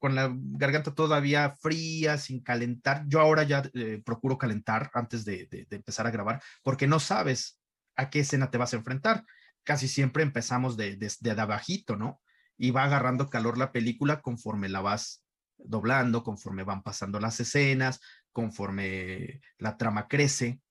con 0.00 0.14
la 0.14 0.34
garganta 0.34 0.94
todavía 0.94 1.54
fría, 1.60 2.18
sin 2.18 2.40
calentar. 2.40 3.04
Yo 3.06 3.20
ahora 3.20 3.44
ya 3.44 3.62
eh, 3.74 4.02
procuro 4.04 4.38
calentar 4.38 4.90
antes 4.94 5.24
de, 5.24 5.46
empezar 5.70 6.06
a 6.06 6.10
grabar, 6.10 6.42
porque 6.62 6.86
no 6.86 6.98
sabes 6.98 7.60
a 7.96 8.08
qué 8.08 8.20
escena 8.20 8.50
te 8.50 8.58
vas 8.58 8.72
a 8.72 8.78
enfrentar. 8.78 9.24
Casi 9.62 9.88
siempre 9.88 10.22
empezamos 10.22 10.78
de, 10.78 10.96
de, 10.96 11.30
abajito, 11.30 11.96
¿no? 11.96 12.20
Y 12.56 12.70
va 12.70 12.84
agarrando 12.84 13.28
calor 13.28 13.58
la 13.58 13.72
película 13.72 14.22
conforme 14.22 14.70
la 14.70 14.80
vas 14.80 15.22
doblando, 15.58 16.24
conforme 16.24 16.64
van 16.64 16.82
pasando 16.82 17.20
las 17.20 17.38
escenas, 17.38 18.00
conforme 18.32 19.42
la 19.58 19.76
trama 19.76 20.08
crece 20.08 20.62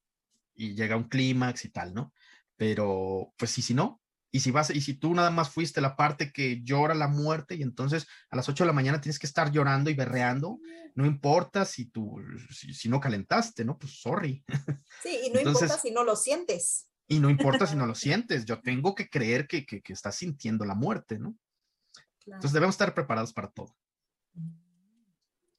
y 0.56 0.74
llega 0.74 0.98
un 0.98 1.08
clímax 1.08 1.65
y 1.65 1.70
tal, 1.70 1.94
¿no? 1.94 2.13
Pero, 2.58 3.32
pues 3.38 3.52
sí, 3.52 3.62
si 3.62 3.76
no, 3.76 3.98
y 4.32 4.42
si 4.42 4.52
vas, 4.52 4.70
y 4.70 4.82
si 4.82 4.94
tú 4.94 5.13
nada 5.13 5.32
más 5.32 5.50
fuiste 5.50 5.82
la 5.82 5.96
parte 5.96 6.32
que 6.32 6.62
llora 6.63 6.94
la 6.94 7.08
muerte, 7.08 7.56
y 7.56 7.63
entonces 7.63 8.08
a 8.30 8.36
las 8.36 8.48
8 8.48 8.63
de 8.63 8.68
la 8.68 8.74
mañana 8.74 9.02
tienes 9.02 9.18
que 9.18 9.28
estar 9.28 9.52
llorando 9.52 9.89
y 9.89 9.96
berreando, 9.96 10.60
no 10.96 11.06
importa 11.06 11.65
si 11.65 11.86
tú, 11.86 12.18
si, 12.52 12.89
no 12.89 13.00
calentaste, 13.00 13.65
¿no? 13.65 13.78
Pues 13.78 14.00
sorry. 14.00 14.44
Sí, 15.04 15.20
y 15.26 15.30
no 15.32 15.39
importa 15.39 15.78
si 15.78 15.92
no 15.92 16.04
lo 16.04 16.15
sientes. 16.15 16.88
Y 17.08 17.20
no 17.20 17.30
importa 17.30 17.65
si 17.65 17.76
no 17.76 17.86
lo 17.88 17.96
sientes, 17.96 18.46
yo 18.46 18.62
tengo 18.62 18.94
que 18.94 19.10
creer 19.10 19.48
que, 19.48 19.65
que, 19.65 19.82
que 19.82 19.94
estás 19.94 20.15
sintiendo 20.15 20.65
la 20.65 20.76
muerte, 20.76 21.18
¿no? 21.18 21.36
Entonces 22.26 22.54
debemos 22.54 22.76
estar 22.76 22.94
preparados 22.94 23.34
para 23.34 23.50
todo. 23.50 23.76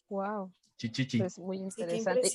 Wow. 0.09 0.53
Chichichi. 0.77 1.21
Es 1.21 1.39
muy 1.39 1.59
interesante. 1.59 2.31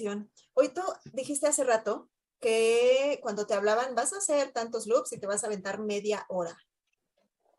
Hoy 0.53 0.69
tú 0.69 0.81
dijiste 1.13 1.47
hace 1.47 1.63
rato 1.63 2.09
que 2.39 3.19
cuando 3.21 3.45
te 3.47 3.53
hablaban 3.53 3.95
vas 3.95 4.13
a 4.13 4.17
hacer 4.17 4.51
tantos 4.51 4.87
loops 4.87 5.13
y 5.13 5.19
te 5.19 5.27
vas 5.27 5.43
a 5.43 5.47
aventar 5.47 5.79
media 5.79 6.25
hora. 6.29 6.57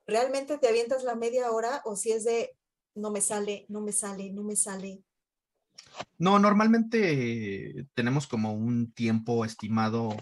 ¿Realmente 0.07 0.59
te 0.59 0.69
avientas 0.69 1.03
la 1.05 1.17
media 1.17 1.51
hora 1.51 1.83
o 1.85 1.97
si 1.97 2.13
es 2.13 2.25
de 2.25 2.57
no 2.95 3.11
me 3.11 3.21
sale, 3.21 3.67
no 3.69 3.81
me 3.81 3.93
sale, 3.93 4.33
no 4.33 4.43
me 4.43 4.57
sale? 4.57 5.03
No, 6.19 6.39
normalmente 6.39 7.87
tenemos 7.95 8.27
como 8.27 8.53
un 8.53 8.93
tiempo 8.93 9.45
estimado, 9.45 10.17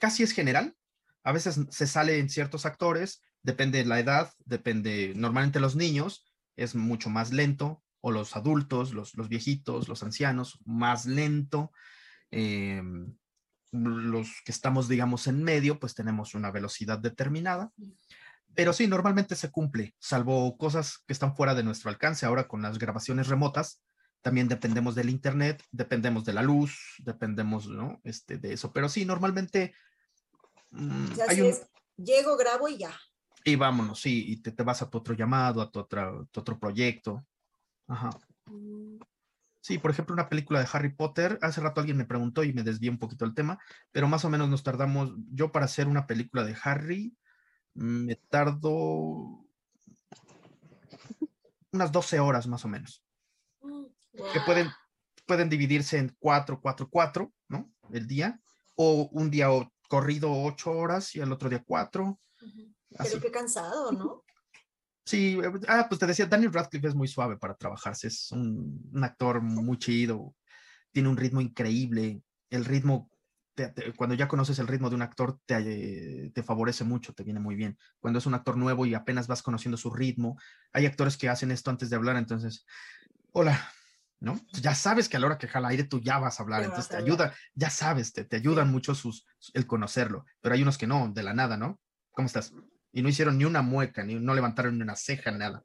casi 0.00 0.22
es 0.22 0.32
general. 0.32 0.76
A 1.22 1.32
veces 1.32 1.60
se 1.70 1.86
sale 1.86 2.18
en 2.18 2.28
ciertos 2.28 2.66
actores, 2.66 3.22
depende 3.42 3.78
de 3.78 3.84
la 3.86 4.00
edad, 4.00 4.32
depende, 4.44 5.12
normalmente 5.16 5.60
los 5.60 5.76
niños 5.76 6.32
es 6.56 6.74
mucho 6.74 7.10
más 7.10 7.32
lento, 7.32 7.82
o 8.06 8.10
los 8.10 8.36
adultos, 8.36 8.92
los, 8.92 9.14
los 9.14 9.30
viejitos, 9.30 9.88
los 9.88 10.02
ancianos, 10.02 10.58
más 10.66 11.06
lento. 11.06 11.72
Em, 12.36 13.16
los 13.70 14.28
que 14.44 14.50
estamos, 14.50 14.88
digamos, 14.88 15.28
en 15.28 15.42
medio, 15.42 15.78
pues 15.78 15.94
tenemos 15.94 16.34
una 16.34 16.50
velocidad 16.50 16.98
determinada. 16.98 17.72
Pero 18.54 18.72
sí, 18.72 18.86
normalmente 18.88 19.36
se 19.36 19.50
cumple, 19.50 19.94
salvo 19.98 20.56
cosas 20.56 20.98
que 21.06 21.12
están 21.12 21.36
fuera 21.36 21.54
de 21.54 21.62
nuestro 21.62 21.90
alcance. 21.90 22.26
Ahora 22.26 22.48
con 22.48 22.62
las 22.62 22.78
grabaciones 22.78 23.28
remotas, 23.28 23.82
también 24.20 24.48
dependemos 24.48 24.94
del 24.94 25.10
internet, 25.10 25.62
dependemos 25.70 26.24
de 26.24 26.32
la 26.32 26.42
luz, 26.42 26.76
dependemos, 26.98 27.68
¿no? 27.68 28.00
Este, 28.02 28.38
de 28.38 28.54
eso. 28.54 28.72
Pero 28.72 28.88
sí, 28.88 29.04
normalmente... 29.04 29.74
Mm, 30.70 31.12
llego, 31.96 32.36
grabo 32.36 32.68
y 32.68 32.78
ya. 32.78 32.92
Y 33.44 33.54
vámonos, 33.56 34.00
sí, 34.00 34.24
y 34.26 34.36
te, 34.38 34.50
te 34.50 34.62
vas 34.62 34.82
a 34.82 34.90
tu 34.90 34.98
otro 34.98 35.14
llamado, 35.14 35.60
a 35.60 35.70
tu, 35.70 35.78
otra, 35.78 36.10
tu 36.32 36.40
otro 36.40 36.58
proyecto. 36.58 37.24
Ajá. 37.86 38.10
Mm. 38.46 38.83
Sí, 39.64 39.78
por 39.78 39.90
ejemplo, 39.90 40.12
una 40.12 40.28
película 40.28 40.60
de 40.60 40.68
Harry 40.70 40.94
Potter, 40.94 41.38
hace 41.40 41.62
rato 41.62 41.80
alguien 41.80 41.96
me 41.96 42.04
preguntó 42.04 42.44
y 42.44 42.52
me 42.52 42.62
desvié 42.62 42.90
un 42.90 42.98
poquito 42.98 43.24
el 43.24 43.32
tema, 43.32 43.58
pero 43.92 44.06
más 44.06 44.22
o 44.26 44.28
menos 44.28 44.50
nos 44.50 44.62
tardamos, 44.62 45.14
yo 45.32 45.52
para 45.52 45.64
hacer 45.64 45.88
una 45.88 46.06
película 46.06 46.44
de 46.44 46.54
Harry, 46.64 47.16
me 47.72 48.16
tardo 48.16 49.42
unas 51.72 51.90
12 51.90 52.20
horas 52.20 52.46
más 52.46 52.66
o 52.66 52.68
menos. 52.68 53.02
Que 54.34 54.40
pueden, 54.44 54.68
pueden 55.24 55.48
dividirse 55.48 55.96
en 55.96 56.14
4, 56.18 56.60
4, 56.60 56.88
4, 56.90 57.32
¿no? 57.48 57.72
El 57.90 58.06
día, 58.06 58.38
o 58.74 59.08
un 59.12 59.30
día 59.30 59.48
corrido 59.88 60.30
8 60.30 60.72
horas 60.72 61.16
y 61.16 61.20
el 61.20 61.32
otro 61.32 61.48
día 61.48 61.64
4. 61.66 62.20
Pero 62.98 63.18
qué 63.18 63.30
cansado, 63.30 63.92
¿no? 63.92 64.24
Sí, 65.04 65.38
eh, 65.42 65.52
ah, 65.68 65.86
pues 65.88 65.98
te 65.98 66.06
decía, 66.06 66.26
Daniel 66.26 66.52
Radcliffe 66.52 66.88
es 66.88 66.94
muy 66.94 67.08
suave 67.08 67.36
para 67.36 67.54
trabajarse, 67.54 68.08
es 68.08 68.32
un, 68.32 68.90
actor 69.02 69.42
muy 69.42 69.78
chido, 69.78 70.34
tiene 70.92 71.08
un 71.08 71.16
ritmo 71.16 71.40
increíble, 71.40 72.22
el 72.50 72.64
ritmo 72.64 73.10
cuando 73.96 74.16
ya 74.16 74.26
conoces 74.26 74.58
el 74.58 74.66
ritmo 74.66 74.90
de 74.90 74.96
un 74.96 75.02
actor, 75.02 75.38
te, 75.46 76.30
te, 76.30 76.42
favorece 76.42 76.82
mucho, 76.82 77.14
te 77.14 77.22
viene 77.22 77.38
muy 77.38 77.54
bien. 77.54 77.78
Cuando 78.00 78.18
es 78.18 78.26
un 78.26 78.34
actor 78.34 78.56
nuevo 78.56 78.84
y 78.84 78.94
apenas 78.94 79.28
vas 79.28 79.42
conociendo 79.42 79.76
su 79.76 79.90
ritmo, 79.90 80.36
hay 80.72 80.86
actores 80.86 81.16
que 81.16 81.28
hacen 81.28 81.52
esto 81.52 81.70
antes 81.70 81.88
de 81.88 81.94
hablar, 81.94 82.16
entonces, 82.16 82.66
hola, 83.30 83.70
¿no? 84.18 84.40
Ya 84.60 84.74
sabes 84.74 85.08
que 85.08 85.16
a 85.16 85.20
la 85.20 85.26
hora 85.26 85.38
que 85.38 85.46
jala 85.46 85.68
aire 85.68 85.84
tú 85.84 86.00
ya 86.00 86.18
vas 86.18 86.40
a 86.40 86.42
hablar, 86.42 86.64
entonces 86.64 86.88
te 86.88 86.96
ayuda, 86.96 87.32
ya 87.54 87.70
sabes, 87.70 88.12
te, 88.12 88.24
te 88.24 88.36
ayudan 88.36 88.72
mucho 88.72 88.94
sus, 88.94 89.24
el 89.52 89.66
conocerlo, 89.66 90.24
pero 90.40 90.56
hay 90.56 90.62
unos 90.62 90.76
que 90.76 90.88
no, 90.88 91.12
de 91.12 91.22
la 91.22 91.34
nada, 91.34 91.56
¿no? 91.56 91.78
¿Cómo 92.10 92.26
estás? 92.26 92.52
Y 92.96 93.02
no 93.02 93.08
hicieron 93.08 93.36
ni 93.36 93.44
una 93.44 93.60
mueca, 93.60 94.04
ni 94.04 94.14
no 94.14 94.34
levantaron 94.34 94.78
ni 94.78 94.82
una 94.84 94.94
ceja, 94.94 95.32
nada. 95.32 95.64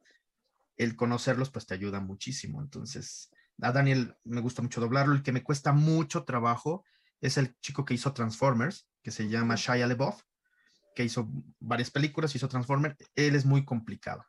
El 0.76 0.96
conocerlos, 0.96 1.48
pues 1.48 1.64
te 1.64 1.74
ayuda 1.74 2.00
muchísimo. 2.00 2.60
Entonces, 2.60 3.30
a 3.62 3.70
Daniel 3.70 4.16
me 4.24 4.40
gusta 4.40 4.62
mucho 4.62 4.80
doblarlo. 4.80 5.14
El 5.14 5.22
que 5.22 5.30
me 5.30 5.44
cuesta 5.44 5.72
mucho 5.72 6.24
trabajo 6.24 6.84
es 7.20 7.36
el 7.38 7.56
chico 7.60 7.84
que 7.84 7.94
hizo 7.94 8.12
Transformers, 8.12 8.88
que 9.00 9.12
se 9.12 9.28
llama 9.28 9.54
Shia 9.54 9.86
LeBoff, 9.86 10.24
que 10.92 11.04
hizo 11.04 11.30
varias 11.60 11.92
películas, 11.92 12.34
hizo 12.34 12.48
Transformers. 12.48 12.96
Él 13.14 13.36
es 13.36 13.46
muy 13.46 13.64
complicado. 13.64 14.26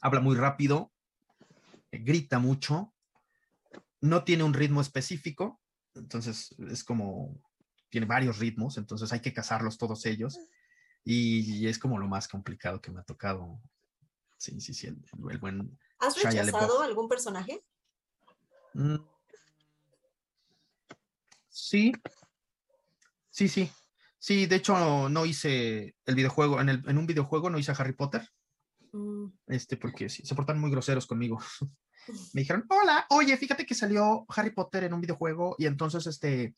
Habla 0.00 0.20
muy 0.20 0.36
rápido, 0.36 0.92
grita 1.90 2.38
mucho, 2.38 2.94
no 4.00 4.22
tiene 4.22 4.44
un 4.44 4.54
ritmo 4.54 4.80
específico, 4.80 5.60
entonces 5.94 6.54
es 6.70 6.84
como, 6.84 7.40
tiene 7.88 8.06
varios 8.06 8.38
ritmos, 8.38 8.78
entonces 8.78 9.12
hay 9.12 9.20
que 9.20 9.32
cazarlos 9.32 9.78
todos 9.78 10.06
ellos. 10.06 10.38
Y, 11.04 11.66
es 11.66 11.78
como 11.78 11.98
lo 11.98 12.06
más 12.06 12.28
complicado 12.28 12.80
que 12.80 12.90
me 12.90 13.00
ha 13.00 13.04
tocado. 13.04 13.60
Sí, 14.36 14.60
sí, 14.60 14.74
sí, 14.74 14.88
el, 14.88 15.38
buen. 15.38 15.78
¿Has 15.98 16.20
rechazado 16.20 16.82
algún 16.82 17.08
personaje? 17.08 17.64
Mm. 18.74 18.96
Sí, 21.48 21.92
sí, 23.30 23.48
sí. 23.48 23.70
Sí, 24.18 24.46
de 24.46 24.56
hecho 24.56 25.08
no 25.08 25.26
hice 25.26 25.96
el 26.06 26.14
videojuego, 26.14 26.60
en, 26.60 26.68
el, 26.68 26.88
en 26.88 26.98
un 26.98 27.06
videojuego 27.06 27.50
no 27.50 27.58
hice 27.58 27.72
a 27.72 27.74
Harry 27.74 27.92
Potter. 27.92 28.28
Mm. 28.92 29.26
Este, 29.48 29.76
porque 29.76 30.08
sí, 30.08 30.24
se 30.24 30.34
portan 30.34 30.60
muy 30.60 30.70
groseros 30.70 31.06
conmigo. 31.06 31.40
Me 32.32 32.40
dijeron, 32.40 32.64
hola, 32.68 33.06
oye, 33.10 33.36
fíjate 33.36 33.66
que 33.66 33.74
salió 33.74 34.24
Harry 34.28 34.50
Potter 34.50 34.84
en 34.84 34.94
un 34.94 35.00
videojuego 35.00 35.54
y 35.58 35.66
entonces, 35.66 36.06
este, 36.06 36.54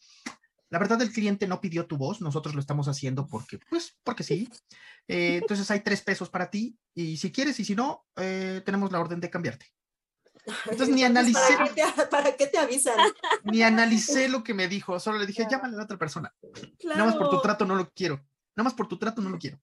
la 0.75 0.81
verdad 0.81 1.01
el 1.03 1.13
cliente 1.13 1.47
no 1.47 1.61
pidió 1.61 1.87
tu 1.87 1.97
voz, 1.97 2.21
nosotros 2.21 2.53
lo 2.57 2.61
estamos 2.61 2.89
haciendo 2.89 3.29
porque, 3.29 3.61
pues, 3.71 3.97
porque 4.03 4.25
sí. 4.25 4.51
Eh, 5.07 5.39
entonces 5.41 5.71
hay 5.71 5.85
tres 5.85 6.03
pesos 6.03 6.31
para 6.31 6.51
ti 6.51 6.77
y 6.93 7.17
si 7.17 7.31
quieres 7.31 7.61
y 7.61 7.65
si 7.65 7.77
no, 7.77 8.05
eh, 8.17 8.61
tenemos 8.67 8.91
la 8.91 8.99
orden 8.99 9.21
de 9.21 9.31
cambiarte. 9.31 9.73
Entonces 10.69 10.89
ni 10.89 11.05
analicé. 11.05 11.39
¿Para 12.11 12.35
qué, 12.35 12.49
te, 12.49 12.59
avisan? 12.59 12.99
Ni 13.45 13.63
analicé 13.63 14.29
lo 14.29 14.43
que 14.43 14.53
me 14.53 14.67
dijo, 14.67 14.99
solo 14.99 15.19
le 15.19 15.27
dije, 15.27 15.47
llámale 15.49 15.75
a 15.75 15.77
la 15.77 15.85
otra 15.85 15.97
persona. 15.97 16.35
Nada 16.83 17.05
más 17.05 17.15
por 17.15 17.31
tu 17.31 17.41
trato 17.41 17.65
no 17.65 17.77
lo 17.77 17.93
quiero. 17.93 18.17
Nada 18.57 18.65
más 18.65 18.75
por 18.75 18.89
tu 18.89 18.99
trato 18.99 19.23
no 19.23 19.31
lo 19.31 19.39
quiero. 19.39 19.61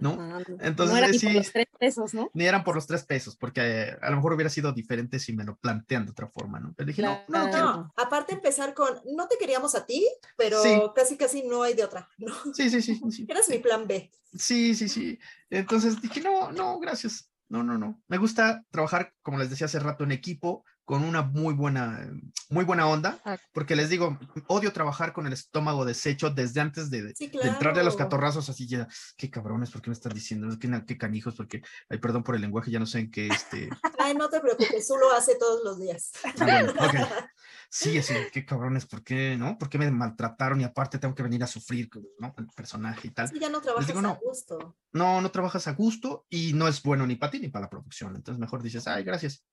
¿No? 0.00 0.40
Entonces, 0.60 0.92
no 0.92 0.96
eran 0.96 1.12
por 1.12 1.34
los 1.34 1.52
tres 1.52 1.68
pesos, 1.78 2.14
¿no? 2.14 2.30
Ni 2.34 2.44
eran 2.44 2.64
por 2.64 2.74
los 2.74 2.86
tres 2.86 3.04
pesos, 3.04 3.36
porque 3.36 3.96
a 4.00 4.10
lo 4.10 4.16
mejor 4.16 4.32
hubiera 4.32 4.50
sido 4.50 4.72
diferente 4.72 5.18
si 5.18 5.32
me 5.32 5.44
lo 5.44 5.56
plantean 5.56 6.06
de 6.06 6.12
otra 6.12 6.28
forma, 6.28 6.58
¿no? 6.60 6.74
Pero 6.76 6.86
dije, 6.86 7.02
no, 7.02 7.20
no, 7.28 7.48
no, 7.48 7.92
Aparte 7.96 8.34
empezar 8.34 8.74
con, 8.74 8.88
no 9.14 9.28
te 9.28 9.36
queríamos 9.38 9.74
a 9.74 9.86
ti, 9.86 10.06
pero 10.36 10.92
casi 10.94 11.16
casi 11.16 11.42
no 11.42 11.62
hay 11.62 11.74
de 11.74 11.84
otra, 11.84 12.08
¿no? 12.18 12.34
Sí, 12.54 12.70
sí, 12.70 12.82
sí. 12.82 13.00
sí. 13.10 13.26
Eras 13.28 13.48
mi 13.48 13.58
plan 13.58 13.86
B. 13.86 14.10
Sí, 14.34 14.74
sí, 14.74 14.88
sí. 14.88 15.18
Entonces 15.48 16.00
dije, 16.00 16.20
no, 16.20 16.52
no, 16.52 16.78
gracias. 16.78 17.30
No, 17.48 17.64
no, 17.64 17.76
no. 17.76 18.00
Me 18.06 18.16
gusta 18.16 18.64
trabajar, 18.70 19.12
como 19.22 19.38
les 19.38 19.50
decía 19.50 19.66
hace 19.66 19.80
rato, 19.80 20.04
en 20.04 20.12
equipo, 20.12 20.64
con 20.90 21.04
una 21.04 21.22
muy 21.22 21.54
buena, 21.54 22.04
muy 22.48 22.64
buena 22.64 22.88
onda, 22.88 23.22
porque 23.52 23.76
les 23.76 23.90
digo, 23.90 24.18
odio 24.48 24.72
trabajar 24.72 25.12
con 25.12 25.24
el 25.24 25.32
estómago 25.32 25.84
deshecho 25.84 26.30
desde 26.30 26.60
antes 26.60 26.90
de, 26.90 27.14
entrarle 27.20 27.82
a 27.82 27.84
los 27.84 27.94
catorrazos 27.94 28.50
así 28.50 28.66
ya, 28.66 28.88
qué 29.16 29.30
cabrones, 29.30 29.70
¿por 29.70 29.82
qué 29.82 29.90
me 29.90 29.94
están 29.94 30.12
diciendo? 30.12 30.48
¿Qué, 30.58 30.68
qué 30.88 30.98
canijos? 30.98 31.36
Porque, 31.36 31.62
ay, 31.88 31.98
perdón 31.98 32.24
por 32.24 32.34
el 32.34 32.40
lenguaje, 32.40 32.72
ya 32.72 32.80
no 32.80 32.86
sé 32.86 32.98
en 32.98 33.10
qué, 33.12 33.28
este... 33.28 33.70
Ay, 34.00 34.14
no 34.14 34.28
te 34.28 34.40
preocupes, 34.40 34.88
tú 34.88 34.96
lo 34.96 35.12
hace 35.12 35.36
todos 35.36 35.62
los 35.62 35.78
días. 35.78 36.10
Ah, 36.40 36.66
sí, 37.70 37.96
así, 37.96 38.14
qué 38.32 38.44
cabrones, 38.44 38.84
¿por 38.84 39.04
qué, 39.04 39.36
no? 39.38 39.58
¿Por 39.58 39.68
qué 39.68 39.78
me 39.78 39.88
maltrataron 39.92 40.60
y 40.60 40.64
aparte 40.64 40.98
tengo 40.98 41.14
que 41.14 41.22
venir 41.22 41.44
a 41.44 41.46
sufrir, 41.46 41.88
¿no? 42.18 42.34
El 42.36 42.48
personaje 42.48 43.06
y 43.06 43.10
tal. 43.12 43.28
Sí, 43.28 43.38
ya 43.38 43.48
no 43.48 43.60
trabajas 43.60 43.90
a 43.94 44.18
gusto. 44.20 44.76
No, 44.92 45.20
no 45.20 45.30
trabajas 45.30 45.68
a 45.68 45.72
gusto 45.74 46.26
y 46.28 46.52
no 46.52 46.66
es 46.66 46.82
bueno 46.82 47.06
ni 47.06 47.14
para 47.14 47.30
ti 47.30 47.38
ni 47.38 47.48
para 47.48 47.66
la 47.66 47.70
producción. 47.70 48.16
Entonces 48.16 48.40
mejor 48.40 48.60
dices, 48.60 48.88
ay, 48.88 49.04
gracias. 49.04 49.44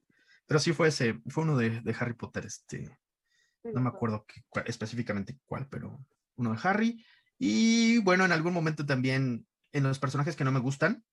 Pero 0.48 0.60
sí 0.60 0.74
fue 0.74 0.88
ese, 0.88 1.22
fue 1.28 1.44
uno 1.44 1.58
de, 1.58 1.82
de 1.82 1.96
Harry 2.00 2.14
Potter, 2.14 2.46
este, 2.46 2.98
no 3.64 3.82
me 3.82 3.90
acuerdo 3.90 4.26
específicamente 4.66 5.38
cuál, 5.46 5.68
pero 5.68 6.00
uno 6.36 6.52
de 6.54 6.60
Harry. 6.64 7.06
Y 7.38 8.00
bueno, 8.00 8.26
en 8.26 8.32
algún 8.32 8.54
momento 8.54 8.86
también 8.86 9.46
en 9.74 9.84
los 9.84 10.00
personajes 10.00 10.36
que 10.36 10.44
no 10.44 10.52
me 10.52 10.60
gustan, 10.60 11.04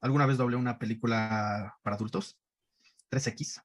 alguna 0.00 0.26
vez 0.26 0.38
doblé 0.38 0.56
una 0.56 0.78
película 0.78 1.78
para 1.82 1.96
adultos, 1.96 2.38
3X. 3.10 3.62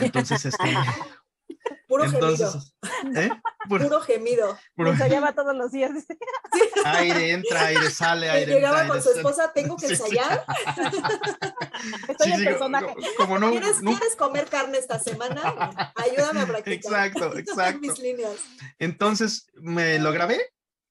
Entonces, 0.00 0.44
este, 0.44 0.64
Puro 1.88 2.08
gemido. 2.10 2.62
¿eh? 3.16 3.30
Puro, 3.66 4.00
gemido. 4.02 4.58
Puro... 4.76 4.90
ensayaba 4.90 5.32
todos 5.32 5.56
los 5.56 5.72
días. 5.72 5.90
Aire 6.84 7.32
entra, 7.32 7.66
aire 7.66 7.90
sale, 7.90 8.28
aire 8.28 8.54
Llegaba 8.54 8.86
con 8.86 9.02
su 9.02 9.10
esposa, 9.10 9.50
tengo 9.54 9.76
que 9.76 9.86
ensayar. 9.86 10.44
Estoy 12.08 12.32
en 12.32 12.44
personaje. 12.44 12.94
Como 13.16 13.38
no, 13.38 13.50
¿Quieres, 13.50 13.78
¿Quieres, 13.78 14.16
comer 14.16 14.48
carne 14.48 14.78
esta 14.78 14.98
semana? 14.98 15.92
Ayúdame 15.96 16.40
a 16.42 16.46
practicar. 16.46 17.06
Exacto, 17.06 17.38
exacto. 17.38 17.80
Mis 17.80 17.98
líneas. 17.98 18.36
Entonces 18.78 19.46
me 19.54 19.98
lo 19.98 20.12
grabé 20.12 20.38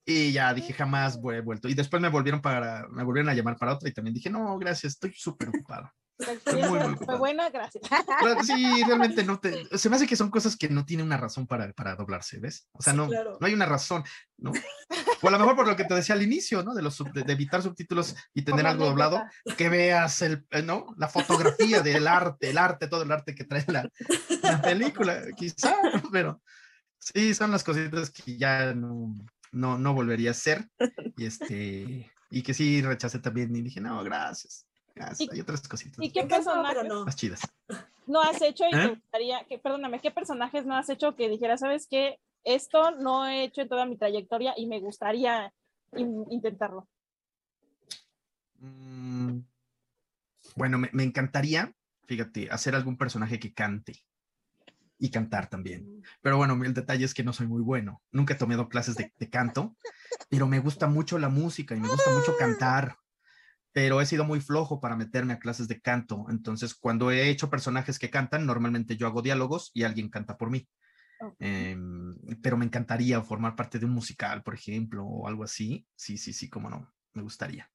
y 0.03 0.31
ya 0.31 0.51
dije 0.53 0.73
jamás 0.73 1.19
he 1.31 1.41
vuelto. 1.41 1.67
Y 1.67 1.75
después 1.75 2.01
me 2.01 2.09
volvieron 2.09 2.41
para, 2.41 2.87
me 2.89 3.03
volvieron 3.03 3.29
a 3.29 3.35
llamar 3.35 3.57
para 3.57 3.73
otra 3.73 3.87
y 3.87 3.93
también 3.93 4.15
dije 4.15 4.31
no, 4.31 4.57
gracias, 4.57 4.93
estoy 4.93 5.13
súper 5.13 5.49
ocupado. 5.49 5.91
Fue 6.17 7.17
buena, 7.17 7.49
gracias. 7.49 7.83
Sí, 8.45 8.83
realmente 8.87 9.23
no 9.23 9.39
te. 9.39 9.77
Se 9.77 9.89
me 9.89 9.95
hace 9.95 10.07
que 10.07 10.15
son 10.15 10.31
cosas 10.31 10.55
que 10.55 10.67
no 10.69 10.85
tienen 10.85 11.05
una 11.05 11.17
razón 11.17 11.45
para, 11.45 11.71
para 11.73 11.95
doblarse, 11.95 12.39
¿ves? 12.39 12.67
O 12.71 12.81
sea, 12.81 12.93
no, 12.93 13.07
no 13.07 13.45
hay 13.45 13.53
una 13.53 13.65
razón, 13.65 14.03
¿no? 14.37 14.51
O 15.21 15.27
a 15.27 15.31
lo 15.31 15.39
mejor 15.39 15.55
por 15.55 15.67
lo 15.67 15.75
que 15.75 15.83
te 15.83 15.93
decía 15.93 16.15
al 16.15 16.23
inicio, 16.23 16.63
¿no? 16.63 16.73
De, 16.73 16.81
los, 16.81 16.97
de, 16.97 17.31
evitar 17.31 17.61
subtítulos 17.61 18.15
y 18.33 18.41
tener 18.41 18.65
algo 18.65 18.85
doblado, 18.85 19.23
que 19.57 19.69
veas 19.69 20.21
el, 20.21 20.45
eh, 20.51 20.63
¿no? 20.63 20.87
La 20.97 21.07
fotografía 21.07 21.81
del 21.81 22.07
arte, 22.07 22.49
el 22.49 22.57
arte, 22.57 22.87
todo 22.87 23.03
el 23.03 23.11
arte 23.11 23.35
que 23.35 23.43
trae 23.43 23.65
la, 23.67 23.89
la 24.41 24.61
película, 24.61 25.23
quizá, 25.35 25.75
pero 26.11 26.41
sí, 26.99 27.33
son 27.33 27.51
las 27.51 27.63
cositas 27.63 28.09
que 28.09 28.37
ya 28.37 28.73
no, 28.73 29.13
no, 29.51 29.77
no 29.77 29.93
volvería 29.93 30.31
a 30.31 30.35
ser. 30.35 30.67
Y 31.15 31.25
este, 31.25 32.11
y 32.29 32.41
que 32.41 32.53
sí 32.53 32.81
rechacé 32.81 33.19
también 33.19 33.55
y 33.55 33.61
dije, 33.61 33.81
no, 33.81 34.03
gracias 34.03 34.66
hay 35.01 35.39
otras 35.39 35.67
cositas. 35.67 36.03
¿Y 36.03 36.11
qué 36.11 36.23
personajes 36.23 36.85
no? 36.85 37.05
Más 37.05 37.15
chidas. 37.15 37.41
No 38.07 38.21
has 38.21 38.41
hecho 38.41 38.63
y 38.71 38.73
¿Eh? 38.73 38.87
gustaría, 38.87 39.43
que, 39.49 39.59
perdóname, 39.59 39.99
¿qué 39.99 40.11
personajes 40.11 40.65
no 40.65 40.77
has 40.77 40.89
hecho 40.89 41.13
que 41.15 41.27
dijera, 41.27 41.57
sabes 41.57 41.87
qué? 41.89 42.21
Esto 42.45 42.91
no 42.91 43.27
he 43.27 43.43
hecho 43.43 43.61
en 43.61 43.67
toda 43.67 43.85
mi 43.85 43.97
trayectoria 43.97 44.53
y 44.55 44.65
me 44.65 44.79
gustaría 44.79 45.53
intentarlo. 45.91 46.87
Mm, 48.59 49.39
bueno, 50.55 50.77
me, 50.77 51.03
encantaría, 51.03 51.73
fíjate, 52.05 52.49
hacer 52.49 52.75
algún 52.75 52.97
personaje 52.97 53.39
que 53.39 53.53
cante 53.53 54.05
y 54.97 55.11
cantar 55.11 55.49
también. 55.49 55.97
Mm. 55.97 56.03
Pero 56.21 56.37
bueno, 56.37 56.57
el 56.63 56.73
detalle 56.73 57.03
es 57.03 57.13
que 57.13 57.25
no 57.25 57.33
soy 57.33 57.47
muy 57.47 57.61
bueno. 57.61 58.01
Nunca 58.11 58.35
he 58.35 58.37
tomado 58.37 58.69
clases 58.69 58.95
de, 58.95 59.13
de, 59.17 59.29
canto, 59.29 59.75
pero 60.29 60.47
me 60.47 60.59
gusta 60.59 60.87
mucho 60.87 61.19
la 61.19 61.27
música 61.27 61.75
y 61.75 61.81
me 61.81 61.89
gusta 61.89 62.09
mucho 62.11 62.37
cantar 62.37 62.95
pero 63.77 64.01
he 64.01 64.07
sido 64.07 64.25
muy 64.25 64.41
flojo 64.41 64.81
para 64.81 64.95
meterme 64.95 65.33
a 65.33 65.37
clases 65.37 65.67
de 65.67 65.79
canto. 65.79 66.25
Entonces, 66.29 66.73
cuando 66.73 67.11
he 67.11 67.29
hecho 67.29 67.51
personajes 67.51 67.99
que 67.99 68.09
cantan, 68.09 68.47
normalmente 68.47 68.97
yo 68.97 69.05
hago 69.05 69.21
diálogos 69.21 69.69
y 69.71 69.83
alguien 69.83 70.09
canta 70.09 70.35
por 70.35 70.49
mí. 70.49 70.67
Em, 71.37 72.15
pero 72.41 72.57
me 72.57 72.65
encantaría 72.65 73.21
formar 73.21 73.55
parte 73.55 73.77
de 73.77 73.85
un 73.85 73.91
musical, 73.91 74.41
por 74.41 74.55
ejemplo, 74.55 75.05
o 75.05 75.27
algo 75.27 75.43
así. 75.43 75.85
Sí, 75.95 76.17
sí, 76.17 76.33
sí, 76.33 76.49
cómo 76.49 76.71
no, 76.71 76.91
me 77.13 77.21
gustaría. 77.21 77.69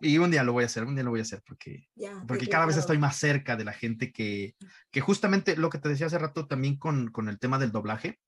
Y 0.00 0.16
un 0.16 0.30
día 0.30 0.42
lo 0.42 0.54
voy 0.54 0.62
a 0.62 0.66
hacer, 0.66 0.84
un 0.84 0.94
día 0.94 1.04
lo 1.04 1.10
voy 1.10 1.20
a 1.20 1.24
hacer 1.24 1.42
porque, 1.46 1.90
porque 2.26 2.48
cada 2.48 2.64
vez 2.64 2.78
estoy 2.78 2.96
más 2.96 3.16
cerca 3.16 3.54
de 3.54 3.64
la 3.64 3.74
gente 3.74 4.12
que, 4.12 4.56
que 4.90 5.02
justamente 5.02 5.58
lo 5.58 5.68
que 5.68 5.76
te 5.76 5.90
decía 5.90 6.06
hace 6.06 6.18
rato 6.18 6.46
también 6.46 6.78
con, 6.78 7.10
con 7.10 7.28
el 7.28 7.38
tema 7.38 7.58
del 7.58 7.70
doblaje, 7.70 8.18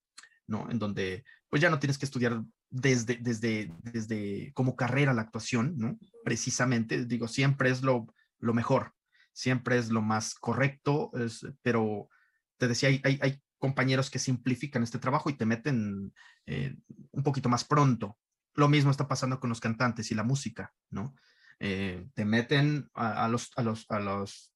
¿no? 0.49 0.69
En 0.71 0.79
donde 0.79 1.25
pues 1.49 1.63
ya 1.63 1.71
no 1.71 1.79
tienes 1.79 1.99
que 1.99 2.07
estudiar 2.07 2.43
desde, 2.71 3.17
desde, 3.17 3.73
desde 3.83 4.53
como 4.55 4.77
carrera 4.77 5.15
la 5.15 5.23
actuación, 5.23 5.79
¿no? 5.79 5.99
Precisamente, 6.25 7.05
digo, 7.05 7.29
siempre 7.29 7.71
es 7.71 7.83
lo, 7.83 8.07
lo 8.41 8.55
mejor, 8.55 8.95
siempre 9.33 9.79
es 9.79 9.91
lo 9.91 10.03
más 10.03 10.35
correcto, 10.35 11.11
es, 11.15 11.47
pero 11.63 12.09
te 12.57 12.67
decía, 12.69 12.89
hay, 12.89 13.19
hay, 13.23 13.43
compañeros 13.61 14.09
que 14.09 14.21
simplifican 14.21 14.85
este 14.85 15.01
trabajo 15.01 15.31
y 15.31 15.37
te 15.37 15.45
meten 15.45 16.15
eh, 16.47 16.77
un 17.11 17.25
poquito 17.25 17.49
más 17.49 17.65
pronto. 17.65 18.17
Lo 18.55 18.69
mismo 18.69 18.93
está 18.93 19.09
pasando 19.09 19.41
con 19.41 19.51
los 19.51 19.59
cantantes 19.59 20.13
y 20.13 20.15
la 20.15 20.23
música, 20.23 20.73
¿no? 20.91 21.17
Eh, 21.59 22.07
te 22.15 22.25
meten 22.25 22.89
a, 22.95 23.27
los, 23.27 23.51
a, 23.57 23.65
los, 23.65 23.85
a 23.89 23.99
los, 23.99 24.55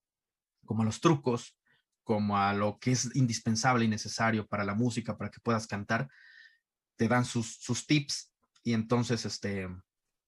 como 0.63 0.83
a 0.83 0.85
los 0.85 1.01
trucos, 1.01 1.57
como 2.03 2.37
a 2.37 2.53
lo 2.53 2.77
que 2.79 2.91
es 2.91 3.15
indispensable 3.15 3.85
y 3.85 3.87
necesario 3.87 4.47
para 4.47 4.63
la 4.63 4.75
música, 4.75 5.17
para 5.17 5.31
que 5.31 5.39
puedas 5.39 5.67
cantar, 5.67 6.09
te 6.95 7.07
dan 7.07 7.25
sus, 7.25 7.55
sus 7.57 7.87
tips 7.87 8.31
y 8.63 8.73
entonces, 8.73 9.25
este, 9.25 9.67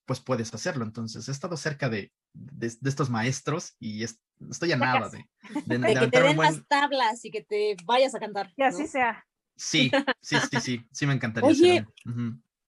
pues 0.06 0.20
puedes 0.20 0.54
hacerlo. 0.54 0.84
Entonces, 0.86 1.28
he 1.28 1.32
estado 1.32 1.58
cerca 1.58 1.90
de, 1.90 2.12
de, 2.34 2.78
estos 2.84 3.10
maestros 3.10 3.76
y 3.80 4.04
estoy 4.04 4.72
a 4.72 4.78
nada 4.78 5.10
de, 5.10 5.78
de, 5.78 5.94
que 5.94 6.08
te 6.08 6.22
den 6.22 6.38
las 6.38 6.68
tablas 6.68 7.24
y 7.26 7.32
que 7.32 7.44
te 7.44 7.76
vayas 7.86 8.16
a 8.16 8.20
cantar. 8.20 8.54
Que 8.56 8.64
así 8.64 8.88
sea. 8.88 9.26
Sí, 9.56 9.90
sí, 10.22 10.36
sí, 10.52 10.60
sí, 10.60 10.88
sí 10.92 11.08
me 11.08 11.14
encantaría. 11.16 11.50
Oye, 11.50 11.86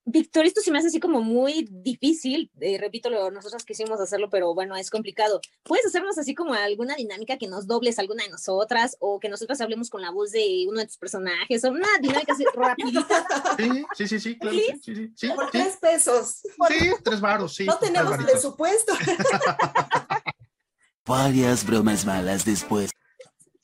Víctor, 0.10 0.46
esto 0.46 0.62
se 0.62 0.72
me 0.72 0.78
hace 0.78 0.88
así 0.88 1.02
como 1.02 1.20
muy 1.20 1.68
difícil, 1.70 2.50
eh, 2.62 2.78
repito, 2.80 3.10
lo, 3.10 3.30
nosotros 3.30 3.66
quisimos 3.66 4.00
hacerlo, 4.00 4.30
pero 4.30 4.56
bueno, 4.56 4.74
es 4.78 4.90
complicado. 4.90 5.42
¿Puedes 5.64 5.86
hacernos 5.86 6.18
así 6.18 6.34
como 6.34 6.54
alguna 6.54 6.96
dinámica 6.96 7.38
que 7.38 7.48
nos 7.48 7.68
dobles 7.68 8.00
alguna 8.00 8.24
de 8.24 8.30
nosotras 8.30 8.96
o 9.02 9.20
que 9.20 9.28
nosotras 9.28 9.60
hablemos 9.60 9.90
con 9.90 10.02
la 10.02 10.12
voz 10.12 10.32
de 10.32 10.66
uno 10.66 10.80
de 10.80 10.86
tus 10.86 10.98
personajes 10.98 11.62
o 11.66 11.72
una 11.72 11.90
dinámica 12.00 12.32
así 12.32 12.46
rapidita? 12.54 13.26
Sí, 13.98 14.08
sí, 14.08 14.20
sí, 14.20 14.38
claro. 14.38 14.58
Sí, 14.58 14.96
sí, 14.96 15.12
sí, 15.14 15.28
Por 15.30 15.52
tres 15.52 15.76
pesos. 15.76 16.42
Sí, 16.70 16.92
tres 17.04 17.20
varos, 17.20 17.56
sí. 17.56 17.66
No 17.66 17.78
tenemos 17.78 18.18
presupuesto. 18.18 18.94
Varias 21.06 21.66
bromas 21.66 22.06
malas 22.06 22.46
después. 22.46 22.92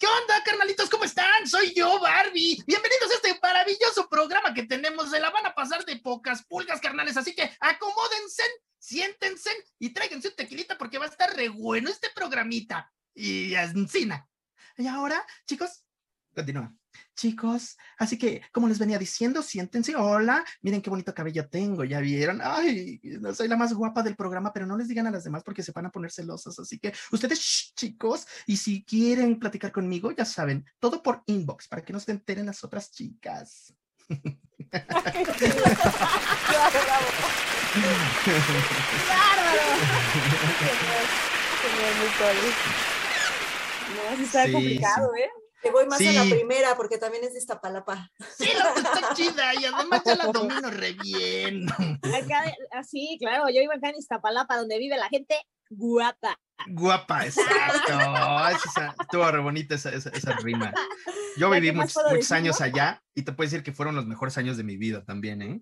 ¿Qué 0.03 0.07
onda, 0.07 0.43
carnalitos? 0.43 0.89
¿Cómo 0.89 1.05
están? 1.05 1.47
Soy 1.47 1.73
yo, 1.73 1.97
Barbie. 2.01 2.61
Bienvenidos 2.67 3.02
maravilloso 3.63 4.09
programa 4.09 4.53
que 4.53 4.63
tenemos. 4.63 5.09
Se 5.09 5.19
la 5.19 5.29
van 5.29 5.45
a 5.45 5.55
pasar 5.55 5.85
de 5.85 5.97
pocas 5.97 6.43
pulgas, 6.45 6.81
carnales. 6.81 7.17
Así 7.17 7.33
que 7.33 7.49
acomódense, 7.59 8.43
siéntense 8.77 9.51
y 9.79 9.93
tráiganse 9.93 10.29
un 10.29 10.35
tequilita 10.35 10.77
porque 10.77 10.97
va 10.97 11.05
a 11.05 11.09
estar 11.09 11.33
re 11.35 11.49
bueno 11.49 11.89
este 11.89 12.09
programita. 12.13 12.91
Y 13.15 13.53
encina. 13.55 14.27
Y 14.77 14.87
ahora, 14.87 15.25
chicos, 15.45 15.85
continúa. 16.33 16.73
Chicos, 17.15 17.77
así 17.99 18.17
que, 18.17 18.41
como 18.51 18.67
les 18.67 18.79
venía 18.79 18.97
diciendo, 18.97 19.43
siéntense. 19.43 19.95
Hola, 19.95 20.43
miren 20.61 20.81
qué 20.81 20.89
bonito 20.89 21.13
cabello 21.13 21.47
tengo, 21.47 21.83
¿ya 21.83 21.99
vieron? 21.99 22.41
Ay, 22.43 22.99
no 23.03 23.33
soy 23.33 23.47
la 23.47 23.55
más 23.55 23.73
guapa 23.73 24.01
del 24.01 24.15
programa, 24.15 24.51
pero 24.51 24.65
no 24.65 24.75
les 24.75 24.87
digan 24.87 25.05
a 25.07 25.11
las 25.11 25.23
demás 25.23 25.43
porque 25.43 25.61
se 25.61 25.71
van 25.71 25.85
a 25.85 25.91
poner 25.91 26.11
celosas. 26.11 26.57
Así 26.57 26.79
que 26.79 26.91
ustedes, 27.11 27.73
chicos, 27.75 28.25
y 28.47 28.57
si 28.57 28.83
quieren 28.83 29.39
platicar 29.39 29.71
conmigo, 29.71 30.11
ya 30.11 30.25
saben, 30.25 30.65
todo 30.79 31.03
por 31.03 31.21
inbox 31.27 31.67
para 31.67 31.83
que 31.83 31.93
no 31.93 31.99
se 31.99 32.11
enteren 32.11 32.47
las 32.47 32.63
otras 32.63 32.91
chicas. 32.91 33.73
No, 43.93 44.17
sí 44.17 44.23
está 44.23 44.51
complicado, 44.51 45.13
¿eh? 45.15 45.29
Te 45.63 45.71
voy 45.71 45.85
más 45.87 46.01
a 46.01 46.11
la 46.11 46.23
primera 46.23 46.75
porque 46.75 46.97
también 46.97 47.23
es 47.23 47.33
de 47.33 47.39
Iztapalapa. 47.39 48.11
Sí, 48.37 48.49
la 48.57 48.73
está 48.73 49.13
chida 49.13 49.53
y 49.55 49.65
además 49.65 50.01
ya 50.05 50.15
la 50.15 50.25
domino 50.25 50.69
re 50.69 50.91
bien. 50.93 51.65
Acá, 51.69 52.53
así, 52.71 53.17
claro, 53.19 53.45
yo 53.49 53.61
iba 53.61 53.75
acá 53.75 53.89
en 53.89 53.95
Iztapalapa 53.95 54.57
donde 54.57 54.77
vive 54.77 54.97
la 54.97 55.07
gente 55.07 55.35
guapa. 55.69 56.37
Guapa, 56.67 57.25
exacto. 57.25 59.01
estuvo 59.01 59.31
re 59.31 59.39
bonita 59.39 59.75
esa, 59.75 59.89
esa, 59.91 60.33
rima. 60.43 60.73
Yo 61.37 61.49
viví 61.49 61.71
muchos, 61.71 62.03
muchos 62.11 62.31
años 62.31 62.59
allá 62.59 63.01
y 63.15 63.23
te 63.23 63.31
puedo 63.31 63.49
decir 63.49 63.63
que 63.63 63.71
fueron 63.71 63.95
los 63.95 64.05
mejores 64.05 64.37
años 64.37 64.57
de 64.57 64.63
mi 64.63 64.75
vida 64.75 65.03
también, 65.05 65.41
¿eh? 65.41 65.61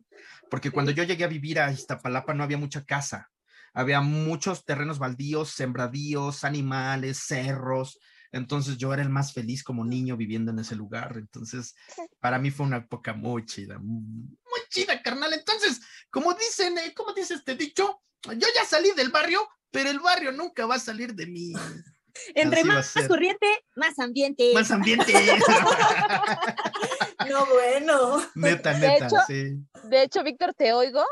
Porque 0.49 0.71
cuando 0.71 0.91
yo 0.91 1.03
llegué 1.03 1.23
a 1.23 1.27
vivir 1.27 1.59
a 1.59 1.71
Iztapalapa 1.71 2.33
no 2.33 2.43
había 2.43 2.57
mucha 2.57 2.85
casa. 2.85 3.29
Había 3.73 4.01
muchos 4.01 4.65
terrenos 4.65 4.99
baldíos, 4.99 5.51
sembradíos, 5.51 6.43
animales, 6.43 7.19
cerros 7.25 7.99
entonces 8.31 8.77
yo 8.77 8.93
era 8.93 9.01
el 9.01 9.09
más 9.09 9.33
feliz 9.33 9.63
como 9.63 9.83
niño 9.83 10.15
viviendo 10.15 10.51
en 10.51 10.59
ese 10.59 10.75
lugar. 10.75 11.15
Entonces, 11.17 11.75
para 12.19 12.39
mí 12.39 12.51
fue 12.51 12.65
una 12.65 12.77
época 12.77 13.13
muy 13.13 13.45
chida, 13.45 13.77
muy 13.79 14.61
chida, 14.69 15.01
carnal. 15.01 15.33
Entonces, 15.33 15.81
como 16.09 16.33
dicen, 16.33 16.77
eh, 16.77 16.93
¿cómo 16.95 17.13
dice 17.13 17.35
este 17.35 17.55
dicho? 17.55 18.01
Yo 18.23 18.47
ya 18.55 18.65
salí 18.65 18.91
del 18.91 19.09
barrio, 19.09 19.47
pero 19.71 19.89
el 19.89 19.99
barrio 19.99 20.31
nunca 20.31 20.65
va 20.65 20.75
a 20.75 20.79
salir 20.79 21.13
de 21.13 21.27
mí. 21.27 21.53
Entre 22.35 22.65
más 22.65 22.93
corriente, 23.07 23.47
más 23.75 23.97
ambiente. 23.97 24.51
Más 24.53 24.69
ambiente. 24.69 25.13
no, 27.29 27.45
bueno. 27.45 28.21
Neta, 28.35 28.77
neta, 28.77 29.25
sí. 29.25 29.65
De 29.85 30.03
hecho, 30.03 30.21
Víctor, 30.23 30.53
te 30.53 30.73
oigo 30.73 31.03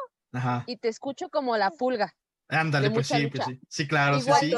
y 0.65 0.78
te 0.78 0.89
escucho 0.89 1.30
como 1.30 1.57
la 1.57 1.72
pulga. 1.72 2.13
Ándale, 2.49 2.89
pues 2.89 3.07
sí, 3.07 3.27
pues 3.27 3.45
sí. 3.45 3.59
Sí, 3.69 3.87
claro, 3.87 4.19
sí, 4.19 4.31
sí. 4.39 4.53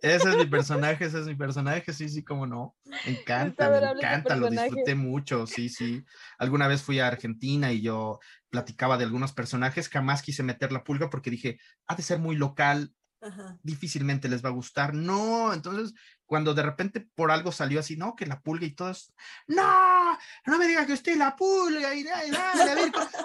Ese 0.00 0.30
es 0.30 0.36
mi 0.36 0.46
personaje, 0.50 1.04
ese 1.04 1.20
es 1.20 1.26
mi 1.26 1.34
personaje, 1.34 1.92
sí, 1.92 2.08
sí, 2.08 2.24
cómo 2.24 2.46
no. 2.46 2.76
Me 3.04 3.12
encanta, 3.12 3.68
me 3.70 3.78
encanta, 3.78 4.36
lo 4.36 4.48
disfruté 4.48 4.94
mucho, 4.94 5.46
sí, 5.46 5.68
sí. 5.68 6.02
Alguna 6.38 6.66
vez 6.66 6.82
fui 6.82 6.98
a 6.98 7.08
Argentina 7.08 7.72
y 7.72 7.82
yo 7.82 8.18
platicaba 8.48 8.96
de 8.96 9.04
algunos 9.04 9.32
personajes, 9.32 9.90
jamás 9.90 10.22
quise 10.22 10.42
meter 10.42 10.72
la 10.72 10.82
pulga 10.82 11.10
porque 11.10 11.30
dije, 11.30 11.58
ha 11.86 11.94
de 11.94 12.02
ser 12.02 12.18
muy 12.18 12.36
local, 12.36 12.94
difícilmente 13.62 14.28
les 14.28 14.44
va 14.44 14.48
a 14.48 14.52
gustar. 14.52 14.94
No, 14.94 15.52
entonces 15.52 15.92
cuando 16.24 16.54
de 16.54 16.62
repente 16.62 17.06
por 17.14 17.30
algo 17.30 17.52
salió 17.52 17.80
así, 17.80 17.96
no, 17.96 18.16
que 18.16 18.26
la 18.26 18.40
pulga 18.40 18.66
y 18.66 18.74
todos, 18.74 19.14
no, 19.46 19.62
no 20.46 20.58
me 20.58 20.66
digas 20.66 20.86
que 20.86 20.92
usted 20.92 21.12
es 21.12 21.18
la 21.18 21.34
pulga 21.36 21.94
y, 21.94 22.06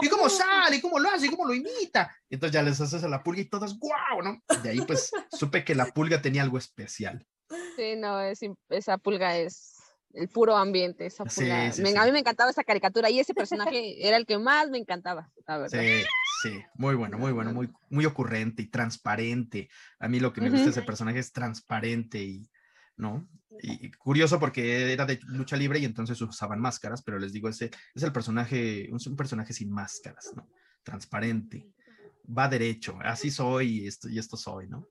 y, 0.02 0.10
cómo 0.10 0.30
sale, 0.30 0.78
y 0.78 0.82
cómo 0.82 1.00
lo 1.00 1.10
hace, 1.10 1.28
y 1.28 1.30
cómo 1.30 1.46
lo 1.46 1.54
imita. 1.54 2.16
Entonces 2.30 2.54
ya 2.54 2.64
les 2.64 2.80
haces 2.80 3.04
a 3.04 3.08
la 3.08 3.24
pulga 3.24 3.42
y 3.42 3.46
todos, 3.46 3.78
guau, 3.78 4.22
¿no? 4.24 4.42
De 4.62 4.70
ahí 4.70 4.82
pues 4.82 5.12
supe 5.32 5.64
que 5.64 5.76
la 5.76 5.86
pulga 5.86 6.22
tenía 6.22 6.42
algo 6.42 6.58
especial. 6.58 7.26
Sí, 7.76 7.96
no, 7.98 8.20
esa 8.22 8.98
pulga 8.98 9.38
es 9.38 9.76
el 10.14 10.30
puro 10.30 10.58
ambiente, 10.58 11.06
esa 11.06 11.26
pulga. 11.26 11.68
A 11.68 12.06
mí 12.06 12.12
me 12.12 12.20
encantaba 12.20 12.50
esa 12.50 12.64
caricatura 12.64 13.10
y 13.10 13.20
ese 13.20 13.34
personaje 13.34 14.08
era 14.08 14.18
el 14.18 14.26
que 14.26 14.38
más 14.38 14.70
me 14.70 14.78
encantaba, 14.78 15.32
la 15.48 15.58
verdad. 15.58 15.80
Sí, 15.80 16.04
sí, 16.44 16.62
muy 16.76 16.96
bueno, 16.96 17.18
muy 17.18 17.32
bueno, 17.32 17.54
muy, 17.54 17.72
muy 17.90 18.06
ocurrente 18.06 18.62
y 18.62 18.70
transparente. 18.70 19.70
A 20.00 20.08
mí 20.08 20.20
lo 20.20 20.34
que 20.34 20.42
me 20.42 20.50
gusta 20.50 20.66
de 20.66 20.72
ese 20.72 20.82
personaje 20.82 21.20
es 21.20 21.32
transparente 21.32 22.20
y 22.20 22.50
¿no? 22.98 23.28
Y 23.64 23.92
curioso 23.92 24.40
porque 24.40 24.92
era 24.92 25.06
de 25.06 25.20
lucha 25.28 25.56
libre 25.56 25.80
y 25.80 25.86
entonces 25.86 26.20
usaban 26.22 26.60
máscaras, 26.60 27.04
pero 27.04 27.20
les 27.20 27.32
digo, 27.32 27.48
ese 27.48 27.70
es 27.94 28.04
el 28.04 28.12
personaje, 28.12 28.90
un 28.92 29.16
personaje 29.16 29.54
sin 29.54 29.72
máscaras, 29.72 30.32
¿no? 30.36 30.50
Transparente, 30.84 31.70
va 32.26 32.48
derecho, 32.48 32.98
así 33.04 33.30
soy 33.30 33.82
y 33.82 33.88
esto, 33.88 34.10
y 34.10 34.18
esto 34.18 34.36
soy, 34.36 34.68
¿no? 34.68 34.88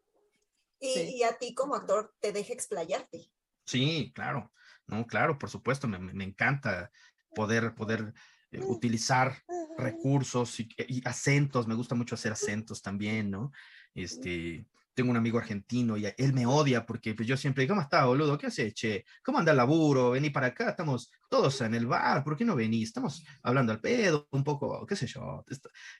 Y, 0.78 1.22
a 1.24 1.36
ti 1.36 1.52
como 1.52 1.74
actor 1.74 2.14
te 2.20 2.32
deja 2.32 2.52
explayarte. 2.52 3.30
Sí, 3.66 4.12
claro, 4.14 4.52
no, 4.86 5.06
claro, 5.06 5.38
por 5.38 5.50
supuesto, 5.50 5.86
me, 5.88 5.98
me 5.98 6.24
encanta 6.24 6.90
poder, 7.34 7.74
poder 7.74 8.14
eh, 8.52 8.60
utilizar 8.64 9.42
recursos 9.76 10.58
y, 10.60 10.68
y, 10.88 11.06
acentos, 11.06 11.66
me 11.66 11.74
gusta 11.74 11.94
mucho 11.94 12.14
hacer 12.14 12.32
acentos 12.32 12.82
también, 12.82 13.30
¿no? 13.30 13.52
Este, 13.94 14.66
tengo 15.00 15.12
un 15.12 15.16
amigo 15.16 15.38
argentino 15.38 15.96
y 15.96 16.04
él 16.04 16.34
me 16.34 16.44
odia 16.44 16.84
porque 16.84 17.14
pues, 17.14 17.26
yo 17.26 17.34
siempre 17.34 17.62
digo, 17.62 17.72
¿cómo 17.72 17.80
está, 17.80 18.04
boludo? 18.04 18.36
¿Qué 18.36 18.48
haces, 18.48 18.74
che? 18.74 19.06
¿Cómo 19.24 19.38
anda 19.38 19.52
el 19.52 19.56
laburo? 19.56 20.10
Vení 20.10 20.28
para 20.28 20.48
acá, 20.48 20.68
estamos 20.68 21.10
todos 21.30 21.58
en 21.62 21.74
el 21.74 21.86
bar, 21.86 22.22
¿por 22.22 22.36
qué 22.36 22.44
no 22.44 22.54
venís? 22.54 22.88
Estamos 22.88 23.24
hablando 23.42 23.72
al 23.72 23.80
pedo, 23.80 24.28
un 24.32 24.44
poco, 24.44 24.84
qué 24.84 24.94
sé 24.96 25.06
yo. 25.06 25.42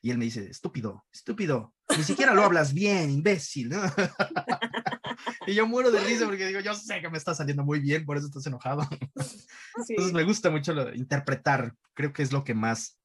Y 0.02 0.10
él 0.10 0.18
me 0.18 0.26
dice, 0.26 0.50
estúpido, 0.50 1.06
estúpido, 1.10 1.72
ni 1.96 2.04
siquiera 2.04 2.34
lo 2.34 2.44
hablas 2.44 2.74
bien, 2.74 3.08
imbécil. 3.08 3.70
y 5.46 5.54
yo 5.54 5.66
muero 5.66 5.90
de 5.90 6.00
risa 6.00 6.26
porque 6.26 6.48
digo, 6.48 6.60
yo 6.60 6.74
sé 6.74 7.00
que 7.00 7.08
me 7.08 7.16
está 7.16 7.34
saliendo 7.34 7.64
muy 7.64 7.80
bien, 7.80 8.04
por 8.04 8.18
eso 8.18 8.26
estás 8.26 8.46
enojado. 8.46 8.86
Entonces 9.88 10.12
me 10.12 10.24
gusta 10.24 10.50
mucho 10.50 10.74
interpretar, 10.92 11.74
creo 11.94 12.12
que 12.12 12.22
es 12.22 12.32
lo 12.32 12.44
que 12.44 12.52
más 12.52 12.99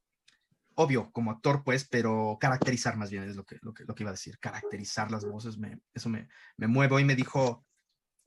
obvio, 0.75 1.11
como 1.11 1.31
actor, 1.31 1.63
pues, 1.63 1.87
pero 1.87 2.37
caracterizar 2.39 2.97
más 2.97 3.09
bien 3.09 3.23
es 3.23 3.35
lo 3.35 3.45
que, 3.45 3.57
lo 3.61 3.73
que, 3.73 3.85
lo 3.85 3.95
que 3.95 4.03
iba 4.03 4.11
a 4.11 4.13
decir, 4.13 4.37
caracterizar 4.39 5.09
las 5.09 5.25
voces, 5.25 5.57
me, 5.57 5.79
eso 5.93 6.09
me, 6.09 6.27
me 6.57 6.67
mueve. 6.67 6.95
Hoy 6.95 7.05
me 7.05 7.15
dijo 7.15 7.65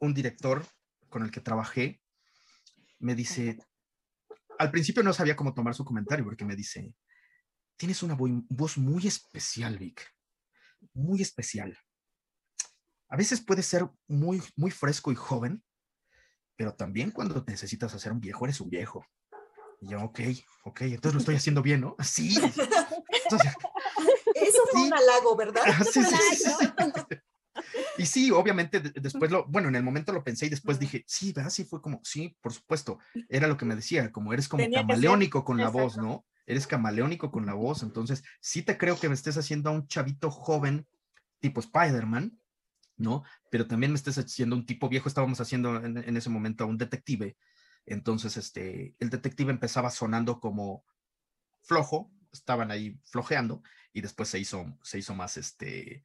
un 0.01 0.15
director 0.15 0.65
con 1.09 1.23
el 1.23 1.31
que 1.31 1.41
trabajé, 1.41 2.01
me 2.99 3.15
dice, 3.15 3.59
al 4.59 4.71
principio 4.71 5.03
no 5.03 5.13
sabía 5.13 5.37
cómo 5.37 5.55
tomar 5.55 5.75
su 5.75 5.85
comentario, 5.85 6.25
porque 6.25 6.45
me 6.45 6.57
dice, 6.57 6.95
tienes 7.77 8.03
una 8.03 8.15
voz 8.15 8.77
muy 8.79 9.07
especial, 9.07 9.79
Vic, 9.79 10.03
muy 10.95 11.23
especial. 11.23 11.79
A 13.09 13.17
veces 13.17 13.41
puede 13.41 13.63
ser 13.63 13.89
muy, 14.07 14.43
muy 14.57 14.71
fresco 14.71 15.13
y 15.13 15.15
joven, 15.15 15.63
pero 16.57 16.75
también 16.75 17.11
cuando 17.11 17.45
necesitas 17.47 17.95
hacer 17.95 18.13
un 18.13 18.21
viejo, 18.21 18.45
eres 18.45 18.61
un 18.61 18.69
viejo. 18.69 19.07
Y 19.81 19.89
yo, 19.89 20.03
ok, 20.03 20.21
ok, 20.65 20.81
entonces 20.83 21.15
lo 21.15 21.21
estoy 21.21 21.37
haciendo 21.37 21.63
bien, 21.63 21.81
¿no? 21.81 21.97
Sí. 22.03 22.37
Eso 24.35 24.59
fue 24.71 24.83
un 24.83 24.93
halago, 24.95 25.37
¿verdad? 25.37 25.63
Sí, 25.93 26.03
sí, 26.03 26.17
sí, 26.37 26.67
Y 27.97 28.07
sí, 28.07 28.31
obviamente 28.31 28.81
después 28.81 29.31
lo, 29.31 29.45
bueno, 29.47 29.69
en 29.69 29.77
el 29.77 29.83
momento 29.83 30.13
lo 30.13 30.25
pensé 30.25 30.47
y 30.47 30.51
después 30.51 30.79
dije, 30.79 31.05
sí, 31.07 31.33
¿verdad? 31.33 31.51
Sí, 31.51 31.65
fue 31.65 31.81
como, 31.81 32.01
sí, 32.05 32.37
por 32.41 32.53
supuesto, 32.53 32.99
era 33.29 33.49
lo 33.49 33.57
que 33.57 33.65
me 33.65 33.77
decía, 33.77 34.13
como 34.13 34.33
eres 34.33 34.49
como 34.49 34.65
camaleónico 34.71 35.45
con 35.45 35.59
la 35.59 35.69
voz, 35.69 35.97
¿no? 35.97 36.25
Eres 36.47 36.67
camaleónico 36.67 37.31
con 37.31 37.47
la 37.47 37.55
voz, 37.55 37.83
entonces 37.83 38.23
sí 38.41 38.63
te 38.63 38.79
creo 38.79 38.99
que 38.99 39.09
me 39.09 39.15
estés 39.15 39.37
haciendo 39.37 39.71
a 39.71 39.73
un 39.73 39.87
chavito 39.87 40.31
joven 40.31 40.87
tipo 41.41 41.61
Spider-Man, 41.61 42.41
¿no? 42.97 43.23
Pero 43.51 43.67
también 43.67 43.93
me 43.93 43.97
estés 43.97 44.19
haciendo 44.19 44.57
un 44.57 44.65
tipo 44.65 44.89
viejo, 44.89 45.09
estábamos 45.09 45.41
haciendo 45.41 45.77
en, 45.85 45.99
en 45.99 46.17
ese 46.17 46.31
momento 46.31 46.65
a 46.65 46.67
un 46.67 46.79
detective, 46.79 47.37
entonces, 47.89 48.37
este, 48.37 48.95
el 48.99 49.11
detective 49.11 49.51
empezaba 49.51 49.91
sonando 49.91 50.41
como 50.41 50.85
flojo, 51.63 52.11
estaban 52.33 52.71
ahí 52.71 53.01
flojeando 53.05 53.63
y 53.93 54.01
después 54.01 54.29
se 54.29 54.39
hizo, 54.39 54.79
se 54.83 54.99
hizo 54.99 55.15
más, 55.15 55.37
este, 55.37 56.05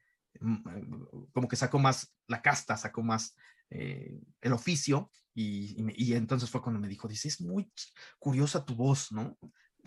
como 1.34 1.48
que 1.48 1.56
sacó 1.56 1.80
más 1.80 2.14
la 2.28 2.42
casta, 2.42 2.78
sacó 2.78 3.04
más 3.04 3.36
eh, 3.70 4.20
el 4.42 4.54
oficio 4.54 5.12
y, 5.34 5.76
y, 5.96 6.14
entonces 6.14 6.50
fue 6.50 6.62
cuando 6.62 6.80
me 6.80 6.88
dijo, 6.88 7.08
dice, 7.08 7.28
es 7.28 7.42
muy 7.42 7.72
curiosa 8.20 8.66
tu 8.66 8.76
voz, 8.76 9.12
¿no? 9.12 9.38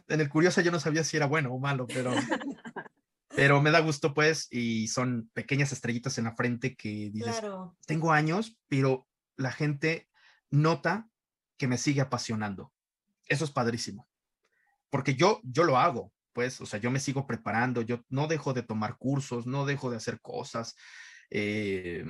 En 0.08 0.20
el 0.20 0.28
curioso 0.28 0.60
yo 0.60 0.72
no 0.72 0.80
sabía 0.80 1.04
si 1.04 1.16
era 1.16 1.26
bueno 1.26 1.52
o 1.52 1.58
malo, 1.58 1.86
pero, 1.86 2.12
pero 3.28 3.62
me 3.62 3.70
da 3.70 3.80
gusto 3.80 4.12
pues 4.12 4.48
y 4.50 4.88
son 4.88 5.30
pequeñas 5.32 5.72
estrellitas 5.72 6.18
en 6.18 6.24
la 6.24 6.34
frente 6.34 6.76
que 6.76 7.10
dices, 7.10 7.42
tengo 7.86 8.12
años, 8.12 8.58
pero 8.68 9.06
la 9.36 9.52
gente 9.52 10.08
nota 10.50 11.08
que 11.56 11.68
me 11.68 11.78
sigue 11.78 12.00
apasionando. 12.00 12.72
Eso 13.28 13.44
es 13.44 13.50
padrísimo. 13.50 14.08
Porque 14.90 15.14
yo, 15.14 15.40
yo 15.42 15.64
lo 15.64 15.78
hago, 15.78 16.12
pues, 16.32 16.60
o 16.60 16.66
sea, 16.66 16.78
yo 16.78 16.90
me 16.90 17.00
sigo 17.00 17.26
preparando, 17.26 17.82
yo 17.82 18.04
no 18.08 18.26
dejo 18.26 18.52
de 18.52 18.62
tomar 18.62 18.98
cursos, 18.98 19.46
no 19.46 19.66
dejo 19.66 19.90
de 19.90 19.96
hacer 19.96 20.20
cosas. 20.20 20.76
Eh, 21.30 22.04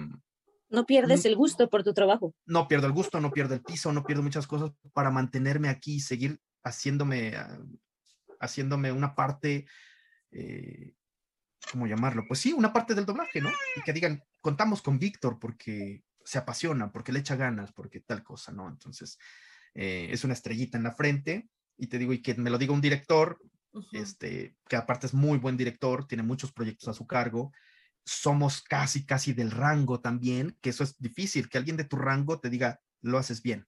no 0.68 0.84
pierdes 0.84 1.24
el 1.24 1.36
gusto 1.36 1.70
por 1.70 1.84
tu 1.84 1.94
trabajo. 1.94 2.34
No 2.44 2.66
pierdo 2.66 2.86
el 2.86 2.92
gusto, 2.92 3.20
no 3.20 3.30
pierdo 3.30 3.54
el 3.54 3.62
piso, 3.62 3.92
no 3.92 4.04
pierdo 4.04 4.22
muchas 4.22 4.46
cosas 4.46 4.72
para 4.92 5.10
mantenerme 5.10 5.68
aquí 5.68 5.96
y 5.96 6.00
seguir 6.00 6.40
haciéndome, 6.64 7.36
ah, 7.36 7.58
haciéndome 8.40 8.90
una 8.90 9.14
parte, 9.14 9.66
eh, 10.32 10.94
¿cómo 11.70 11.86
llamarlo? 11.86 12.24
Pues 12.26 12.40
sí, 12.40 12.52
una 12.52 12.72
parte 12.72 12.94
del 12.94 13.06
doblaje, 13.06 13.40
¿no? 13.40 13.50
Y 13.76 13.82
que 13.82 13.92
digan, 13.92 14.22
contamos 14.40 14.82
con 14.82 14.98
Víctor 14.98 15.38
porque 15.38 16.02
se 16.26 16.38
apasiona, 16.38 16.90
porque 16.90 17.12
le 17.12 17.20
echa 17.20 17.36
ganas, 17.36 17.72
porque 17.72 18.00
tal 18.00 18.24
cosa, 18.24 18.50
¿no? 18.52 18.68
Entonces, 18.68 19.16
eh, 19.74 20.08
es 20.10 20.24
una 20.24 20.34
estrellita 20.34 20.76
en 20.76 20.84
la 20.84 20.92
frente 20.92 21.48
y 21.78 21.86
te 21.86 21.98
digo, 21.98 22.12
y 22.12 22.20
que 22.20 22.34
me 22.34 22.50
lo 22.50 22.58
diga 22.58 22.72
un 22.72 22.80
director, 22.80 23.40
este, 23.92 24.56
que 24.68 24.76
aparte 24.76 25.06
es 25.06 25.14
muy 25.14 25.38
buen 25.38 25.56
director, 25.56 26.06
tiene 26.08 26.24
muchos 26.24 26.52
proyectos 26.52 26.88
a 26.88 26.94
su 26.94 27.06
cargo, 27.06 27.52
somos 28.04 28.60
casi, 28.62 29.06
casi 29.06 29.34
del 29.34 29.50
rango 29.50 30.00
también, 30.00 30.56
que 30.60 30.70
eso 30.70 30.82
es 30.82 30.98
difícil, 30.98 31.48
que 31.48 31.58
alguien 31.58 31.76
de 31.76 31.84
tu 31.84 31.96
rango 31.96 32.40
te 32.40 32.50
diga, 32.50 32.80
lo 33.02 33.18
haces 33.18 33.42
bien, 33.42 33.66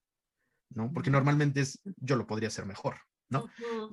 ¿no? 0.71 0.93
Porque 0.93 1.11
normalmente 1.11 1.61
es, 1.61 1.81
yo 1.97 2.17
lo 2.17 2.27
podría 2.27 2.49
hacer 2.49 2.67
mejor, 2.67 2.97
¿no? 3.29 3.47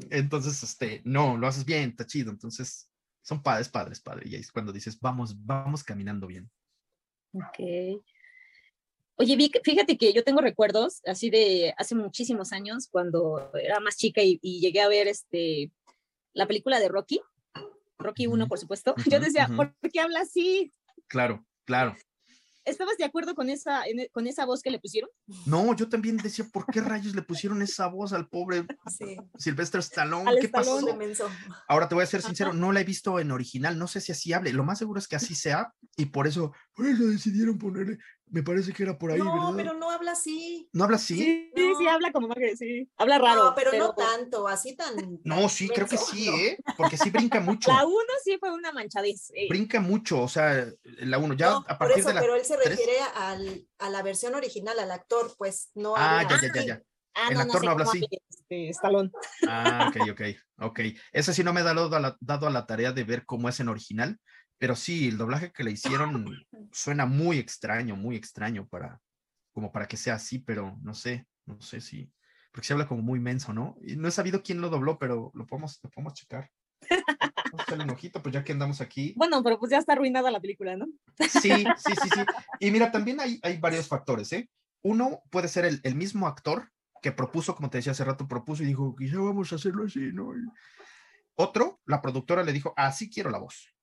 Entonces, 0.09 0.63
este, 0.63 1.01
no, 1.05 1.37
lo 1.37 1.47
haces 1.47 1.65
bien, 1.65 1.91
está 1.91 2.07
chido, 2.07 2.31
entonces 2.31 2.89
son 3.21 3.43
padres, 3.43 3.69
padres, 3.69 3.99
padres, 3.99 4.31
y 4.31 4.35
ahí 4.35 4.41
es 4.41 4.51
cuando 4.51 4.71
dices, 4.71 4.99
vamos, 4.99 5.45
vamos 5.45 5.83
caminando 5.83 6.25
bien. 6.25 6.49
Ok. 7.33 7.59
Oye, 9.17 9.37
Vic, 9.37 9.61
fíjate 9.63 9.97
que 9.97 10.11
yo 10.11 10.23
tengo 10.23 10.41
recuerdos 10.41 11.01
así 11.05 11.29
de 11.29 11.73
hace 11.77 11.95
muchísimos 11.95 12.51
años, 12.51 12.89
cuando 12.91 13.49
era 13.53 13.79
más 13.79 13.95
chica 13.95 14.21
y, 14.21 14.39
llegué 14.41 14.81
a 14.81 14.89
ver 14.89 15.07
este, 15.07 15.71
la 16.33 16.47
película 16.47 16.79
de 16.79 16.89
Rocky, 16.89 17.21
Rocky 17.97 18.27
1, 18.27 18.47
por 18.47 18.59
supuesto. 18.59 18.93
yo 19.09 19.19
decía, 19.19 19.49
¿por 19.55 19.73
qué 19.91 20.01
habla 20.01 20.21
así? 20.21 20.71
Claro, 21.07 21.45
claro. 21.63 21.95
¿Estabas 22.65 22.97
de 22.97 23.05
acuerdo 23.05 23.35
con 23.35 23.49
esa, 23.49 23.85
e, 23.85 24.09
con 24.11 24.25
esa 24.25 24.45
voz 24.45 24.63
que 24.63 24.71
le 24.71 24.79
pusieron? 24.79 25.09
No, 25.45 25.75
yo 25.75 25.87
también 25.87 26.17
decía, 26.17 26.45
¿por 26.51 26.65
qué 26.65 26.81
rayos 26.81 27.13
le 27.13 27.21
pusieron 27.21 27.61
esa 27.61 27.87
voz 27.87 28.11
al 28.11 28.27
pobre 28.27 28.65
sí. 28.99 29.17
Sylvester 29.37 29.79
Stallone? 29.81 30.39
¿Qué 30.41 30.49
pasó? 30.49 30.81
Ahora 31.67 31.87
te 31.87 31.93
voy 31.93 32.03
a 32.03 32.07
ser 32.07 32.23
sincero, 32.23 32.53
no 32.53 32.71
la 32.71 32.81
he 32.81 32.83
visto 32.83 33.19
en 33.19 33.31
original, 33.31 33.77
no 33.77 33.87
sé 33.87 34.01
si 34.01 34.11
así 34.11 34.33
hable. 34.33 34.51
Lo 34.51 34.63
más 34.63 34.79
seguro 34.79 34.99
es 34.99 35.07
que 35.07 35.15
así 35.15 35.35
sea 35.35 35.73
y 35.95 36.07
por 36.07 36.25
eso, 36.25 36.53
por 36.73 36.87
eso 36.87 37.05
decidieron 37.05 37.59
ponerle 37.59 37.99
me 38.27 38.43
parece 38.43 38.73
que 38.73 38.83
era 38.83 38.97
por 38.97 39.11
ahí, 39.11 39.19
no, 39.19 39.53
pero 39.55 39.73
no 39.73 39.91
habla 39.91 40.13
así. 40.13 40.67
¿No 40.73 40.83
habla 40.83 40.97
así? 40.97 41.51
Sí, 41.55 41.73
sí, 41.77 41.87
habla 41.87 42.11
como 42.11 42.33
que 42.33 42.57
sí. 42.57 42.89
Habla 42.97 43.19
raro. 43.19 43.45
No, 43.45 43.55
pero, 43.55 43.71
no 43.73 43.93
tanto, 43.93 44.47
así 44.47 44.75
tan. 44.75 45.19
No, 45.23 45.47
sí, 45.47 45.69
creo 45.69 45.87
que 45.87 45.97
sí, 45.97 46.27
¿eh? 46.29 46.57
Porque 46.77 46.97
sí 46.97 47.09
brinca 47.11 47.39
mucho. 47.39 47.71
La 47.71 47.85
uno 47.85 48.13
sí 48.23 48.37
fue 48.39 48.51
una 48.51 48.71
manchadez. 48.71 49.31
Brinca 49.49 49.79
mucho, 49.79 50.21
o 50.21 50.27
sea, 50.27 50.67
la 50.83 51.17
uno 51.17 51.33
ya 51.33 51.55
a 51.55 51.77
partir 51.77 51.99
eso, 51.99 52.09
de 52.09 52.15
la. 52.15 52.21
Pero 52.21 52.35
él 52.35 52.45
se 52.45 52.57
refiere 52.57 52.97
al, 53.15 53.67
a 53.79 53.89
la 53.89 54.01
versión 54.01 54.35
original, 54.35 54.79
al 54.79 54.91
actor, 54.91 55.33
pues 55.37 55.71
no. 55.75 55.93
Ah, 55.95 56.25
ya, 56.29 56.41
ya, 56.41 56.51
ya, 56.53 56.65
ya. 56.65 56.81
Ah, 57.13 57.29
el 57.31 57.39
actor 57.39 57.63
no, 57.63 57.71
habla 57.71 57.85
así. 57.85 58.05
Este, 58.29 58.69
Estalón. 58.69 59.11
Ah, 59.47 59.89
ok, 59.89 60.09
ok, 60.11 60.21
ok. 60.59 60.79
Ese 61.13 61.33
sí 61.33 61.43
no 61.43 61.53
me 61.53 61.61
ha 61.61 61.63
dado 61.63 61.95
a, 61.95 61.99
la, 61.99 62.17
dado 62.19 62.47
a 62.47 62.49
la 62.49 62.65
tarea 62.65 62.91
de 62.91 63.03
ver 63.05 63.25
cómo 63.25 63.47
es 63.47 63.59
en 63.61 63.69
original, 63.69 64.19
pero 64.57 64.75
sí, 64.75 65.07
el 65.07 65.17
doblaje 65.17 65.51
que 65.51 65.63
le 65.63 65.71
hicieron 65.71 66.25
suena 66.71 67.05
muy 67.05 67.37
extraño, 67.37 67.95
muy 67.95 68.15
extraño 68.15 68.67
para, 68.67 69.01
como 69.51 69.71
para 69.71 69.87
que 69.87 69.97
sea 69.97 70.15
así, 70.15 70.39
pero 70.39 70.77
no 70.81 70.93
sé, 70.93 71.27
no 71.45 71.59
sé 71.61 71.81
si, 71.81 72.11
porque 72.51 72.67
se 72.67 72.73
habla 72.73 72.87
como 72.87 73.01
muy 73.01 73.19
menso, 73.19 73.53
¿no? 73.53 73.77
Y 73.81 73.95
no 73.95 74.07
he 74.07 74.11
sabido 74.11 74.41
quién 74.41 74.61
lo 74.61 74.69
dobló, 74.69 74.97
pero 74.97 75.31
lo 75.33 75.45
podemos, 75.45 75.79
lo 75.83 75.89
podemos 75.89 76.13
checar. 76.13 76.49
Vamos 77.51 77.69
a 77.69 77.83
un 77.83 77.89
ojito, 77.89 78.21
pues 78.21 78.33
ya 78.33 78.43
que 78.43 78.51
andamos 78.51 78.81
aquí. 78.81 79.13
Bueno, 79.17 79.43
pero 79.43 79.59
pues 79.59 79.71
ya 79.71 79.77
está 79.77 79.93
arruinada 79.93 80.31
la 80.31 80.39
película, 80.39 80.75
¿no? 80.75 80.87
Sí, 81.19 81.49
sí, 81.49 81.93
sí, 82.01 82.09
sí. 82.13 82.19
Y 82.59 82.71
mira, 82.71 82.91
también 82.91 83.19
hay, 83.19 83.39
hay 83.43 83.57
varios 83.57 83.87
factores, 83.87 84.31
¿eh? 84.33 84.49
Uno 84.81 85.21
puede 85.31 85.47
ser 85.47 85.65
el, 85.65 85.81
el 85.83 85.95
mismo 85.95 86.27
actor 86.27 86.71
que 87.01 87.11
propuso, 87.11 87.55
como 87.55 87.69
te 87.69 87.77
decía 87.77 87.91
hace 87.91 88.03
rato, 88.03 88.27
propuso 88.27 88.63
y 88.63 88.67
dijo, 88.67 88.95
quizá 88.95 89.19
vamos 89.19 89.51
a 89.51 89.57
hacerlo 89.57 89.85
así, 89.85 90.11
¿no? 90.11 90.33
otro, 91.35 91.81
la 91.85 92.01
productora 92.01 92.43
le 92.43 92.53
dijo, 92.53 92.73
así 92.77 93.09
quiero 93.09 93.29
la 93.29 93.37
voz. 93.37 93.74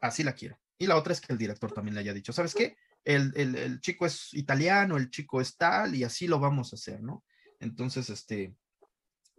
Así 0.00 0.22
la 0.22 0.32
quiero. 0.32 0.58
Y 0.78 0.86
la 0.86 0.96
otra 0.96 1.12
es 1.12 1.20
que 1.20 1.32
el 1.32 1.38
director 1.38 1.72
también 1.72 1.94
le 1.94 2.00
haya 2.00 2.14
dicho, 2.14 2.32
¿sabes 2.32 2.54
qué? 2.54 2.76
el, 3.04 3.80
chico 3.80 4.06
es 4.06 4.34
italiano, 4.34 4.96
el 4.96 5.10
chico 5.10 5.40
es 5.40 5.56
tal, 5.56 5.94
y 5.94 6.04
así 6.04 6.26
lo 6.26 6.38
vamos 6.38 6.72
a 6.72 6.76
hacer, 6.76 7.02
¿no? 7.02 7.24
Entonces, 7.60 8.10
este, 8.10 8.54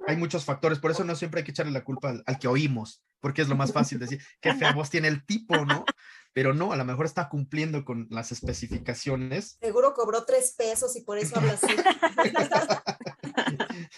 hay 0.07 0.17
muchos 0.17 0.43
factores, 0.43 0.79
por 0.79 0.91
eso 0.91 1.03
no 1.03 1.15
siempre 1.15 1.39
hay 1.39 1.43
que 1.45 1.51
echarle 1.51 1.71
la 1.71 1.83
culpa 1.83 2.15
al, 2.25 2.39
que 2.39 2.47
oímos, 2.47 3.03
porque 3.19 3.41
es 3.41 3.47
lo 3.47 3.55
más 3.55 3.71
fácil 3.71 3.99
decir, 3.99 4.21
qué 4.41 4.53
fea 4.53 4.73
voz 4.73 4.89
tiene 4.89 5.07
el 5.07 5.25
tipo, 5.25 5.65
¿no? 5.65 5.85
Pero 6.33 6.53
no, 6.53 6.71
a 6.71 6.75
lo 6.75 6.85
mejor 6.85 7.05
está 7.05 7.27
cumpliendo 7.27 7.83
con 7.83 8.07
las 8.11 8.31
especificaciones. 8.31 9.57
Seguro 9.59 9.93
cobró 9.93 10.25
tres 10.25 10.53
pesos 10.57 10.95
y 10.95 11.01
por 11.01 11.17
eso 11.17 11.37
habla 11.37 11.53
así. 11.53 11.67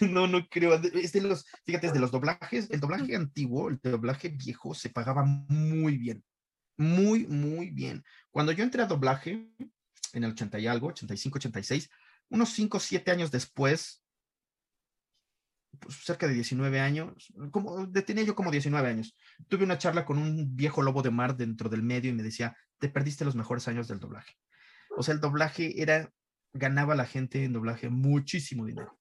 no, 0.00 0.26
no 0.26 0.48
creo. 0.48 0.74
Es 0.74 1.12
de 1.12 1.20
los, 1.20 1.44
fíjate, 1.64 1.88
es 1.88 1.92
de 1.92 2.00
los 2.00 2.10
doblajes, 2.10 2.70
el 2.70 2.80
doblaje 2.80 3.16
antiguo, 3.16 3.68
el 3.68 3.78
doblaje 3.82 4.30
viejo 4.30 4.74
se 4.74 4.88
pagaba 4.88 5.24
muy 5.24 5.98
bien 5.98 6.24
muy, 6.76 7.26
muy 7.26 7.70
bien. 7.70 8.04
Cuando 8.30 8.52
yo 8.52 8.64
entré 8.64 8.82
a 8.82 8.86
doblaje, 8.86 9.48
en 10.12 10.24
el 10.24 10.32
80 10.32 10.58
y 10.58 10.66
algo, 10.66 10.88
85, 10.88 11.38
86, 11.38 11.90
unos 12.30 12.50
5, 12.50 12.80
7 12.80 13.10
años 13.10 13.30
después, 13.30 14.02
pues, 15.78 15.96
cerca 15.96 16.28
de 16.28 16.34
19 16.34 16.80
años, 16.80 17.32
como, 17.50 17.90
tenía 17.90 18.24
yo 18.24 18.34
como 18.34 18.50
19 18.50 18.88
años, 18.88 19.16
tuve 19.48 19.64
una 19.64 19.78
charla 19.78 20.04
con 20.04 20.18
un 20.18 20.54
viejo 20.54 20.82
lobo 20.82 21.02
de 21.02 21.10
mar 21.10 21.36
dentro 21.36 21.68
del 21.68 21.82
medio 21.82 22.10
y 22.10 22.14
me 22.14 22.22
decía, 22.22 22.56
te 22.78 22.88
perdiste 22.88 23.24
los 23.24 23.34
mejores 23.34 23.68
años 23.68 23.88
del 23.88 24.00
doblaje. 24.00 24.34
O 24.96 25.02
sea, 25.02 25.14
el 25.14 25.20
doblaje 25.20 25.80
era, 25.80 26.12
ganaba 26.52 26.94
la 26.94 27.06
gente 27.06 27.44
en 27.44 27.52
doblaje 27.52 27.88
muchísimo 27.88 28.66
dinero. 28.66 28.98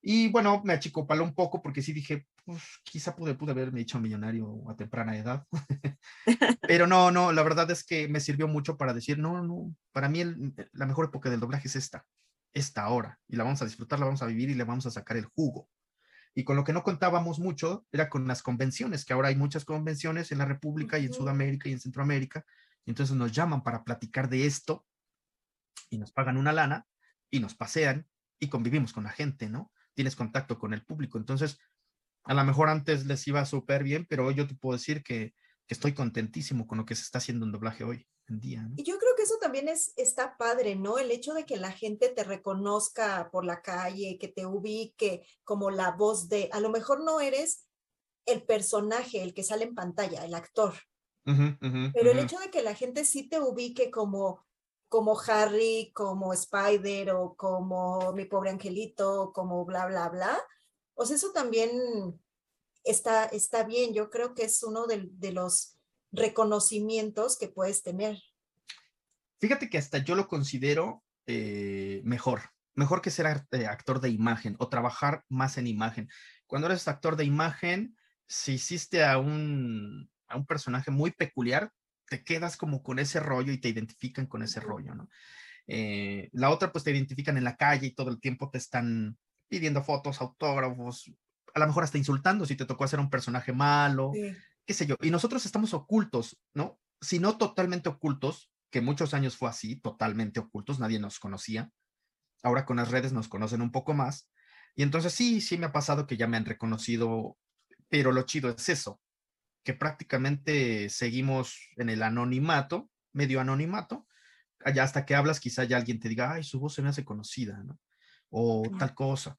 Y 0.00 0.28
bueno, 0.28 0.62
me 0.64 0.72
achicopaló 0.72 1.24
un 1.24 1.34
poco 1.34 1.62
porque 1.62 1.82
sí 1.82 1.92
dije, 1.92 2.26
pues 2.44 2.80
quizá 2.84 3.14
pude, 3.14 3.34
pude 3.34 3.52
haberme 3.52 3.80
hecho 3.80 4.00
millonario 4.00 4.68
a 4.68 4.76
temprana 4.76 5.16
edad. 5.16 5.46
Pero 6.62 6.86
no, 6.86 7.10
no, 7.10 7.32
la 7.32 7.42
verdad 7.42 7.70
es 7.70 7.84
que 7.84 8.08
me 8.08 8.20
sirvió 8.20 8.48
mucho 8.48 8.76
para 8.76 8.94
decir, 8.94 9.18
no, 9.18 9.42
no, 9.42 9.74
para 9.92 10.08
mí 10.08 10.22
la 10.72 10.86
mejor 10.86 11.06
época 11.06 11.30
del 11.30 11.40
doblaje 11.40 11.68
es 11.68 11.76
esta, 11.76 12.04
esta 12.52 12.88
hora. 12.88 13.20
Y 13.28 13.36
la 13.36 13.44
vamos 13.44 13.62
a 13.62 13.64
disfrutar, 13.64 13.98
la 13.98 14.06
vamos 14.06 14.22
a 14.22 14.26
vivir 14.26 14.50
y 14.50 14.54
le 14.54 14.64
vamos 14.64 14.86
a 14.86 14.90
sacar 14.90 15.16
el 15.16 15.26
jugo. 15.26 15.68
Y 16.34 16.44
con 16.44 16.56
lo 16.56 16.64
que 16.64 16.72
no 16.72 16.82
contábamos 16.82 17.38
mucho 17.38 17.86
era 17.92 18.08
con 18.08 18.26
las 18.26 18.42
convenciones, 18.42 19.04
que 19.04 19.12
ahora 19.12 19.28
hay 19.28 19.36
muchas 19.36 19.64
convenciones 19.64 20.32
en 20.32 20.38
la 20.38 20.46
República 20.46 20.98
y 20.98 21.06
en 21.06 21.12
Sudamérica 21.12 21.68
y 21.68 21.72
en 21.72 21.80
Centroamérica. 21.80 22.44
Y 22.84 22.90
entonces 22.90 23.14
nos 23.14 23.32
llaman 23.32 23.62
para 23.62 23.84
platicar 23.84 24.28
de 24.28 24.46
esto 24.46 24.86
y 25.90 25.98
nos 25.98 26.10
pagan 26.10 26.38
una 26.38 26.52
lana 26.52 26.86
y 27.30 27.40
nos 27.40 27.54
pasean 27.54 28.08
y 28.40 28.48
convivimos 28.48 28.92
con 28.92 29.04
la 29.04 29.10
gente, 29.10 29.48
¿no? 29.48 29.70
tienes 29.94 30.16
contacto 30.16 30.58
con 30.58 30.72
el 30.72 30.84
público. 30.84 31.18
Entonces, 31.18 31.58
a 32.24 32.34
lo 32.34 32.44
mejor 32.44 32.68
antes 32.68 33.06
les 33.06 33.26
iba 33.26 33.44
súper 33.44 33.82
bien, 33.82 34.06
pero 34.08 34.26
hoy 34.26 34.34
yo 34.34 34.46
te 34.46 34.54
puedo 34.54 34.76
decir 34.76 35.02
que, 35.02 35.34
estoy 35.68 35.94
contentísimo 35.94 36.66
con 36.66 36.76
lo 36.76 36.84
que 36.84 36.94
se 36.94 37.00
está 37.00 37.16
haciendo 37.16 37.46
en 37.46 37.52
doblaje 37.52 37.82
hoy 37.82 38.06
en 38.28 38.40
día. 38.40 38.68
Y 38.76 38.82
yo 38.82 38.98
creo 38.98 39.16
que 39.16 39.22
eso 39.22 39.36
también 39.40 39.68
es, 39.68 39.94
está 39.96 40.36
padre, 40.36 40.76
¿no? 40.76 40.98
El 40.98 41.10
hecho 41.10 41.32
de 41.32 41.46
que 41.46 41.56
la 41.56 41.72
gente 41.72 42.10
te 42.10 42.24
reconozca 42.24 43.30
por 43.32 43.46
la 43.46 43.62
calle, 43.62 44.18
que 44.20 44.28
te 44.28 44.44
ubique 44.44 45.26
como 45.44 45.70
la 45.70 45.92
voz 45.92 46.28
de, 46.28 46.50
a 46.52 46.60
lo 46.60 46.68
mejor 46.68 47.02
no 47.02 47.20
eres 47.20 47.68
el 48.26 48.42
personaje, 48.42 49.22
el 49.22 49.32
que 49.32 49.44
sale 49.44 49.64
en 49.64 49.74
pantalla, 49.74 50.26
el 50.26 50.34
actor. 50.34 50.74
pero 51.24 52.10
el 52.10 52.18
hecho 52.18 52.38
de 52.38 52.50
que 52.50 52.62
la 52.62 52.74
gente 52.74 53.06
sí 53.06 53.30
te 53.30 53.40
ubique 53.40 53.90
como 53.90 54.44
como 54.92 55.18
Harry, 55.26 55.90
como 55.94 56.34
Spider 56.34 57.12
o 57.12 57.34
como 57.34 58.12
mi 58.12 58.26
pobre 58.26 58.50
angelito, 58.50 59.32
como 59.32 59.64
bla, 59.64 59.86
bla, 59.86 60.10
bla. 60.10 60.38
O 60.94 61.06
sea, 61.06 61.16
eso 61.16 61.32
también 61.32 61.70
está, 62.84 63.24
está 63.26 63.64
bien. 63.64 63.94
Yo 63.94 64.10
creo 64.10 64.34
que 64.34 64.44
es 64.44 64.62
uno 64.62 64.86
de, 64.86 65.32
los 65.32 65.78
reconocimientos 66.10 67.38
que 67.38 67.48
puedes 67.48 67.82
tener. 67.82 68.18
Fíjate 69.40 69.70
que 69.70 69.78
hasta 69.78 69.98
yo 69.98 70.14
lo 70.14 70.28
considero 70.28 71.02
eh, 71.26 72.00
mejor, 72.04 72.42
mejor 72.74 73.00
que 73.00 73.10
ser 73.10 73.26
eh, 73.50 73.66
actor 73.66 74.00
de 74.00 74.10
imagen 74.10 74.56
o 74.58 74.68
trabajar 74.68 75.24
más 75.28 75.58
en 75.58 75.66
imagen. 75.66 76.08
Cuando 76.46 76.68
eres 76.68 76.86
actor 76.86 77.16
de 77.16 77.24
imagen, 77.24 77.96
si 78.28 78.54
hiciste 78.54 79.04
a 79.04 79.18
un, 79.18 80.10
a 80.28 80.36
un 80.36 80.46
personaje 80.46 80.90
muy 80.90 81.10
peculiar, 81.10 81.72
te 82.08 82.22
quedas 82.22 82.56
como 82.56 82.82
con 82.82 82.98
ese 82.98 83.20
rollo 83.20 83.52
y 83.52 83.58
te 83.58 83.70
identifican 83.70 84.26
con 84.26 84.42
ese 84.42 84.60
rollo, 84.60 84.94
¿no? 84.94 85.08
Eh, 85.66 86.28
la 86.32 86.50
otra, 86.50 86.72
pues 86.72 86.84
te 86.84 86.90
identifican 86.90 87.36
en 87.36 87.44
la 87.44 87.56
calle 87.56 87.86
y 87.86 87.94
todo 87.94 88.10
el 88.10 88.20
tiempo 88.20 88.50
te 88.50 88.58
están 88.58 89.16
pidiendo 89.52 89.84
fotos, 89.84 90.22
autógrafos, 90.22 91.12
a 91.52 91.58
lo 91.60 91.66
mejor 91.66 91.84
hasta 91.84 91.98
insultando 91.98 92.46
si 92.46 92.56
te 92.56 92.64
tocó 92.64 92.84
hacer 92.84 92.98
un 92.98 93.10
personaje 93.10 93.52
malo, 93.52 94.10
qué 94.64 94.72
sé 94.72 94.86
yo. 94.86 94.96
Y 95.02 95.10
nosotros 95.10 95.44
estamos 95.44 95.74
ocultos, 95.74 96.40
¿no? 96.54 96.80
Si 97.02 97.18
no 97.18 97.36
totalmente 97.36 97.90
ocultos, 97.90 98.50
que 98.70 98.80
muchos 98.80 99.12
años 99.12 99.36
fue 99.36 99.50
así, 99.50 99.76
totalmente 99.76 100.40
ocultos, 100.40 100.78
nadie 100.78 100.98
nos 100.98 101.18
conocía. 101.18 101.70
Ahora 102.42 102.64
con 102.64 102.78
las 102.78 102.90
redes 102.90 103.12
nos 103.12 103.28
conocen 103.28 103.60
un 103.60 103.72
poco 103.72 103.92
más. 103.92 104.30
Y 104.74 104.84
entonces 104.84 105.12
sí, 105.12 105.42
sí 105.42 105.58
me 105.58 105.66
ha 105.66 105.72
pasado 105.72 106.06
que 106.06 106.16
ya 106.16 106.26
me 106.26 106.38
han 106.38 106.46
reconocido, 106.46 107.36
pero 107.90 108.10
lo 108.10 108.22
chido 108.22 108.48
es 108.48 108.70
eso, 108.70 109.02
que 109.64 109.74
prácticamente 109.74 110.88
seguimos 110.88 111.58
en 111.76 111.90
el 111.90 112.02
anonimato, 112.02 112.88
medio 113.12 113.38
anonimato, 113.38 114.06
allá 114.64 114.84
hasta 114.84 115.04
que 115.04 115.14
hablas 115.14 115.40
quizá 115.40 115.64
ya 115.64 115.76
alguien 115.76 116.00
te 116.00 116.08
diga, 116.08 116.32
ay, 116.32 116.42
su 116.42 116.58
voz 116.58 116.72
se 116.72 116.80
me 116.80 116.88
hace 116.88 117.04
conocida, 117.04 117.62
¿no? 117.62 117.78
O 118.32 118.62
tal 118.78 118.94
cosa. 118.94 119.36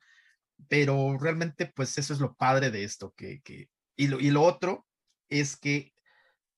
Pero 0.70 1.18
realmente, 1.20 1.66
pues 1.76 1.98
eso 1.98 2.14
es 2.14 2.20
lo 2.20 2.36
padre 2.36 2.72
de 2.72 2.84
esto, 2.84 3.14
que, 3.18 3.42
que 3.42 3.70
y, 3.98 4.08
lo, 4.08 4.20
y 4.20 4.32
lo 4.32 4.44
otro 4.44 4.86
es 5.30 5.58
que 5.58 5.94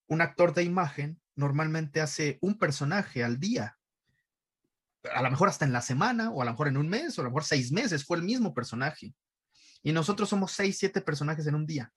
un 0.07 0.21
actor 0.21 0.53
de 0.53 0.63
imagen 0.63 1.19
normalmente 1.35 2.01
hace 2.01 2.37
un 2.41 2.57
personaje 2.57 3.23
al 3.23 3.39
día. 3.39 3.77
A 5.13 5.21
lo 5.21 5.31
mejor 5.31 5.49
hasta 5.49 5.65
en 5.65 5.73
la 5.73 5.81
semana, 5.81 6.31
o 6.31 6.41
a 6.41 6.45
lo 6.45 6.51
mejor 6.51 6.67
en 6.67 6.77
un 6.77 6.87
mes, 6.87 7.17
o 7.17 7.21
a 7.21 7.23
lo 7.23 7.29
mejor 7.29 7.43
seis 7.43 7.71
meses, 7.71 8.05
fue 8.05 8.17
el 8.17 8.23
mismo 8.23 8.53
personaje. 8.53 9.13
Y 9.83 9.91
nosotros 9.91 10.29
somos 10.29 10.51
seis, 10.51 10.77
siete 10.77 11.01
personajes 11.01 11.45
en 11.47 11.55
un 11.55 11.65
día. 11.65 11.91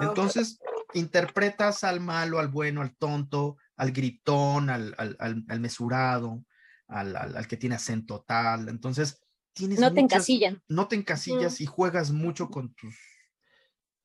Entonces, 0.00 0.58
interpretas 0.94 1.84
al 1.84 2.00
malo, 2.00 2.38
al 2.38 2.48
bueno, 2.48 2.80
al 2.80 2.94
tonto, 2.96 3.56
al 3.76 3.92
gritón, 3.92 4.70
al, 4.70 4.94
al, 4.96 5.60
mesurado, 5.60 6.44
al, 6.88 7.16
al, 7.16 7.46
que 7.46 7.56
tiene 7.56 7.74
acento 7.74 8.24
tal. 8.26 8.68
Entonces, 8.68 9.21
tienes. 9.52 9.78
No 9.78 9.92
te 9.92 10.00
encasillan. 10.00 10.62
No 10.68 10.88
te 10.88 10.96
encasillas 10.96 11.60
y 11.60 11.66
juegas 11.66 12.10
mucho 12.10 12.48
con 12.48 12.74
tus, 12.74 12.96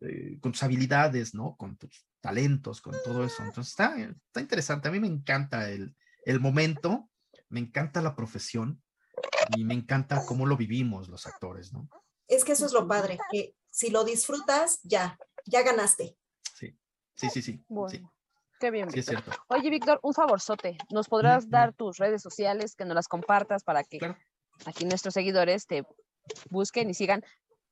eh, 0.02 0.38
con 0.40 0.52
tus 0.52 0.64
habilidades, 0.64 1.34
¿no? 1.34 1.56
Con 1.58 1.78
tus 1.78 2.06
talentos, 2.22 2.82
con 2.82 2.96
todo 3.04 3.24
eso. 3.26 3.44
Entonces, 3.44 3.72
está, 3.72 3.98
está 3.98 4.42
interesante. 4.42 4.88
A 4.88 4.92
mí 4.92 5.00
me 5.00 5.08
encanta 5.08 5.70
el, 5.70 5.96
el 6.26 6.40
momento, 6.40 7.10
me 7.50 7.60
encanta 7.60 8.02
la 8.02 8.16
profesión 8.16 8.82
y 9.56 9.64
me 9.64 9.74
encanta 9.74 10.26
cómo 10.26 10.46
lo 10.46 10.58
vivimos 10.58 11.10
los 11.10 11.26
actores, 11.26 11.74
¿no? 11.74 11.90
Es 12.28 12.44
que 12.44 12.52
eso 12.52 12.66
es 12.66 12.74
lo 12.74 12.88
padre, 12.88 13.18
que 13.32 13.56
si 13.70 13.90
lo 13.90 14.04
disfrutas, 14.04 14.80
ya, 14.84 15.18
ya 15.46 15.64
ganaste. 15.64 16.18
Sí, 16.54 16.78
sí, 17.16 17.30
sí, 17.30 17.42
sí. 17.42 17.64
Qué 18.60 18.72
bien, 18.72 18.90
Víctor. 18.90 19.24
Oye, 19.48 19.70
Víctor, 19.70 20.00
un 20.02 20.14
favorzote. 20.14 20.78
¿Nos 20.90 21.08
podrás 21.08 21.50
dar 21.50 21.74
tus 21.74 21.98
redes 21.98 22.22
sociales, 22.22 22.76
que 22.76 22.86
nos 22.86 22.96
las 22.96 23.08
compartas 23.08 23.64
para 23.64 23.84
que 23.84 24.00
aquí 24.66 24.86
nuestros 24.86 25.14
seguidores 25.14 25.68
te 25.68 25.86
busquen 26.50 26.90
y 26.90 26.94
sigan 26.94 27.24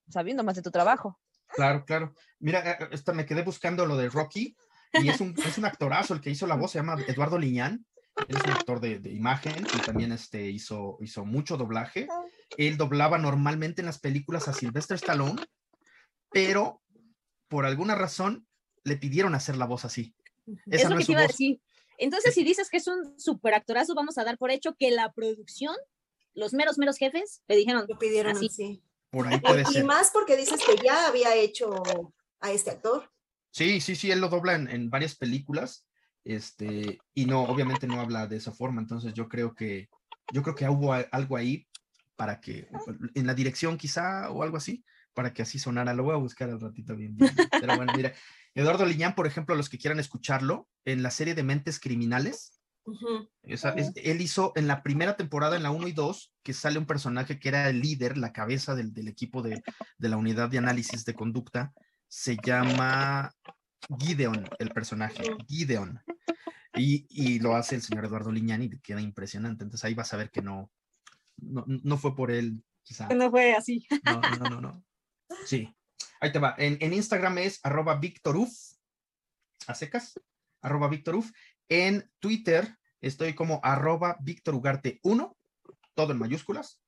sabiendo 0.09 0.43
más 0.43 0.55
de 0.55 0.61
tu 0.61 0.71
trabajo? 0.71 1.19
Claro, 1.47 1.85
claro. 1.85 2.13
Mira, 2.39 2.71
eh, 2.71 2.77
eh, 2.79 2.87
esta, 2.91 3.13
me 3.13 3.25
quedé 3.25 3.43
buscando 3.43 3.85
lo 3.85 3.97
de 3.97 4.09
Rocky 4.09 4.55
y 4.93 5.09
es 5.09 5.19
un, 5.21 5.35
es 5.45 5.57
un 5.57 5.65
actorazo 5.65 6.13
el 6.13 6.21
que 6.21 6.29
hizo 6.29 6.47
la 6.47 6.55
voz, 6.55 6.71
se 6.71 6.79
llama 6.79 6.97
Eduardo 7.07 7.37
Liñán. 7.37 7.85
es 8.27 8.41
un 8.41 8.49
actor 8.49 8.79
de, 8.79 8.99
de, 8.99 9.11
imagen 9.11 9.65
y 9.75 9.79
también 9.79 10.11
este, 10.11 10.49
hizo, 10.49 10.97
hizo 11.01 11.25
mucho 11.25 11.57
doblaje. 11.57 12.07
Él 12.57 12.77
doblaba 12.77 13.17
normalmente 13.17 13.81
en 13.81 13.87
las 13.87 13.99
películas 13.99 14.47
a 14.47 14.53
Sylvester 14.53 14.95
Stallone, 14.95 15.41
pero 16.31 16.81
por 17.47 17.65
alguna 17.65 17.95
razón 17.95 18.47
le 18.83 18.97
pidieron 18.97 19.35
hacer 19.35 19.57
la 19.57 19.65
voz 19.65 19.85
así. 19.85 20.15
Esa 20.67 20.87
Eso 20.87 20.97
que 20.97 21.05
te 21.05 21.11
iba 21.11 21.21
a 21.21 21.27
decir. 21.27 21.59
Entonces, 21.97 22.33
si 22.33 22.43
dices 22.43 22.69
que 22.69 22.77
es 22.77 22.87
un 22.87 23.19
super 23.19 23.53
actorazo, 23.53 23.95
vamos 23.95 24.17
a 24.17 24.23
dar 24.23 24.37
por 24.37 24.51
hecho 24.51 24.75
que 24.77 24.91
la 24.91 25.11
producción, 25.13 25.75
los 26.35 26.53
meros, 26.53 26.77
meros 26.77 26.97
jefes, 26.97 27.41
le 27.47 27.55
dijeron. 27.55 27.85
Lo 27.87 27.97
pidieron 27.97 28.37
así. 28.37 28.81
Por 29.09 29.27
ahí 29.27 29.39
puede 29.39 29.63
y, 29.73 29.83
más 29.83 30.11
porque 30.11 30.35
dices 30.35 30.61
que 30.65 30.75
ya 30.83 31.07
había 31.07 31.35
hecho 31.35 31.81
a 32.41 32.51
este 32.51 32.71
actor. 32.71 33.09
Sí, 33.51 33.79
sí, 33.79 33.95
sí, 33.95 34.11
él 34.11 34.19
lo 34.19 34.27
dobla 34.27 34.55
en, 34.55 34.89
varias 34.89 35.15
películas. 35.15 35.87
Este, 36.25 36.99
y 37.13 37.25
no, 37.25 37.43
obviamente 37.43 37.87
no 37.87 37.99
habla 38.01 38.27
de 38.27 38.37
esa 38.37 38.51
forma. 38.51 38.81
Entonces, 38.81 39.13
yo 39.13 39.29
creo 39.29 39.55
que, 39.55 39.89
yo 40.33 40.43
creo 40.43 40.55
que 40.55 40.67
hubo 40.67 40.93
algo 40.93 41.37
ahí 41.37 41.65
para 42.15 42.41
que, 42.41 42.67
en 43.13 43.27
la 43.27 43.33
dirección 43.33 43.77
quizá 43.77 44.29
o 44.31 44.43
algo 44.43 44.57
así, 44.57 44.83
para 45.13 45.33
que 45.33 45.41
así 45.41 45.57
sonara. 45.57 45.93
Lo 45.93 46.03
voy 46.03 46.13
a 46.13 46.19
buscar 46.19 46.49
al 46.49 46.59
ratito 46.59 46.95
bien. 46.95 47.15
bien. 47.15 47.33
Pero 47.51 47.77
bueno, 47.77 47.93
mira, 47.95 48.13
Eduardo 48.53 48.85
Liñán, 48.85 49.15
por 49.15 49.27
ejemplo, 49.27 49.55
los 49.55 49.69
que 49.69 49.77
quieran 49.77 49.99
escucharlo, 49.99 50.67
en 50.83 51.03
la 51.03 51.11
serie 51.11 51.35
de 51.35 51.43
Mentes 51.43 51.79
Criminales, 51.79 52.59
él 53.43 54.21
hizo 54.21 54.53
en 54.55 54.67
la 54.67 54.83
primera 54.83 55.15
temporada, 55.15 55.55
en 55.55 55.63
la 55.63 55.71
1 55.71 55.87
y 55.87 55.91
2, 55.91 56.33
que 56.43 56.53
sale 56.53 56.79
un 56.79 56.85
personaje 56.85 57.39
que 57.39 57.49
era 57.49 57.69
el 57.69 57.81
líder, 57.81 58.17
la 58.17 58.33
cabeza 58.33 58.75
del, 58.75 59.07
equipo 59.07 59.41
de, 59.41 59.63
la 59.97 60.17
unidad 60.17 60.49
de 60.49 60.57
análisis 60.57 61.05
de 61.05 61.15
conducta, 61.15 61.73
se 62.07 62.37
llama 62.43 63.33
Gideon, 63.99 64.47
el 64.59 64.69
personaje, 64.69 65.23
Gideon. 65.47 66.01
Y, 66.77 67.39
lo 67.39 67.55
hace 67.55 67.75
el 67.75 67.81
señor 67.81 68.05
Eduardo 68.05 68.31
Liñán 68.31 68.61
y 68.61 68.69
queda 68.79 69.01
impresionante. 69.01 69.63
Entonces 69.63 69.85
ahí 69.85 69.93
vas 69.93 70.13
a 70.13 70.17
ver 70.17 70.29
que 70.29 70.41
no, 70.41 70.69
no, 71.37 71.97
fue 71.97 72.15
por 72.15 72.31
él, 72.31 72.63
quizá. 72.83 73.07
No 73.09 73.29
fue 73.31 73.53
así. 73.53 73.87
No, 74.05 74.21
no, 74.39 74.49
no, 74.49 74.61
no. 74.61 74.83
Sí. 75.45 75.73
Ahí 76.19 76.31
te 76.31 76.39
va. 76.39 76.55
En, 76.57 76.93
Instagram 76.93 77.37
es 77.39 77.59
arroba 77.63 77.97
Victoruf, 77.97 78.51
a 79.67 79.75
secas, 79.75 80.19
arroba 80.61 80.87
Victoruf. 80.87 81.31
En 81.69 82.09
Twitter 82.19 82.77
estoy 83.01 83.33
como 83.33 83.59
arroba 83.63 84.17
Ugarte 84.51 84.99
1, 85.03 85.37
todo 85.93 86.11
en 86.11 86.19
mayúsculas. 86.19 86.81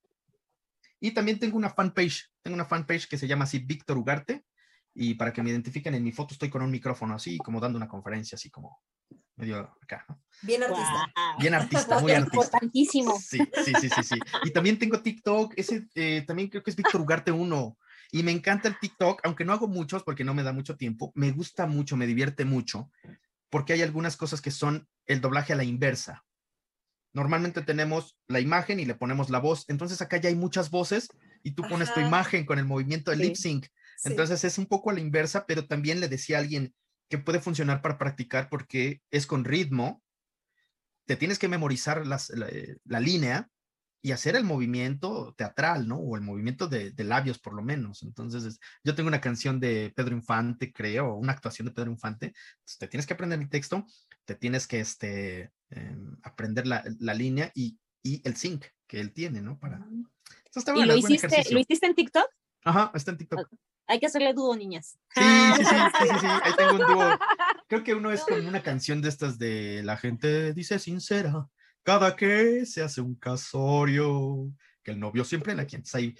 Y 0.99 1.11
también 1.11 1.39
tengo 1.39 1.57
una 1.57 1.69
fanpage, 1.69 2.31
tengo 2.41 2.55
una 2.55 2.65
fanpage 2.65 3.07
que 3.07 3.17
se 3.17 3.27
llama 3.27 3.43
así 3.43 3.59
Víctor 3.59 3.97
Ugarte. 3.97 4.45
Y 4.93 5.13
para 5.13 5.31
que 5.31 5.43
me 5.43 5.51
identifiquen 5.51 5.93
en 5.93 6.03
mi 6.03 6.11
foto 6.11 6.33
estoy 6.33 6.49
con 6.49 6.63
un 6.63 6.71
micrófono 6.71 7.13
así, 7.13 7.37
como 7.37 7.59
dando 7.59 7.77
una 7.77 7.87
conferencia, 7.87 8.35
así 8.35 8.49
como 8.49 8.81
medio 9.35 9.77
acá. 9.81 10.05
Bien 10.41 10.63
artista. 10.63 11.13
Bien 11.39 11.53
artista, 11.53 11.99
muy 11.99 12.11
artista. 12.11 12.37
Importantísimo. 12.37 13.19
Sí, 13.19 13.37
sí, 13.63 13.73
sí, 13.79 13.89
sí, 13.89 14.03
sí. 14.03 14.19
Y 14.43 14.51
también 14.51 14.79
tengo 14.79 15.01
TikTok, 15.01 15.53
ese 15.55 15.87
eh, 15.93 16.23
también 16.25 16.49
creo 16.49 16.63
que 16.63 16.71
es 16.71 16.75
Víctor 16.75 17.01
Ugarte 17.01 17.31
1. 17.31 17.77
Y 18.11 18.23
me 18.23 18.31
encanta 18.31 18.67
el 18.67 18.79
TikTok, 18.79 19.21
aunque 19.23 19.45
no 19.45 19.53
hago 19.53 19.67
muchos 19.67 20.03
porque 20.03 20.23
no 20.23 20.33
me 20.33 20.43
da 20.43 20.53
mucho 20.53 20.77
tiempo, 20.77 21.11
me 21.13 21.31
gusta 21.31 21.67
mucho, 21.67 21.97
me 21.97 22.07
divierte 22.07 22.45
mucho, 22.45 22.89
porque 23.49 23.73
hay 23.73 23.81
algunas 23.81 24.17
cosas 24.17 24.41
que 24.41 24.51
son 24.51 24.87
el 25.05 25.21
doblaje 25.21 25.53
a 25.53 25.55
la 25.55 25.63
inversa. 25.63 26.25
Normalmente 27.13 27.61
tenemos 27.61 28.17
la 28.27 28.39
imagen 28.39 28.79
y 28.79 28.85
le 28.85 28.95
ponemos 28.95 29.29
la 29.29 29.39
voz, 29.39 29.65
entonces 29.69 30.01
acá 30.01 30.17
ya 30.17 30.29
hay 30.29 30.35
muchas 30.35 30.69
voces 30.69 31.09
y 31.41 31.51
tú 31.51 31.63
pones 31.63 31.93
tu 31.93 31.99
imagen 31.99 32.45
con 32.45 32.59
el 32.59 32.65
movimiento 32.65 33.11
de 33.11 33.17
lip 33.17 33.35
sync. 33.35 33.67
Entonces 34.03 34.43
es 34.43 34.57
un 34.57 34.67
poco 34.67 34.91
a 34.91 34.93
la 34.93 34.99
inversa, 34.99 35.45
pero 35.47 35.65
también 35.65 35.99
le 35.99 36.07
decía 36.07 36.37
a 36.37 36.41
alguien 36.41 36.75
que 37.09 37.17
puede 37.17 37.39
funcionar 37.39 37.81
para 37.81 37.97
practicar 37.97 38.49
porque 38.49 39.01
es 39.09 39.25
con 39.25 39.45
ritmo. 39.45 40.03
Te 41.05 41.15
tienes 41.15 41.39
que 41.39 41.47
memorizar 41.47 42.05
la, 42.05 42.21
la 42.83 42.99
línea 42.99 43.49
y 44.07 44.13
hacer 44.13 44.37
el 44.37 44.45
movimiento 44.45 45.33
teatral, 45.37 45.85
¿no? 45.85 45.97
O 45.97 46.15
el 46.15 46.21
movimiento 46.21 46.69
de, 46.69 46.93
labios, 47.03 47.39
por 47.39 47.53
lo 47.53 47.61
menos. 47.61 48.03
Entonces, 48.03 48.57
yo 48.81 48.95
tengo 48.95 49.09
una 49.09 49.19
canción 49.19 49.59
de 49.59 49.91
Pedro 49.93 50.15
Infante, 50.15 50.71
creo, 50.71 51.15
una 51.15 51.33
actuación 51.33 51.67
de 51.67 51.73
Pedro 51.73 51.91
Infante. 51.91 52.33
te 52.79 52.87
tienes 52.87 53.05
que 53.05 53.15
aprender 53.15 53.37
el 53.37 53.49
texto, 53.49 53.85
te 54.23 54.35
tienes 54.35 54.65
que 54.65 54.79
este, 54.79 55.51
em, 55.71 56.15
aprender 56.23 56.65
la, 56.67 57.13
línea 57.13 57.51
y, 57.53 57.77
el 58.01 58.37
sync 58.37 58.63
que 58.87 59.01
él 59.01 59.11
tiene, 59.11 59.41
¿no? 59.41 59.59
Para... 59.59 59.85
¿Y 60.73 60.85
lo, 60.85 60.95
hiciste, 60.95 61.43
lo 61.51 61.59
hiciste 61.59 61.85
en 61.85 61.93
TikTok? 61.93 62.29
Ajá, 62.63 62.91
está 62.95 63.11
en 63.11 63.17
TikTok. 63.17 63.49
Hay 63.87 63.99
que 63.99 64.05
hacerle 64.05 64.33
dúo, 64.33 64.55
niñas. 64.55 64.97
Sí, 65.13 65.21
sí, 65.57 65.65
sí, 65.65 65.75
sí, 65.99 66.19
sí, 66.21 66.27
ahí 66.43 66.53
tengo 66.55 66.71
un 66.71 66.93
dúo. 66.93 67.19
Creo 67.67 67.83
que 67.83 67.93
uno 67.93 68.09
es 68.13 68.23
con 68.23 68.47
una 68.47 68.63
canción 68.63 69.01
de 69.01 69.09
estas 69.09 69.37
de 69.37 69.83
La 69.83 69.97
gente 69.97 70.53
dice 70.53 70.79
sincera 70.79 71.49
cada 71.87 72.17
que 72.17 72.65
se 72.65 72.83
hace 72.83 72.99
un 72.99 73.15
casorio, 73.15 74.51
que 74.83 74.91
el 74.91 74.99
novio 74.99 75.23
siempre 75.23 75.55
la 75.55 75.65
quien 75.65 75.83
ahí 75.93 76.13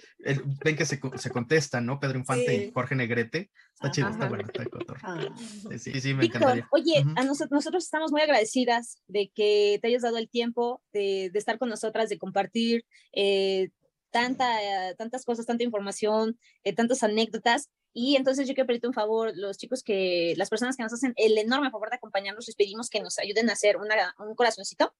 ven 0.64 0.76
que 0.76 0.86
se, 0.86 0.98
se 1.16 1.28
contestan, 1.30 1.84
¿no? 1.84 2.00
Pedro 2.00 2.18
Infante 2.18 2.56
y 2.56 2.72
Jorge 2.72 2.94
Negrete. 2.94 3.50
Está 3.74 3.90
chido, 3.90 4.08
está 4.08 4.30
bueno, 4.30 4.44
está 4.46 4.64
cotor. 4.64 4.96
Ah. 5.02 5.28
Sí, 5.76 6.00
sí, 6.00 6.14
me 6.14 6.24
encantaría. 6.24 6.66
Oye, 6.70 7.04
a 7.16 7.22
nosotros, 7.22 7.84
estamos 7.84 8.12
muy 8.12 8.22
agradecidas 8.22 9.02
de 9.08 9.30
que 9.34 9.78
te 9.82 9.88
hayas 9.88 10.00
dado 10.00 10.16
el 10.16 10.30
tiempo 10.30 10.82
de, 10.94 11.28
de 11.30 11.38
estar 11.38 11.58
con 11.58 11.68
nosotras, 11.68 12.08
de 12.08 12.16
compartir 12.16 12.86
eh, 13.12 13.68
tanta, 14.10 14.48
tantas 14.96 15.26
cosas, 15.26 15.44
tanta 15.44 15.64
información, 15.64 16.38
eh, 16.64 16.74
tantas 16.74 17.02
anécdotas. 17.02 17.68
Y 17.92 18.16
entonces 18.16 18.48
yo 18.48 18.54
quiero 18.54 18.68
pedirte 18.68 18.88
un 18.88 18.94
favor, 18.94 19.32
los 19.34 19.58
chicos 19.58 19.82
que, 19.82 20.32
las 20.38 20.48
personas 20.48 20.78
que 20.78 20.82
nos 20.82 20.94
hacen 20.94 21.12
el 21.16 21.36
enorme 21.36 21.70
favor 21.70 21.90
de 21.90 21.96
acompañarnos, 21.96 22.46
les 22.46 22.56
pedimos 22.56 22.88
que 22.88 23.02
nos 23.02 23.18
ayuden 23.18 23.50
a 23.50 23.52
hacer 23.52 23.76
una, 23.76 24.14
un 24.18 24.34
corazoncito 24.34 24.94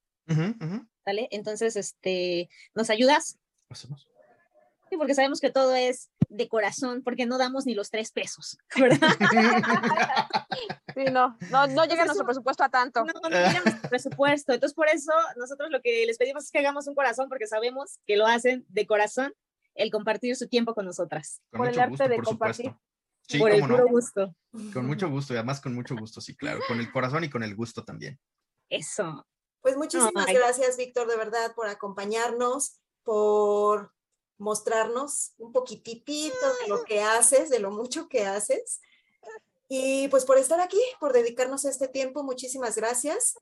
¿Vale? 1.07 1.29
Entonces, 1.31 1.77
este, 1.77 2.49
¿nos 2.75 2.91
ayudas? 2.91 3.39
Hacemos. 3.71 4.07
Sí, 4.89 4.97
porque 4.97 5.15
sabemos 5.15 5.41
que 5.41 5.51
todo 5.51 5.75
es 5.75 6.11
de 6.29 6.49
corazón, 6.49 7.03
porque 7.03 7.27
no 7.27 7.37
damos 7.37 7.67
ni 7.67 7.75
los 7.75 7.91
tres 7.91 8.11
pesos, 8.11 8.59
¿verdad? 8.77 9.09
Sí, 10.95 11.05
no, 11.13 11.37
no, 11.51 11.67
no 11.67 11.85
llega 11.85 12.05
nuestro 12.05 12.25
presupuesto 12.25 12.65
a 12.65 12.69
tanto. 12.71 13.05
No, 13.05 13.13
no 13.23 13.29
llega 13.29 13.63
nuestro 13.65 13.89
presupuesto. 13.89 14.53
Entonces, 14.53 14.75
por 14.75 14.89
eso 14.89 15.13
nosotros 15.37 15.71
lo 15.71 15.81
que 15.83 16.05
les 16.07 16.17
pedimos 16.17 16.45
es 16.45 16.51
que 16.51 16.59
hagamos 16.59 16.87
un 16.87 16.95
corazón, 16.95 17.29
porque 17.29 17.47
sabemos 17.47 17.99
que 18.07 18.17
lo 18.17 18.27
hacen 18.27 18.65
de 18.69 18.87
corazón 18.87 19.35
el 19.75 19.91
compartir 19.91 20.35
su 20.37 20.49
tiempo 20.49 20.75
con 20.75 20.87
nosotras. 20.87 21.41
por 21.51 21.69
el 21.69 21.79
arte 21.79 22.09
de 22.09 22.19
compartir. 22.19 22.75
Sí, 23.29 23.39
por 23.39 23.51
el 23.51 23.61
puro 23.61 23.87
gusto. 23.89 24.35
Con 24.73 24.87
mucho 24.87 25.09
gusto, 25.11 25.35
y 25.35 25.37
además 25.37 25.61
con 25.61 25.75
mucho 25.75 25.95
gusto, 25.95 26.21
sí, 26.21 26.35
claro, 26.35 26.61
con 26.67 26.81
el 26.81 26.91
corazón 26.91 27.25
y 27.25 27.31
con 27.31 27.43
el 27.43 27.55
gusto 27.55 27.85
también. 27.85 28.19
Eso. 28.71 29.27
Pues 29.61 29.77
muchísimas 29.77 30.27
gracias, 30.27 30.77
Víctor, 30.77 31.09
de 31.09 31.17
verdad, 31.17 31.55
por 31.55 31.69
acompañarnos, 31.69 32.79
por 33.03 33.93
mostrarnos 34.39 35.33
un 35.39 35.53
poquitito 35.53 36.47
de 36.63 36.69
lo 36.69 36.85
que 36.85 37.03
haces, 37.03 37.51
de 37.51 37.59
lo 37.59 37.71
mucho 37.71 38.09
que 38.09 38.25
haces. 38.25 38.81
Y 39.69 40.09
pues 40.09 40.25
por 40.25 40.39
estar 40.39 40.61
aquí, 40.61 40.81
por 41.01 41.13
dedicarnos 41.13 41.65
este 41.65 41.89
tiempo, 41.89 42.23
muchísimas 42.23 42.77
gracias. 42.77 43.39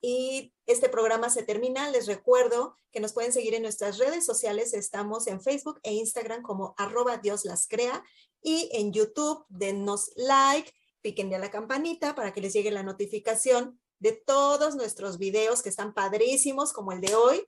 Y 0.00 0.52
este 0.66 0.88
programa 0.88 1.30
se 1.30 1.42
termina. 1.42 1.90
Les 1.90 2.06
recuerdo 2.06 2.76
que 2.92 3.00
nos 3.00 3.12
pueden 3.12 3.32
seguir 3.32 3.54
en 3.54 3.62
nuestras 3.62 3.98
redes 3.98 4.26
sociales. 4.26 4.74
Estamos 4.74 5.26
en 5.26 5.40
Facebook 5.40 5.80
e 5.82 5.92
Instagram 5.92 6.42
como 6.42 6.74
arroba 6.76 7.16
Dios 7.16 7.44
las 7.44 7.66
crea 7.66 8.04
y 8.42 8.68
en 8.72 8.92
YouTube 8.92 9.44
denos 9.48 10.10
like, 10.16 10.72
piquen 11.00 11.32
a 11.34 11.38
la 11.38 11.50
campanita 11.50 12.14
para 12.14 12.32
que 12.32 12.40
les 12.40 12.52
llegue 12.52 12.70
la 12.70 12.82
notificación 12.82 13.80
de 13.98 14.12
todos 14.12 14.76
nuestros 14.76 15.18
videos 15.18 15.62
que 15.62 15.68
están 15.68 15.94
padrísimos 15.94 16.72
como 16.72 16.92
el 16.92 17.00
de 17.00 17.14
hoy. 17.14 17.46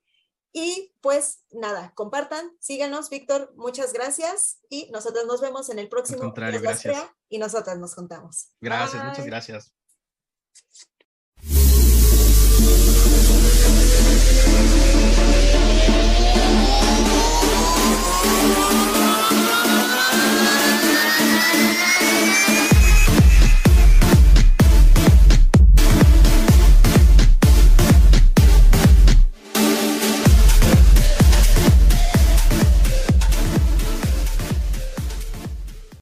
Y 0.52 0.92
pues 1.00 1.44
nada, 1.52 1.92
compartan, 1.94 2.50
síganos, 2.58 3.08
Víctor, 3.08 3.52
muchas 3.56 3.92
gracias 3.92 4.58
y 4.68 4.90
nosotros 4.90 5.24
nos 5.26 5.40
vemos 5.40 5.68
en 5.70 5.78
el 5.78 5.88
próximo. 5.88 6.24
Al 6.24 6.34
y 7.28 7.38
nosotras 7.38 7.78
nos 7.78 7.94
contamos. 7.94 8.48
Gracias, 8.60 9.04
muchas 9.04 9.26
gracias. 9.26 9.72